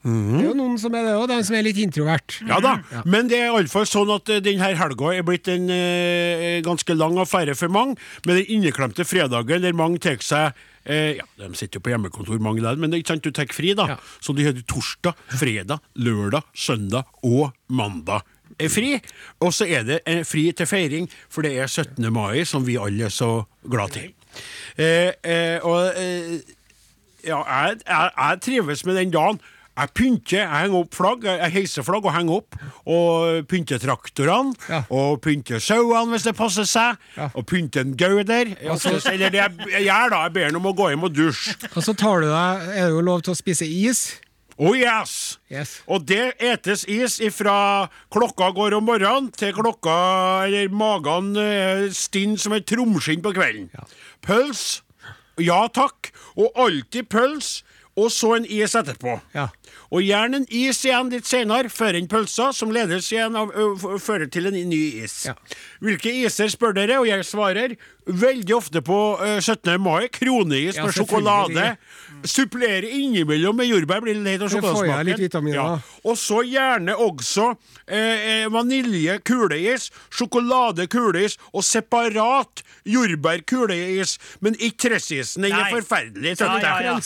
Det 0.00 0.38
er 0.40 0.46
jo 0.46 0.54
noen 0.56 0.78
som 0.80 0.94
er 0.96 1.04
det 1.04 1.12
òg, 1.12 1.26
de 1.28 1.36
som 1.44 1.56
er 1.58 1.64
litt 1.66 1.78
introvert. 1.82 2.38
Ja 2.48 2.56
da, 2.64 2.78
men 3.04 3.28
det 3.28 3.36
er 3.36 3.50
iallfall 3.50 3.84
sånn 3.88 4.08
at 4.14 4.32
eh, 4.32 4.40
denne 4.40 4.72
helga 4.78 5.12
er 5.12 5.26
blitt 5.28 5.50
en 5.52 5.68
eh, 5.74 6.62
ganske 6.64 6.96
lang 6.96 7.18
affære 7.20 7.52
for 7.58 7.72
mange, 7.72 7.98
med 8.24 8.40
den 8.40 8.48
inneklemte 8.56 9.04
fredagen 9.04 9.60
der 9.60 9.76
mange 9.76 10.00
tar 10.00 10.16
seg 10.24 10.56
eh, 10.88 11.20
ja, 11.20 11.26
De 11.36 11.52
sitter 11.52 11.76
jo 11.76 11.84
på 11.84 11.92
hjemmekontor, 11.92 12.40
mange 12.40 12.64
der, 12.64 12.80
men 12.80 12.88
det 12.88 12.96
er 12.96 13.04
ikke 13.04 13.12
sant, 13.12 13.28
du 13.28 13.36
tar 13.36 13.52
fri, 13.52 13.74
da. 13.76 13.90
Ja. 13.92 13.98
Så 14.24 14.32
de 14.32 14.48
har 14.48 14.64
torsdag, 14.72 15.20
fredag, 15.36 15.84
lørdag, 16.00 16.48
søndag 16.56 17.12
og 17.20 17.52
mandag 17.68 18.24
er 18.64 18.72
fri. 18.72 18.94
Og 19.40 19.52
så 19.56 19.66
er 19.68 19.82
det 19.88 20.00
eh, 20.06 20.22
fri 20.28 20.48
til 20.56 20.66
feiring, 20.70 21.08
for 21.30 21.42
det 21.46 21.56
er 21.58 21.66
17. 21.70 22.10
mai, 22.12 22.44
som 22.44 22.66
vi 22.66 22.76
alle 22.80 23.08
er 23.10 23.14
så 23.14 23.42
glad 23.70 23.96
til. 23.96 24.10
Eh, 24.78 25.12
eh, 25.24 25.56
og 25.66 25.92
eh, 25.98 26.36
ja, 27.26 27.40
jeg, 27.44 27.80
jeg, 27.86 28.10
jeg 28.16 28.40
trives 28.46 28.84
med 28.86 28.96
den 29.00 29.10
dagen. 29.16 29.40
Jeg 29.80 29.88
pynter, 29.96 30.40
jeg 30.42 30.48
henger 30.60 30.80
opp 30.82 30.92
flagg, 30.98 31.22
jeg 31.24 31.52
heiser 31.54 31.84
flagg 31.86 32.04
og 32.04 32.12
henger 32.12 32.40
opp. 32.42 32.56
Og 32.90 33.46
pynter 33.48 33.78
traktorene, 33.80 34.52
Ja. 34.68 34.82
og 34.92 35.20
pynter 35.24 35.62
sauene 35.62 36.10
hvis 36.12 36.26
det 36.26 36.34
passer 36.36 36.66
seg. 36.68 36.98
Ja. 37.16 37.30
Og 37.38 37.46
pynter 37.48 37.86
en 37.86 37.94
gauder. 37.96 38.50
Altså, 38.66 38.92
eller 39.12 39.30
det 39.32 39.40
jeg, 39.40 39.54
jeg 39.72 39.86
gjør 39.86 40.12
da, 40.12 40.18
jeg 40.26 40.34
ber 40.36 40.48
ham 40.50 40.58
om 40.60 40.68
å 40.72 40.74
gå 40.76 40.90
hjem 40.92 41.06
og 41.08 41.14
dusje. 41.16 41.54
Og 41.72 41.86
så 41.86 41.94
tar 41.96 42.20
du 42.20 42.28
deg 42.28 42.66
Er 42.74 42.90
det 42.90 42.98
jo 42.98 43.06
lov 43.06 43.22
til 43.24 43.32
å 43.32 43.38
spise 43.38 43.64
is? 43.70 44.02
Oh 44.60 44.74
yes! 44.76 45.38
Yes. 45.48 45.78
Og 45.88 46.04
det 46.04 46.34
etes 46.44 46.82
is 46.84 47.14
ifra 47.24 47.88
klokka 48.12 48.50
går 48.52 48.76
om 48.76 48.84
morgenen 48.90 49.30
til 49.32 49.54
klokka 49.56 49.94
Eller 50.44 50.68
magen 50.68 51.32
eh, 51.40 51.86
stinn 51.96 52.36
som 52.36 52.52
et 52.52 52.68
tromskinn 52.68 53.24
på 53.24 53.32
kvelden. 53.36 53.70
Pøls, 54.20 54.82
ja 55.40 55.62
takk, 55.72 56.12
og 56.36 56.52
alltid 56.60 57.08
pøls, 57.08 57.62
og 57.96 58.10
så 58.12 58.34
en 58.36 58.44
is 58.46 58.76
etterpå. 58.76 59.16
Ja. 59.34 59.48
Og 59.90 60.04
gjerne 60.04 60.42
en 60.42 60.46
is 60.52 60.78
igjen 60.84 61.08
litt 61.12 61.26
senere, 61.28 61.72
før 61.72 61.96
en 61.98 62.06
pølsa, 62.08 62.50
som 62.56 62.70
ledes 62.72 63.08
igjen 63.12 63.34
av, 63.36 63.50
ø, 63.50 63.96
fører 63.98 64.28
til 64.30 64.46
en 64.52 64.60
ny 64.70 64.82
is. 65.02 65.16
Ja. 65.26 65.34
Hvilke 65.82 66.12
iser 66.20 66.52
spør 66.52 66.76
dere, 66.76 67.00
og 67.00 67.08
jeg 67.08 67.26
svarer 67.26 67.74
veldig 68.06 68.54
ofte 68.56 68.82
på 68.82 68.98
ø, 69.20 69.40
17. 69.40 69.80
mai. 69.80 70.08
Kroneis 70.12 70.76
Ja, 70.76 70.84
med 70.86 70.94
sjokolade. 70.94 71.76
Supplerer 72.20 72.28
Supplere 72.30 72.88
innimellom 72.90 73.56
med 73.56 73.66
jordbær, 73.70 74.02
blir 74.04 74.18
litt 74.20 74.42
av 74.42 74.50
sjokoladesmaken. 74.52 75.48
Ja. 75.54 75.78
Og 76.04 76.18
så 76.20 76.42
gjerne 76.44 76.96
også 77.00 77.46
eh, 77.86 78.42
eh, 78.42 78.48
vanilje 78.52 79.18
kuleis, 79.24 79.90
sjokolade 80.12 80.86
kuleis 80.92 81.38
og 81.52 81.64
separat 81.64 82.62
jordbær 82.84 83.40
kuleis. 83.48 84.18
Men 84.40 84.54
ikke 84.58 84.90
tressisen. 84.90 85.42
Den 85.42 85.52
er 85.56 85.70
forferdelig. 85.72 86.36
Ja, 86.40 86.58
ja, 86.60 86.98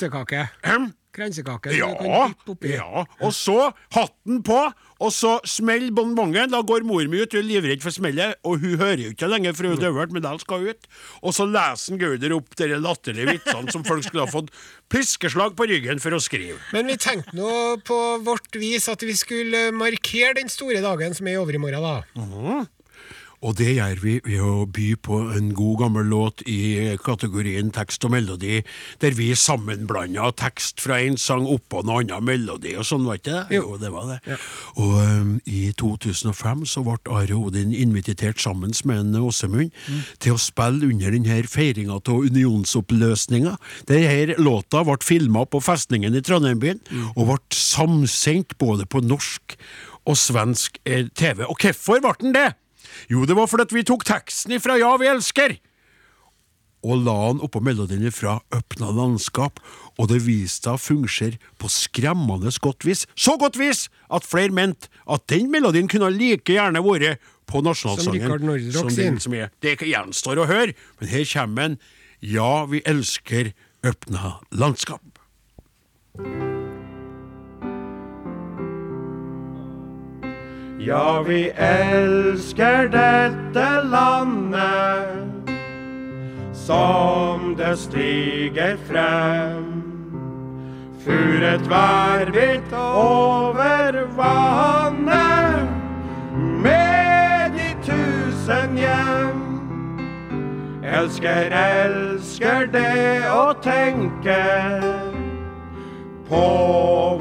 ja. 0.64 0.78
Kransekake. 1.15 1.73
Ja, 1.79 1.89
du 1.95 2.03
kan 2.03 2.33
dyppe 2.35 2.53
oppi. 2.57 2.73
ja, 2.75 3.05
og 3.23 3.33
så 3.37 3.71
hatten 3.95 4.41
på, 4.47 4.59
og 5.05 5.12
så 5.15 5.37
smell 5.47 5.91
bonbongen. 5.95 6.51
Da 6.51 6.61
går 6.67 6.83
mor 6.87 7.07
mi 7.11 7.21
ut, 7.23 7.33
hun 7.35 7.41
er 7.43 7.47
livredd 7.49 7.85
for 7.85 7.95
smellet, 7.95 8.35
og 8.45 8.59
hun 8.65 8.77
hører 8.81 9.05
jo 9.05 9.12
ikke 9.15 9.31
lenger, 9.31 9.55
for 9.55 9.69
hun 9.69 9.77
er 9.79 9.85
døvert, 9.87 10.12
men 10.15 10.25
den 10.27 10.43
skal 10.43 10.67
ut. 10.73 10.89
Og 11.23 11.35
så 11.37 11.47
leser 11.47 12.01
Gauder 12.03 12.35
opp 12.37 12.57
de 12.59 12.71
latterlige 12.75 13.31
vitsene 13.37 13.71
som 13.75 13.87
folk 13.87 14.05
skulle 14.07 14.27
ha 14.27 14.33
fått 14.35 14.51
piskeslag 14.93 15.55
på 15.59 15.69
ryggen 15.71 16.03
for 16.03 16.15
å 16.17 16.23
skrive. 16.23 16.59
Men 16.75 16.91
vi 16.91 16.99
tenkte 17.01 17.35
nå 17.39 17.51
på 17.87 18.01
vårt 18.27 18.59
vis 18.61 18.91
at 18.91 19.03
vi 19.07 19.15
skulle 19.19 19.69
markere 19.77 20.35
den 20.41 20.51
store 20.53 20.83
dagen 20.85 21.15
som 21.15 21.31
er 21.31 21.39
i 21.39 21.43
overmorgen, 21.43 21.85
da. 21.85 22.65
Og 23.45 23.57
det 23.59 23.74
gjør 23.76 24.01
vi 24.01 24.14
ved 24.24 24.40
å 24.40 24.64
by 24.70 24.86
på 25.05 25.18
en 25.36 25.51
god 25.57 25.82
gammel 25.82 26.09
låt 26.09 26.42
i 26.49 26.97
kategorien 27.05 27.70
tekst 27.74 28.05
og 28.07 28.14
melodi, 28.14 28.62
der 29.03 29.16
vi 29.18 29.30
sammenblanda 29.36 30.30
tekst 30.40 30.80
fra 30.80 31.01
en 31.05 31.18
sang 31.20 31.45
oppå 31.51 31.82
en 31.84 31.92
annen 31.99 32.24
melodi, 32.24 32.74
og 32.78 32.88
sånn, 32.88 33.05
var 33.05 33.20
ikke 33.20 33.34
det? 33.34 33.59
Jo, 33.59 33.76
det 33.80 33.92
var 33.92 34.09
det. 34.14 34.38
Og 34.80 34.97
um, 34.97 35.34
i 35.45 35.66
2005 35.76 36.64
så 36.70 36.84
ble 36.86 36.97
Are 37.12 37.36
Odin 37.36 37.74
invitert 37.76 38.40
sammen 38.40 38.72
med 38.88 39.03
en 39.03 39.20
Åsemund 39.24 39.74
til 40.22 40.36
å 40.36 40.40
spille 40.40 40.88
under 40.88 41.12
denne 41.14 41.40
feiringa 41.51 41.99
av 42.01 42.28
unionsoppløsninga. 42.30 43.57
Denne 43.90 44.38
låta 44.40 44.84
ble 44.86 44.99
filma 45.05 45.45
på 45.45 45.61
festningen 45.64 46.16
i 46.16 46.24
Trondheim-byen, 46.24 46.80
og 47.14 47.28
ble 47.28 47.40
samsendt 47.55 48.57
både 48.61 48.88
på 48.88 49.05
norsk 49.05 49.59
og 50.05 50.18
svensk 50.20 50.78
eh, 50.84 51.09
TV. 51.16 51.45
Og 51.49 51.57
hvorfor 51.61 52.03
ble 52.05 52.14
den 52.20 52.36
det? 52.36 52.51
Jo, 53.12 53.24
det 53.28 53.36
var 53.38 53.51
fordi 53.51 53.80
vi 53.80 53.86
tok 53.86 54.07
teksten 54.09 54.57
ifra 54.57 54.78
Ja, 54.80 54.97
vi 55.01 55.11
elsker, 55.11 55.59
og 56.84 57.01
la 57.01 57.16
den 57.30 57.40
oppå 57.45 57.62
melodien 57.64 58.12
fra 58.12 58.38
Øpna 58.55 58.90
landskap, 58.92 59.61
og 59.97 60.11
det 60.11 60.20
viste 60.26 60.68
seg 60.68 60.76
å 60.76 60.80
fungere 60.80 61.40
på 61.61 61.70
skremmende 61.72 62.53
godt 62.62 62.84
vis. 62.84 63.07
Så 63.16 63.38
godt 63.40 63.59
vis 63.61 63.86
at 64.12 64.26
flere 64.28 64.53
mente 64.55 64.92
at 65.09 65.24
den 65.32 65.51
melodien 65.53 65.88
kunne 65.88 66.12
like 66.12 66.53
gjerne 66.53 66.84
vært 66.84 67.22
på 67.49 67.64
nasjonalsangen. 67.64 68.72
Som 68.74 68.92
den 68.92 69.20
som 69.20 69.36
er. 69.36 69.53
Det 69.64 69.78
gjenstår 69.80 70.42
å 70.45 70.49
høre, 70.51 70.76
men 71.01 71.12
her 71.12 71.28
kommer 71.32 71.70
en 71.70 71.78
Ja, 72.24 72.64
vi 72.64 72.80
elsker 72.88 73.53
Øpna 73.84 74.38
landskap. 74.53 75.03
Ja, 80.87 81.22
vi 81.22 81.51
elsker 81.57 82.89
dette 82.93 83.68
landet 83.89 85.49
som 86.53 87.55
det 87.57 87.78
stiger 87.78 88.76
frem. 88.89 89.70
Furet 91.05 91.70
værbitt 91.70 92.72
over 92.72 93.97
vannet 94.16 95.68
med 96.37 97.57
de 97.57 97.70
tusen 97.87 98.76
hjem. 98.76 99.41
Elsker, 100.85 101.49
elsker 101.62 102.68
det 102.76 103.24
å 103.32 103.49
tenke 103.64 104.37
på 106.28 106.45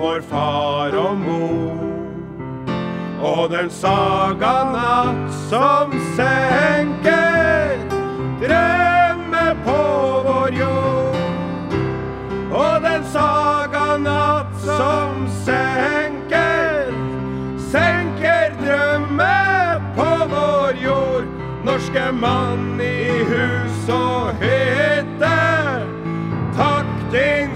vår 0.03 0.22
far 0.28 0.99
og 0.99 1.18
mor. 1.24 1.83
Og 3.24 3.51
den 3.51 3.69
saga 3.71 4.51
natt 4.67 5.36
som 5.47 5.93
senker 6.17 7.78
drømme 8.41 9.45
på 9.63 9.78
vår 10.26 10.57
jord. 10.57 11.15
Og 12.51 12.84
den 12.84 13.05
saga 13.13 13.86
natt 14.03 14.51
som 14.65 15.24
senker, 15.45 16.91
senker 17.71 18.59
drømme 18.59 19.39
på 19.95 20.09
vår 20.36 20.84
jord. 20.84 21.32
Norske 21.63 22.09
mann 22.19 22.76
i 22.84 23.24
hus 23.32 23.88
og 23.88 24.36
hytte, 24.43 25.38
takk 26.59 26.91
din 27.15 27.55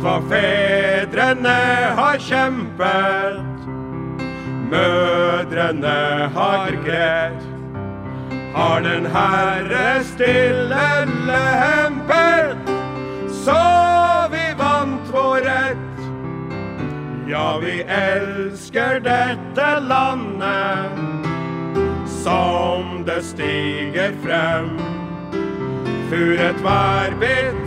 Hva 0.00 0.14
fedrene 0.30 1.58
har 1.98 2.16
kjempet, 2.24 3.66
mødrene 4.70 5.98
har 6.36 6.70
gret. 6.86 7.42
Har 8.54 8.80
den 8.80 9.06
Herre 9.12 10.00
stille 10.08 10.86
lempet, 11.28 12.72
så 13.44 13.60
vi 14.32 14.46
vant 14.56 15.12
vår 15.12 15.44
rett. 15.44 16.02
Ja, 17.28 17.58
vi 17.60 17.82
elsker 17.84 19.04
dette 19.04 19.70
landet 19.84 20.96
som 22.24 23.04
det 23.04 23.20
stiger 23.24 24.16
frem. 24.24 24.78
Furet 26.08 26.64
værbitt 26.64 27.59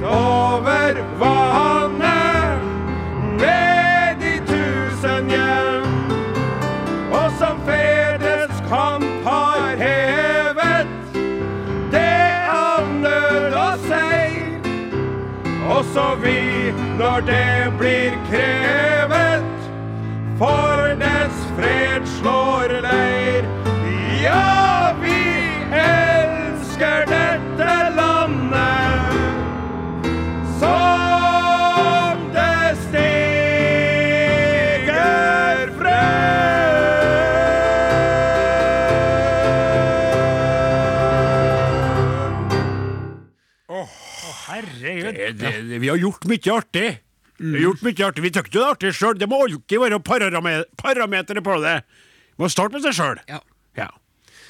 når 17.13 17.19
det 17.19 17.73
blir 17.77 18.11
krevet, 18.29 19.43
for 20.37 20.72
har 45.93 46.03
gjort 46.03 46.27
mye 46.29 46.53
artig. 46.57 46.91
Har 47.39 47.63
gjort 47.65 47.83
mye 47.85 48.05
artig. 48.07 48.23
Vi 48.25 48.31
tykker 48.35 48.53
det 48.53 48.61
er 48.61 48.69
artig 48.75 48.93
sjøl. 48.97 49.17
Det 49.19 49.29
må 49.29 49.41
alltid 49.45 49.81
være 49.83 49.99
parame 50.05 50.55
parametere 50.79 51.43
på 51.45 51.57
det. 51.63 51.79
Vi 52.37 52.43
må 52.45 52.49
starte 52.51 52.77
med 52.77 52.85
seg 52.85 52.95
sjøl. 52.97 53.21
Ja. 53.29 53.41
Ja. 53.77 53.89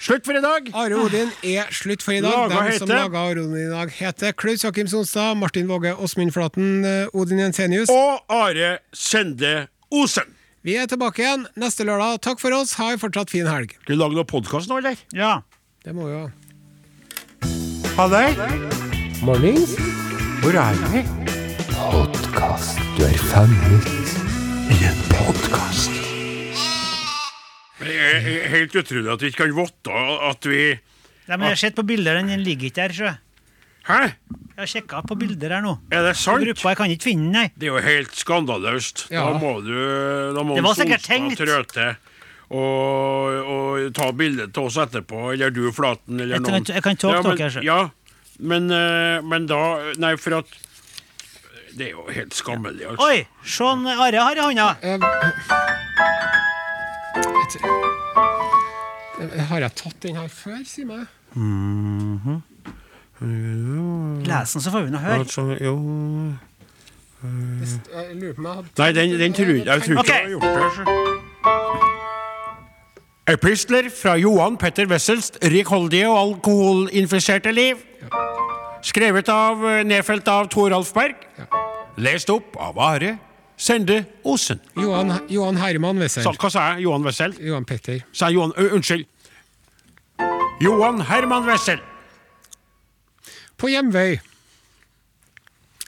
Slutt 0.03 0.25
for 0.27 0.35
i 0.35 0.41
dag! 0.43 0.67
Are 0.75 0.97
Odin 0.99 1.29
er 1.47 1.69
slutt 1.71 2.03
for 2.03 2.11
i 2.15 2.19
dag. 2.23 2.51
Laga 2.51 2.65
Dem 2.67 2.79
som 2.81 2.91
laga 2.91 3.21
Are 3.23 3.39
Odin 3.45 3.61
i 3.61 3.69
dag, 3.71 3.91
heter 3.95 4.35
Klaus 4.35 4.65
Jakim 4.65 4.89
Sonstad, 4.91 5.37
Martin 5.39 5.69
Våge, 5.69 5.93
Åsmund 5.95 6.33
Flaten, 6.35 6.83
eh, 6.83 7.07
Odin 7.15 7.39
Jensenius. 7.39 7.91
Og 7.93 8.19
Are 8.27 8.77
Sende 8.91 9.69
Osen. 9.91 10.35
Vi 10.63 10.75
er 10.79 10.87
tilbake 10.87 11.23
igjen 11.23 11.47
neste 11.59 11.87
lørdag. 11.87 12.21
Takk 12.23 12.39
for 12.43 12.55
oss. 12.55 12.75
Ha 12.79 12.93
en 12.93 12.99
fortsatt 13.01 13.31
fin 13.31 13.47
helg. 13.47 13.75
Skal 13.83 13.95
vi 13.95 13.99
lage 13.99 14.19
noe 14.19 14.27
podkast 14.27 14.71
nå, 14.71 14.79
eller? 14.83 14.99
Ja. 15.15 15.41
Det 15.83 15.95
må 15.95 16.07
vi 16.07 16.15
jo. 16.15 16.23
Ha 17.99 18.07
det. 18.11 18.25
Mornings. 19.23 19.75
Hvor 20.43 20.55
er 20.59 20.79
vi? 20.91 21.22
Podkast. 21.91 22.77
Du 22.97 23.03
er 23.03 23.17
fanget 23.27 23.87
i 24.71 24.77
en 24.87 24.99
podkast. 25.11 25.91
Det 27.81 27.95
er 27.97 28.47
helt 28.53 28.75
utrolig 28.79 29.11
at 29.11 29.23
vi 29.25 29.31
ikke 29.31 29.41
kan 29.43 29.55
votte 29.57 30.03
at 30.29 30.47
vi 30.47 30.61
Nei, 30.77 31.35
men 31.35 31.45
jeg 31.49 31.55
har 31.55 31.59
sett 31.63 31.75
på 31.77 31.85
bilder, 31.87 32.19
den 32.21 32.43
ligger 32.45 32.69
ikke 32.69 32.79
der. 32.81 32.93
sjø. 32.95 33.11
Hæ? 33.89 33.99
Jeg 34.07 34.61
har 34.63 34.69
sjekka 34.75 35.01
på 35.09 35.17
bilder 35.19 35.55
her 35.57 35.63
nå. 35.65 35.75
Er 35.91 36.03
det 36.07 36.15
sant? 36.19 36.43
gruppa, 36.45 36.71
jeg 36.73 36.79
kan 36.81 36.93
ikke 36.95 37.07
finne 37.09 37.25
den, 37.27 37.35
nei. 37.35 37.45
Det 37.57 37.67
er 37.67 37.73
jo 37.73 37.83
helt 37.83 38.15
skandaløst. 38.15 39.05
Ja. 39.11 39.25
Da 39.27 39.37
må 39.43 39.53
du 39.65 39.73
Da 40.37 40.43
må 40.43 40.55
Det 40.59 40.63
var 40.63 40.79
sikkert 40.79 41.03
tenkt. 41.09 41.37
Trøte. 41.43 41.95
og, 42.53 43.39
og 43.55 43.93
ta 43.97 44.11
bilde 44.11 44.47
til 44.53 44.63
oss 44.69 44.77
etterpå, 44.77 45.31
eller 45.33 45.49
du, 45.51 45.65
Flaten, 45.71 46.19
eller 46.19 46.35
Jeg 46.37 46.43
kan- 46.45 46.53
noen. 46.53 46.65
jeg 46.75 46.83
kan 46.83 46.95
ta 46.97 47.11
ja, 47.15 47.21
men, 47.23 47.37
dere, 47.37 47.49
så. 47.51 47.63
Ja, 47.63 47.89
men, 48.39 48.71
eh, 48.71 49.21
men 49.21 49.45
da 49.47 49.63
Nei, 49.97 50.15
for 50.17 50.37
at 50.39 50.45
Det 51.77 51.85
er 51.87 51.91
jo 51.95 52.03
helt 52.13 52.33
skammelig, 52.37 52.85
altså. 52.85 53.07
Oi! 53.07 53.23
Sånn 53.49 53.87
Are 53.89 54.19
har 54.27 54.37
i 54.37 54.43
hånda. 54.45 54.67
Eh, 54.83 54.99
Har 59.49 59.59
jeg 59.63 59.71
tatt 59.79 59.99
den 60.03 60.15
her 60.19 60.27
før, 60.31 60.59
si 60.67 60.83
meg? 60.85 61.05
Les 63.23 64.53
den, 64.53 64.61
så 64.61 64.69
får 64.73 64.81
vi 64.87 64.91
nå 64.93 64.99
høre. 65.01 65.19
Altså, 65.23 65.41
jo 65.63 65.73
Jeg 67.23 68.15
lurer 68.19 68.33
på 68.35 68.41
om 68.41 68.45
jeg 68.49 68.55
hadde 68.57 68.69
Nei, 68.81 68.89
den, 68.97 69.13
den 69.21 69.33
tror 69.37 69.47
jeg, 69.53 69.65
jeg 69.65 69.81
tror 69.85 69.93
ikke 69.93 69.99
Ok. 69.99 70.07
jeg 70.09 70.15
har 70.21 70.29
gjort 70.29 70.43
det. 70.43 70.51
så. 70.75 70.83
Epistler 73.33 73.85
fra 74.01 74.17
Johan 74.19 74.57
Petter 74.59 74.85
Wessels 74.91 75.31
rikholdige 75.41 76.09
og 76.11 76.17
alkoholinfiserte 76.19 77.51
liv. 77.55 77.75
Skrevet 78.83 79.29
av, 79.31 79.63
nedfelt 79.87 80.27
av 80.27 80.49
Toralf 80.51 80.91
Berg. 80.93 81.15
Lest 81.97 82.29
opp 82.33 82.55
av 82.57 82.79
Are 82.81 83.17
Sende 83.57 84.03
Osen. 84.23 84.59
Johan, 84.75 85.13
Johan 85.29 85.57
Herman 85.61 85.99
Wessel. 86.01 86.25
Sa, 86.25 86.33
hva 86.33 86.49
sa 86.49 86.63
jeg? 86.71 86.87
Johan 86.87 87.05
Wessel? 87.05 87.35
Johan 87.37 87.65
Petter. 87.69 88.01
Sa 88.11 88.31
jeg 88.31 88.39
Johan 88.39 88.53
uh, 88.57 88.75
Unnskyld. 88.75 89.05
Johan 90.63 91.03
Herman 91.05 91.45
Wessel. 91.47 91.81
På 93.61 93.69
hjemvei. 93.69 94.17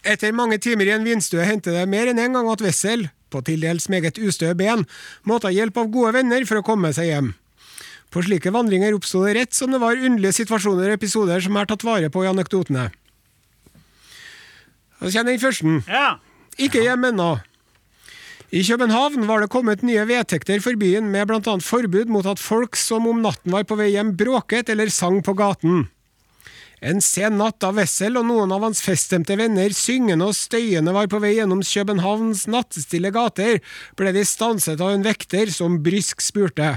Etter 0.05 0.35
mange 0.37 0.59
timer 0.61 0.91
i 0.91 0.93
en 0.93 1.07
vinstue 1.07 1.45
hendte 1.47 1.73
det 1.73 1.87
mer 1.89 2.11
enn 2.11 2.21
en 2.21 2.37
gang 2.37 2.51
at 2.51 2.61
Wessel, 2.61 3.07
på 3.33 3.41
til 3.47 3.65
dels 3.65 3.89
meget 3.89 4.19
ustø 4.21 4.51
ben, 4.53 4.85
måtte 5.25 5.49
ha 5.49 5.55
hjelp 5.55 5.79
av 5.81 5.89
gode 5.91 6.13
venner 6.19 6.45
for 6.45 6.61
å 6.61 6.67
komme 6.67 6.93
seg 6.93 7.09
hjem. 7.09 7.31
På 8.13 8.21
slike 8.23 8.53
vandringer 8.53 8.93
oppsto 8.95 9.23
det 9.25 9.33
rett 9.39 9.57
som 9.57 9.73
det 9.73 9.81
var 9.81 9.97
underlige 9.97 10.37
situasjoner 10.37 10.93
og 10.93 10.99
episoder 10.99 11.41
som 11.43 11.57
er 11.57 11.67
tatt 11.67 11.83
vare 11.83 12.13
på 12.13 12.23
i 12.23 12.29
anekdotene. 12.29 12.91
Så 14.99 15.11
kommer 15.11 15.31
den 15.31 15.41
første. 15.41 15.75
Ja. 15.91 16.07
Ikke 16.57 16.83
hjem 16.85 17.09
ennå. 17.11 17.35
I 18.55 18.61
København 18.63 19.25
var 19.27 19.41
det 19.41 19.49
kommet 19.51 19.81
nye 19.83 20.05
vedtekter 20.07 20.61
for 20.63 20.77
byen 20.79 21.09
med 21.11 21.27
bl.a. 21.27 21.57
forbud 21.59 22.11
mot 22.13 22.27
at 22.29 22.39
folk 22.39 22.77
som 22.79 23.07
om 23.09 23.19
natten 23.25 23.51
var 23.51 23.65
på 23.67 23.75
vei 23.75 23.89
hjem, 23.95 24.13
bråket 24.15 24.69
eller 24.71 24.93
sang 24.93 25.19
på 25.25 25.33
gaten. 25.35 25.87
En 26.85 27.01
sen 27.01 27.39
natt 27.39 27.57
da 27.63 27.71
Wessel 27.73 28.19
og 28.19 28.27
noen 28.29 28.51
av 28.53 28.63
hans 28.67 28.83
feststemte 28.85 29.35
venner 29.39 29.73
syngende 29.73 30.27
og 30.29 30.37
støyende 30.37 30.93
var 30.95 31.09
på 31.09 31.19
vei 31.23 31.33
gjennom 31.37 31.63
Københavns 31.65 32.45
nattestille 32.51 33.11
gater, 33.15 33.59
ble 33.97 34.13
de 34.15 34.25
stanset 34.27 34.79
av 34.79 34.93
en 34.93 35.05
vekter 35.05 35.49
som 35.51 35.79
brysk 35.83 36.21
spurte. 36.21 36.75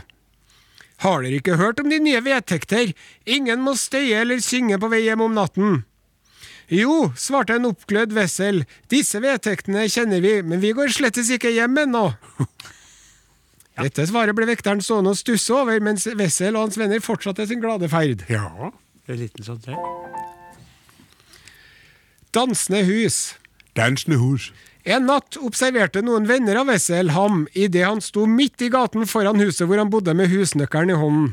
Har 1.04 1.22
dere 1.22 1.38
ikke 1.38 1.58
hørt 1.60 1.82
om 1.82 1.92
de 1.92 2.00
nye 2.02 2.22
vedtekter? 2.24 2.94
Ingen 3.26 3.62
må 3.62 3.76
støye 3.78 4.24
eller 4.24 4.42
synge 4.42 4.80
på 4.82 4.90
vei 4.90 5.04
hjem 5.04 5.22
om 5.28 5.36
natten. 5.36 5.82
Jo, 6.68 7.08
svarte 7.16 7.56
en 7.56 7.70
oppglødd 7.70 8.12
Wessel, 8.12 8.64
disse 8.92 9.22
vedtektene 9.24 9.86
kjenner 9.88 10.20
vi, 10.20 10.34
men 10.44 10.60
vi 10.60 10.74
går 10.76 10.92
slettes 10.92 11.30
ikke 11.32 11.54
hjem 11.54 11.78
ennå. 11.86 12.10
Dette 13.78 14.04
svaret 14.10 14.36
ble 14.36 14.48
vekteren 14.50 14.82
stående 14.84 15.14
og 15.14 15.20
stusse 15.20 15.54
over, 15.54 15.78
mens 15.80 16.04
Wessel 16.18 16.58
og 16.58 16.66
hans 16.66 16.78
venner 16.80 17.00
fortsatte 17.00 17.46
sin 17.48 17.62
glade 17.62 17.88
ferd. 17.88 18.26
Ja, 18.28 18.72
det 19.06 19.14
er 19.14 19.16
en 19.16 19.22
liten 19.22 19.46
sånn 19.46 19.62
der. 19.64 19.78
Dansende 22.36 22.82
hus. 22.84 23.20
Dansende 23.78 24.18
hus. 24.20 24.50
En 24.88 25.06
natt 25.08 25.38
observerte 25.40 26.02
noen 26.04 26.28
venner 26.28 26.60
av 26.60 26.68
Wessel 26.68 27.14
ham 27.16 27.46
idet 27.56 27.86
han 27.86 28.02
sto 28.04 28.26
midt 28.28 28.60
i 28.64 28.70
gaten 28.72 29.08
foran 29.08 29.40
huset 29.40 29.66
hvor 29.68 29.80
han 29.80 29.92
bodde 29.92 30.14
med 30.16 30.28
husnøkkelen 30.32 30.92
i 30.92 30.98
hånden. 31.00 31.32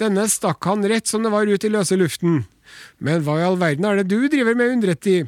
Denne 0.00 0.26
stakk 0.28 0.64
han 0.68 0.84
rett 0.88 1.08
som 1.08 1.24
det 1.24 1.32
var 1.32 1.48
ut 1.48 1.64
i 1.64 1.72
løse 1.72 1.96
luften. 2.00 2.42
Men 2.98 3.24
hva 3.24 3.38
i 3.40 3.46
all 3.46 3.58
verden 3.60 3.88
er 3.88 4.02
det 4.02 4.10
du 4.12 4.28
driver 4.28 4.58
med, 4.58 4.76
undret 4.76 5.02
de. 5.06 5.22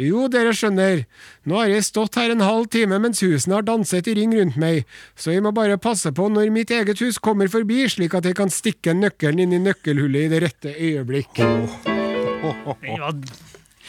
Jo, 0.00 0.24
dere 0.32 0.54
skjønner, 0.56 1.02
nå 1.44 1.58
har 1.60 1.68
jeg 1.68 1.84
stått 1.84 2.16
her 2.16 2.32
en 2.32 2.40
halv 2.40 2.70
time 2.72 2.96
mens 3.02 3.20
husene 3.20 3.58
har 3.58 3.66
danset 3.66 4.06
i 4.08 4.14
ring 4.16 4.32
rundt 4.32 4.56
meg, 4.56 4.86
så 5.20 5.34
jeg 5.34 5.44
må 5.44 5.52
bare 5.52 5.76
passe 5.76 6.08
på 6.16 6.30
når 6.32 6.48
mitt 6.54 6.72
eget 6.72 7.02
hus 7.04 7.20
kommer 7.20 7.50
forbi, 7.52 7.82
slik 7.92 8.16
at 8.16 8.24
jeg 8.24 8.38
kan 8.38 8.48
stikke 8.52 8.94
nøkkelen 8.96 9.44
inn 9.44 9.52
i 9.58 9.60
nøkkelhullet 9.60 10.30
i 10.30 10.32
det 10.32 10.40
rette 10.46 10.72
øyeblikk. 10.72 11.42
Oh. 11.44 12.72
var 12.72 13.18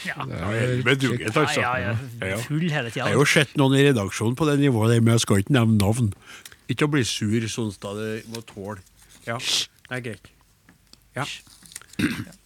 ja. 0.04 0.26
Ja, 0.28 0.50
Bedugget, 0.84 1.36
altså. 1.36 1.60
Ja, 1.60 1.76
ja, 1.80 1.96
Ja. 2.20 2.36
Full 2.36 2.68
hele 2.68 2.90
tida. 2.90 3.06
Jeg 3.06 3.14
har 3.14 3.16
jo 3.16 3.24
sett 3.24 3.56
noen 3.56 3.78
i 3.78 3.86
redaksjonen 3.88 4.36
på 4.36 4.44
det 4.50 4.58
nivået, 4.60 4.92
der, 4.92 5.00
men 5.00 5.16
jeg 5.16 5.24
skal 5.24 5.40
ikke 5.40 5.56
nevne 5.56 5.80
navn. 5.80 6.12
Ikke 6.68 6.84
å 6.84 6.92
bli 6.92 7.04
sur, 7.08 7.48
Sonstad. 7.48 7.96
Det 7.96 8.28
må 8.28 8.44
tåle. 8.44 8.84
Ja, 9.24 9.38
det 9.40 9.96
er 9.98 10.04
greit. 10.04 10.32
Ja. 11.16 11.24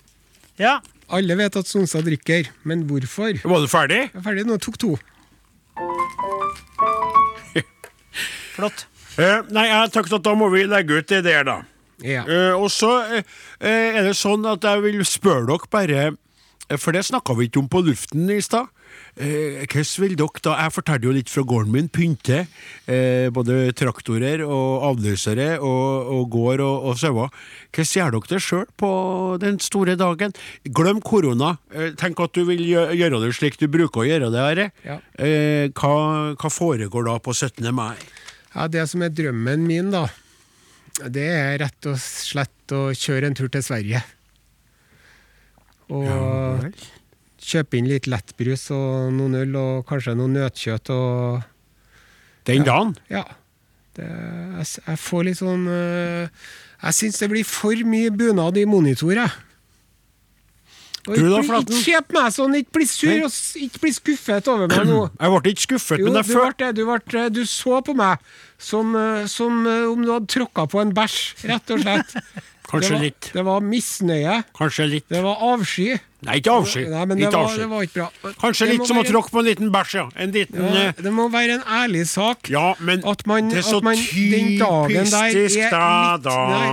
Ja. 0.58 0.78
Alle 1.08 1.36
vet 1.38 1.56
at 1.56 1.68
Sonstad 1.70 2.04
drikker, 2.04 2.50
men 2.68 2.82
hvorfor? 2.88 3.38
Var 3.40 3.60
du 3.64 3.68
ferdig? 3.70 4.00
Jeg 4.10 4.18
er 4.18 4.24
ferdig 4.26 4.44
nå, 4.48 4.58
tok 4.60 4.76
to. 4.82 4.90
Flott. 8.56 8.86
Eh, 9.18 9.40
nei, 9.54 9.68
jeg 9.70 9.92
tenkte 9.94 10.18
at 10.18 10.26
da 10.26 10.34
må 10.38 10.50
vi 10.52 10.66
legge 10.68 10.98
ut 10.98 11.08
det 11.10 11.22
der, 11.26 11.46
da. 11.46 11.56
Ja. 12.04 12.24
Eh, 12.26 12.54
og 12.54 12.68
så 12.70 12.90
eh, 13.06 13.22
eh, 13.58 13.98
er 13.98 14.04
det 14.06 14.16
sånn 14.18 14.44
at 14.46 14.66
jeg 14.66 14.84
vil 14.84 15.00
spørre 15.06 15.48
dere 15.48 15.70
bare 15.72 16.02
eh, 16.12 16.76
For 16.78 16.94
det 16.94 17.02
snakka 17.08 17.34
vi 17.38 17.48
ikke 17.48 17.62
om 17.64 17.70
på 17.72 17.82
luften 17.86 18.28
i 18.30 18.38
stad. 18.44 18.68
Eh, 19.18 19.64
hvordan 19.66 20.02
vil 20.04 20.12
dere 20.14 20.42
da 20.44 20.52
Jeg 20.62 20.72
fortalte 20.76 21.08
jo 21.08 21.12
litt 21.16 21.30
fra 21.32 21.42
gården 21.42 21.72
min. 21.74 21.88
Pynte. 21.90 22.44
Eh, 22.86 23.28
både 23.34 23.72
traktorer 23.74 24.44
og 24.46 24.84
avløsere 24.92 25.48
og, 25.58 26.12
og 26.14 26.28
gård 26.30 26.62
og, 26.62 26.86
og 26.90 27.00
sauer. 27.00 27.32
Hvordan 27.74 27.90
gjør 27.98 28.14
dere 28.14 28.30
det 28.30 28.42
sjøl 28.44 28.66
på 28.78 28.90
den 29.42 29.58
store 29.64 29.96
dagen? 29.98 30.34
Glem 30.64 31.02
korona. 31.02 31.56
Eh, 31.74 31.90
tenk 31.98 32.22
at 32.22 32.36
du 32.38 32.44
vil 32.46 32.62
gjøre 32.68 33.20
det 33.24 33.34
slik 33.34 33.58
du 33.58 33.66
bruker 33.66 34.04
å 34.04 34.08
gjøre 34.08 34.30
det. 34.34 34.44
Are. 34.48 34.68
Ja. 34.86 35.00
Eh, 35.18 35.66
hva, 35.74 35.94
hva 36.38 36.52
foregår 36.52 37.10
da 37.10 37.18
på 37.18 37.34
17. 37.34 37.66
mai? 37.74 37.96
Ja, 38.54 38.68
Det 38.70 38.86
som 38.90 39.02
er 39.02 39.10
drømmen 39.12 39.66
min, 39.66 39.90
da, 39.92 40.06
det 41.10 41.26
er 41.30 41.58
rett 41.64 41.90
og 41.90 41.98
slett 42.00 42.74
å 42.74 42.88
kjøre 42.96 43.28
en 43.28 43.36
tur 43.38 43.50
til 43.52 43.62
Sverige. 43.66 44.00
Og 45.88 46.64
kjøpe 47.48 47.78
inn 47.80 47.88
litt 47.90 48.06
lettbrus 48.10 48.68
og 48.76 49.10
noen 49.16 49.38
øl 49.42 49.56
og 49.58 49.86
kanskje 49.88 50.14
noe 50.18 50.30
nøtkjøtt 50.32 50.92
og 50.94 51.42
Den 52.48 52.64
dagen? 52.68 52.94
Ja. 53.12 53.24
Det, 53.98 54.06
jeg, 54.06 54.66
jeg 54.86 54.98
får 55.02 55.24
litt 55.26 55.38
sånn 55.40 55.64
øh, 55.66 56.28
Jeg 56.84 56.94
syns 56.94 57.18
det 57.18 57.28
blir 57.32 57.46
for 57.48 57.80
mye 57.88 58.12
bunad 58.14 58.60
i 58.60 58.66
monitor, 58.68 59.10
jeg. 59.16 59.32
Og 61.08 61.16
Du 61.16 61.24
da, 61.32 61.40
Flaten? 61.46 61.72
ikke 61.72 61.94
kjep 61.94 62.12
meg 62.14 62.28
sånn, 62.34 62.54
ikke 62.58 62.74
bli 62.76 62.86
sur 62.90 63.08
Nei. 63.10 63.22
og 63.24 63.62
ikke 63.64 63.80
bli 63.84 63.92
skuffet 63.96 64.50
over 64.52 64.68
meg 64.70 64.84
nå. 64.90 64.98
Jeg 65.22 65.32
ble 65.34 65.52
ikke 65.54 65.64
skuffet, 65.64 66.02
Jo, 66.02 66.10
men 66.10 66.14
du, 66.14 66.18
jeg 66.20 66.28
følte. 66.36 66.68
Du, 66.76 66.82
ble, 66.90 67.24
du 67.32 67.40
så 67.48 67.80
på 67.86 67.94
meg 67.96 68.28
som, 68.60 68.92
øh, 68.98 69.24
som 69.30 69.62
øh, 69.66 69.86
om 69.94 70.04
du 70.04 70.12
hadde 70.12 70.28
tråkka 70.34 70.66
på 70.68 70.82
en 70.82 70.92
bæsj, 70.96 71.18
rett 71.48 71.72
og 71.74 71.82
slett. 71.84 72.14
Kanskje 72.68 72.88
det 72.90 72.96
var, 72.96 73.04
litt. 73.06 73.30
Det 73.32 73.42
var 73.46 73.64
misnøye. 73.64 74.36
Kanskje 74.56 74.86
litt. 74.90 75.06
Det 75.08 75.22
var 75.24 75.40
avsky. 75.54 75.86
Nei, 76.26 76.34
ikke 76.40 76.52
avsky. 76.52 76.82
Nei, 76.90 77.04
men 77.06 77.20
det 77.20 77.30
var, 77.32 77.52
det 77.56 77.68
var 77.70 77.84
ikke 77.86 78.02
bra. 78.02 78.32
Kanskje 78.42 78.66
Det 78.66 78.74
litt 78.74 78.90
som 78.90 78.98
å 79.00 79.04
tråkke 79.06 79.32
på 79.32 79.40
en 79.40 79.46
liten 79.46 79.70
bæsj, 79.72 79.94
ja. 79.96 80.06
En 80.18 80.34
liten 80.34 80.64
Ja, 80.66 80.88
eh, 80.88 81.02
det 81.06 81.12
må 81.14 81.28
være 81.32 81.60
en 81.60 81.64
ærlig 81.78 82.04
sak. 82.10 82.50
Ja, 82.52 82.72
men 82.82 83.04
At 83.08 83.24
man, 83.30 83.48
det 83.52 83.62
er 83.62 83.68
så 83.68 83.80
man 83.84 83.96
typisk 83.96 84.58
dagen 84.60 85.12
der 85.14 85.38
er 85.38 85.70
da, 85.72 86.16
da. 86.26 86.40
Nei, 86.50 86.72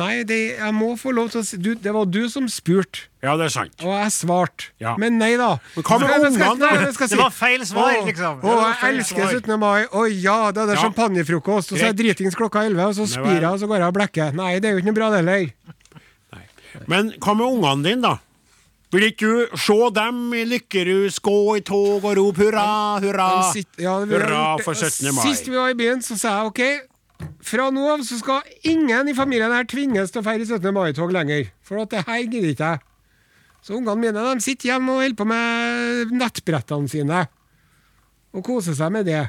nei 0.00 0.14
det, 0.26 0.40
jeg 0.56 0.74
må 0.74 0.94
få 0.98 1.12
lov 1.14 1.30
til 1.34 1.44
å 1.44 1.46
si 1.46 1.60
du, 1.60 1.74
Det 1.76 1.92
var 1.94 2.08
du 2.08 2.24
som 2.32 2.48
spurte, 2.50 3.06
Ja, 3.26 3.34
det 3.40 3.48
er 3.48 3.52
sant. 3.56 3.74
og 3.82 3.90
jeg 3.90 4.12
svarte. 4.14 4.68
Ja. 4.82 4.92
Men 5.02 5.18
nei 5.18 5.32
da. 5.40 5.56
Men 5.74 5.86
hva 5.88 5.98
med 5.98 6.26
ungene, 6.30 6.92
skal 6.94 7.08
Det 7.10 7.18
var 7.18 7.32
feil 7.34 7.64
svar, 7.66 7.96
liksom. 8.06 8.40
Å, 8.46 8.56
jeg 8.70 8.92
elsker 8.94 9.32
17. 9.40 9.56
mai. 9.58 9.86
Å 9.90 10.04
ja, 10.14 10.38
da 10.54 10.62
er 10.62 10.66
det 10.70 10.76
Ja. 10.78 10.84
champagnefrokost, 10.86 11.72
og 11.74 11.78
så 11.80 11.82
er 11.88 11.90
jeg 11.90 11.96
dritings 12.04 12.38
klokka 12.38 12.62
11, 12.68 12.86
og 12.86 12.94
så 12.94 13.06
Det 13.08 13.16
spyr 13.18 13.40
jeg, 13.40 13.50
og 13.50 13.58
så 13.60 13.66
går 13.66 13.82
jeg 13.82 13.88
og 13.90 13.96
blekker. 13.98 14.34
Nei, 14.38 14.52
det 14.60 14.70
er 14.70 14.76
jo 14.76 14.78
ikke 14.84 14.92
noe 14.92 15.00
bra, 15.00 15.10
det 15.10 15.24
heller. 15.24 15.50
Men 16.86 17.12
hva 17.24 17.34
med 17.36 17.46
ungene 17.56 17.82
dine, 17.86 18.02
da? 18.04 18.16
Vil 18.94 19.08
ikke 19.10 19.26
du 19.50 19.56
se 19.58 19.76
dem 19.96 20.18
i 20.38 20.44
Lykkerhus 20.46 21.18
gå 21.24 21.36
i 21.58 21.62
tog 21.66 22.04
og 22.06 22.12
rope 22.16 22.44
hurra, 22.44 23.00
hurra? 23.02 23.28
Ja, 23.82 23.96
vi 24.04 24.14
hurra 24.14 24.42
for 24.62 24.74
17. 24.78 25.10
mai. 25.16 25.24
Sist 25.26 25.48
vi 25.50 25.56
var 25.56 25.72
i 25.72 25.78
byen, 25.78 26.04
så 26.04 26.16
sa 26.20 26.36
jeg 26.36 26.52
ok, 26.52 26.62
fra 27.42 27.70
nå 27.74 27.86
av 27.94 28.04
så 28.06 28.18
skal 28.20 28.42
ingen 28.68 29.08
i 29.10 29.14
familien 29.16 29.50
her 29.52 29.64
tvinges 29.64 30.12
til 30.12 30.22
å 30.22 30.26
feire 30.28 30.46
17. 30.46 30.70
mai-tog 30.76 31.10
lenger. 31.16 31.48
For 31.66 31.82
at 31.82 31.90
det 31.90 32.04
her 32.06 32.22
gidder 32.28 32.52
ikke 32.54 32.70
jeg. 32.76 32.80
Så 33.66 33.74
ungene 33.74 33.98
mine 33.98 34.22
de 34.22 34.44
sitter 34.44 34.70
hjemme 34.70 34.94
og 34.94 35.02
holder 35.02 35.18
på 35.18 35.26
med 35.26 36.12
nettbrettene 36.14 36.90
sine. 36.90 37.24
Og 38.36 38.44
koser 38.46 38.76
seg 38.78 38.92
med 38.94 39.08
det. 39.08 39.24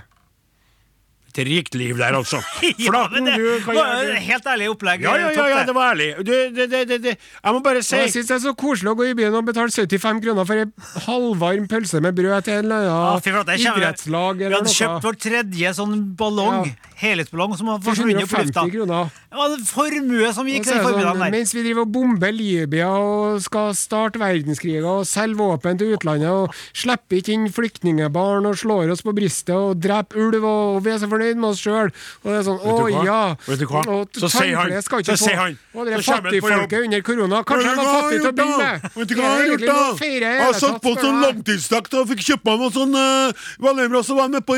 Et 1.37 1.45
rikt 1.45 1.75
liv 1.77 1.97
der, 1.99 2.15
altså. 2.17 2.39
Ja, 2.81 2.89
Flaten, 2.89 3.13
men 3.13 3.25
det 3.29 3.35
du, 3.37 3.45
hva 3.67 3.73
var 3.77 3.91
gjør 4.01 4.07
du? 4.09 4.21
helt 4.27 4.47
ærlig 4.53 4.69
opplegg. 4.73 5.01
Ja, 5.05 5.13
ja, 5.21 5.27
ja, 5.35 5.45
ja, 5.51 5.63
det. 5.67 5.75
var 5.77 5.91
ærlig. 5.93 6.07
Du, 6.25 6.31
det, 6.55 6.65
det, 6.71 6.81
det, 6.89 6.97
det. 7.03 7.13
Jeg 7.43 7.53
må 7.53 7.61
bare 7.65 7.83
si 7.85 7.95
jeg 7.99 8.09
syns 8.15 8.31
det 8.31 8.35
er 8.39 8.43
så 8.47 8.53
koselig 8.57 8.89
å 8.93 8.95
gå 8.97 9.05
i 9.11 9.13
byen 9.17 9.35
og 9.37 9.45
betale 9.45 9.69
75 9.69 10.21
kroner 10.23 10.47
for 10.49 10.63
ei 10.63 10.65
halvvarm 11.05 11.67
pølse 11.69 12.01
med 12.01 12.15
brød 12.17 12.47
til 12.47 12.57
en 12.57 12.65
eller 12.65 12.87
Ja, 12.87 12.97
annen 13.13 13.21
fy 13.21 13.33
idrettslag 13.67 14.41
eller 14.41 14.57
noe. 14.57 14.65
Vi 14.65 14.71
hadde 14.71 14.75
kjøpt 14.77 15.05
vår 15.07 15.19
tredje 15.27 15.73
sånn 15.77 15.95
ballong, 16.17 16.71
Ja. 16.71 16.91
helhetsballong, 16.97 17.53
som 17.59 17.67
har 17.69 17.79
forsvunnet 17.85 18.23
opp 18.23 18.33
i 18.33 18.43
lufta. 18.47 18.63
kroner. 18.73 19.11
Det 19.27 19.37
var 19.37 19.51
en 19.53 19.65
formue 19.67 20.29
som 20.33 20.47
gikk 20.49 20.65
så 20.65 20.73
den 20.73 20.83
formiddagen 20.85 21.11
sånn, 21.13 21.23
der. 21.27 21.31
mens 21.35 21.53
vi 21.53 21.63
driver 21.67 21.81
og 21.85 21.91
bomber 21.93 22.31
Libya 22.33 22.87
og 22.97 23.41
skal 23.43 23.73
starte 23.77 24.17
verdenskriger 24.21 24.85
og 24.87 25.03
selge 25.05 25.37
våpen 25.37 25.77
til 25.77 25.93
utlandet 25.97 26.31
og 26.31 26.55
slipper 26.73 27.19
ikke 27.19 27.33
inn 27.35 27.49
flyktningebarn 27.53 28.47
og 28.49 28.55
slår 28.57 28.93
oss 28.95 29.03
på 29.05 29.13
brystet 29.13 29.53
og 29.53 29.77
dreper 29.83 30.17
ulv, 30.23 30.41
og, 30.47 30.77
og 30.77 30.83
vi 30.87 30.91
er 30.95 30.97
så 31.03 31.09
fornøyd 31.11 31.26
med 31.35 31.49
oss 31.49 31.59
sjøl. 31.61 31.91
Og 32.23 32.31
det 32.31 32.37
er 32.39 32.45
sånn 32.47 32.59
Å 32.63 33.05
ja. 33.05 33.35
Vet 33.47 33.59
du 33.59 33.65
hva? 33.67 33.83
Og 33.87 34.07
Så 34.15 34.29
sier 34.31 34.55
han- 34.55 34.81
skal 34.81 34.99
ikke 35.01 35.17
så 35.17 35.35
han- 35.35 35.57
Og 35.73 35.85
det 35.85 36.03
fattigfolket 36.03 36.83
under 36.83 37.01
korona. 37.01 37.43
Kanskje 37.43 37.67
han 37.67 37.77
var 37.77 38.01
fattig 38.01 38.21
til 38.21 38.29
å 38.29 38.35
begynne 38.37 38.57
med. 38.57 38.81
Vet 38.95 39.07
du 39.07 39.15
hva 39.15 39.23
jeg 39.23 39.35
har 39.37 39.47
gjort, 39.47 39.65
da? 39.67 40.05
Jeg 40.07 40.43
har 40.43 40.53
satt 40.53 40.81
på 40.81 40.95
sånn 40.97 41.21
jeg. 41.21 41.93
og 41.97 42.07
fikk 42.07 42.21
kjøpt 42.27 42.45
meg 42.45 42.59
noe 42.59 42.71
sånn 42.71 42.95
uh, 42.95 43.31
Veldig 43.59 43.89
bra, 43.89 44.01
så 44.01 44.15
var 44.15 44.23
jeg 44.27 44.31
med 44.31 44.45
på 44.45 44.55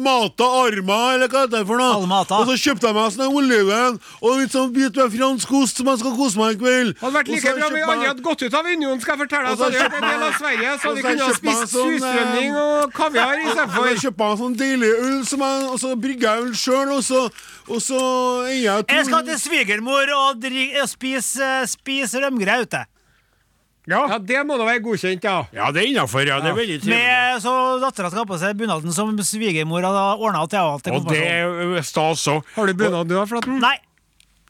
Mata 0.00 0.44
Arma, 0.44 1.14
eller 1.14 1.28
hva 1.28 1.44
heter 1.44 1.58
det 1.58 1.66
for 1.66 1.76
noe. 1.76 2.00
Og 2.00 2.46
så 2.48 2.56
kjøpte 2.56 2.88
jeg 2.88 2.94
meg 2.94 3.12
sånn 3.12 3.34
oliven 3.34 4.00
og 4.20 4.38
litt 4.40 4.52
sånn 4.54 4.72
bit 4.72 4.96
med 4.96 5.12
fransk 5.12 5.52
ost 5.60 5.80
som 5.80 5.86
jeg 5.90 5.98
skal 6.02 6.16
kose 6.16 6.38
meg 6.40 6.56
i 6.56 6.60
kveld. 6.60 6.94
Det 6.94 7.02
hadde 7.04 7.16
vært 7.18 7.28
like 7.28 7.54
bra 7.56 7.66
om 7.66 7.74
vi 7.74 7.82
aldri 7.84 8.08
hadde 8.10 8.24
gått 8.24 8.42
ut 8.42 8.54
av 8.54 8.64
unionen, 8.70 9.00
skal 9.00 9.16
jeg 9.16 9.20
fortelle 9.24 9.48
deg. 9.48 9.58
Så 9.58 9.64
hadde 9.64 9.76
vi 9.76 9.84
vært 9.84 9.98
en 10.00 10.08
del 10.10 10.22
av 10.26 10.34
Sverige, 10.40 10.70
så 10.70 10.80
og 10.80 10.84
hadde 10.84 10.94
vi 10.94 11.02
så 11.02 11.08
kunne 11.10 11.20
ha 11.20 11.30
jeg 11.30 11.40
spist 11.40 11.74
sånn, 11.74 11.92
surstrømming 12.00 12.50
eh, 12.50 12.60
og 12.60 12.92
kaviar 12.96 13.44
istedenfor. 13.44 13.90
kjøpte 14.04 14.28
meg 14.30 14.38
sånn 14.40 14.56
deilig 14.60 14.92
ull 15.06 15.18
som 15.30 15.44
jeg, 15.46 15.80
brygger 16.02 16.30
jeg 16.30 16.46
øl 16.46 16.54
sjøl, 16.58 16.94
og 16.96 17.02
så, 17.06 17.24
og 17.68 17.82
så 17.84 18.00
er 18.46 18.56
jeg 18.56 18.86
to 18.86 18.96
Jeg 18.96 19.08
skal 19.10 19.28
til 19.28 19.42
svigermor 19.42 20.14
og, 20.16 20.48
og 20.48 20.88
spise, 20.90 21.44
eh, 21.44 21.68
rømgraut, 21.68 22.24
rømgraute. 22.24 22.86
Ja, 23.90 24.18
det 24.22 24.42
må 24.46 24.58
da 24.60 24.66
være 24.68 24.82
godkjent, 24.84 25.24
ja. 25.24 25.36
Ja, 25.56 25.70
det 25.74 25.82
er 25.82 25.88
innafor, 25.90 26.22
ja. 26.22 26.38
Det 26.44 26.52
er 26.52 26.58
veldig 26.58 26.78
trivelig. 26.82 26.98
Med, 27.00 27.40
så 27.42 27.54
dattera 27.82 28.10
skal 28.12 28.22
ha 28.22 28.28
på 28.28 28.38
seg 28.38 28.58
bunaden 28.60 28.94
som 28.94 29.14
svigermor 29.26 29.86
hadde 29.86 30.04
ordna 30.20 30.44
til 30.50 30.60
henne. 30.60 31.00
Og 31.00 31.08
det 31.10 31.22
er 31.26 31.86
stas 31.86 32.26
òg. 32.30 32.44
Har 32.54 32.70
du 32.70 32.76
bunad 32.76 33.08
du 33.10 33.16
da, 33.16 33.24
Flaten? 33.30 33.58
Nei, 33.62 33.74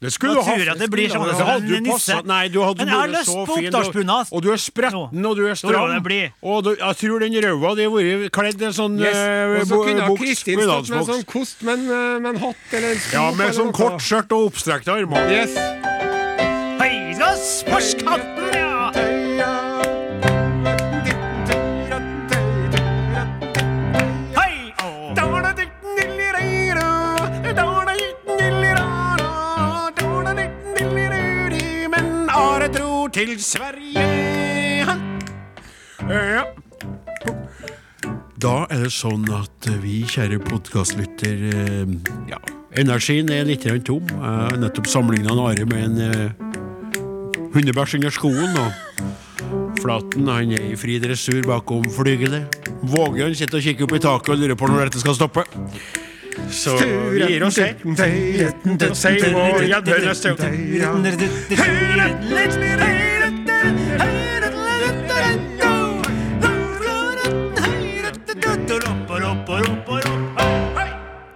Det 0.01 0.11
skulle 0.15 0.33
Da 0.35 0.41
du 0.41 0.45
ha. 0.47 0.53
tror 0.57 0.65
jeg 0.65 0.79
det 0.81 0.87
blir 0.91 1.09
sånn 1.13 1.27
Det 1.29 1.37
som 1.37 1.47
hadde 1.47 1.61
en 1.61 1.69
du 1.69 1.81
nisse. 1.81 1.93
passet- 2.15 2.25
Nei, 2.27 2.49
du 2.49 2.61
hadde 2.65 2.79
Men 2.79 2.89
jeg 2.89 2.97
har 2.97 3.09
vært 3.09 3.19
lyst 3.21 3.29
så 3.29 3.47
på 3.47 3.55
fin, 3.57 3.67
oppdalsbunad. 3.69 4.29
Og 4.33 4.43
du 4.43 4.51
er 4.53 4.57
spretten, 4.57 5.27
og 5.27 5.37
du 5.37 5.47
er 5.47 5.55
stram. 5.55 6.31
Og 6.43 6.65
du, 6.65 6.71
jeg 6.77 6.97
tror 6.97 7.19
den 7.21 7.33
røde 7.45 7.77
di 7.77 7.83
har 7.85 7.91
vært 7.93 8.31
kledd 8.33 8.63
i 8.63 8.65
en 8.65 8.73
sånn 8.73 8.99
Yes. 8.99 9.15
eh, 9.15 9.61
Og 9.61 9.67
så 9.67 9.85
kunne 9.85 10.17
Kristin 10.17 10.59
stått 10.59 10.89
med 10.91 11.05
sånn 11.07 11.25
kost 11.27 11.63
med 11.63 11.79
en, 11.79 11.85
eh, 11.91 12.19
med 12.21 12.35
en 12.35 12.41
hatt 12.41 12.57
eller 12.73 12.91
en 12.93 12.97
sko. 12.99 13.13
Ja, 13.13 13.31
med 13.33 13.55
sånn 13.55 13.73
kort 13.73 14.01
skjørt 14.01 14.33
og 14.33 14.53
oppstrekte 14.53 14.89
armer. 14.89 15.31
Yes. 15.31 15.55
Høyres 16.81 17.65
på 17.69 17.79
skatten, 17.81 18.50
til 33.13 33.35
Sverige 33.43 34.03
Ja. 36.11 36.45
Da 38.41 38.55
er 38.71 38.85
det 38.87 38.93
sånn 38.95 39.27
at 39.35 39.67
vi, 39.83 40.01
kjære 40.09 40.39
podkastlytter 40.47 41.43
eh, 41.51 41.93
Ja, 42.31 42.39
energien 42.81 43.29
er 43.35 43.45
litt 43.49 43.67
tom. 43.85 44.07
Jeg 44.09 44.21
har 44.23 44.57
nettopp 44.59 44.89
sammenligna 44.89 45.37
Are 45.37 45.67
med 45.69 45.85
en 45.85 46.01
eh, 46.07 46.31
hundebæsj 47.55 47.99
under 48.01 48.15
skoen. 48.15 48.57
Og 48.57 49.81
Flaten 49.81 50.29
han 50.29 50.55
er 50.57 50.71
i 50.71 50.77
fri 50.77 50.99
dressur 51.03 51.43
bakom 51.47 51.85
flygelet. 51.95 52.63
han 53.27 53.35
sitter 53.37 53.61
og 53.61 53.67
kikker 53.67 53.87
opp 53.89 53.97
i 53.97 54.03
taket 54.07 54.35
og 54.35 54.41
lurer 54.41 54.59
på 54.59 54.71
når 54.71 54.89
dette 54.89 55.03
skal 55.05 55.19
stoppe. 55.19 55.45
Så 56.51 56.77
vi 56.79 57.27
gir 57.29 57.43
oss 57.43 57.59
gang. 60.79 61.05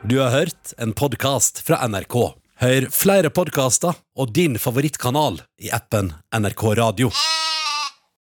Du 0.04 0.18
har 0.18 0.30
hørt 0.30 0.72
en 0.78 0.92
podkast 0.92 1.58
fra 1.66 1.88
NRK. 1.88 2.34
Hør 2.60 2.86
flere 2.94 3.30
podkaster 3.34 3.96
og 4.14 4.30
din 4.36 4.58
favorittkanal 4.62 5.40
i 5.58 5.72
appen 5.74 6.12
NRK 6.36 6.64
Radio. 6.78 7.10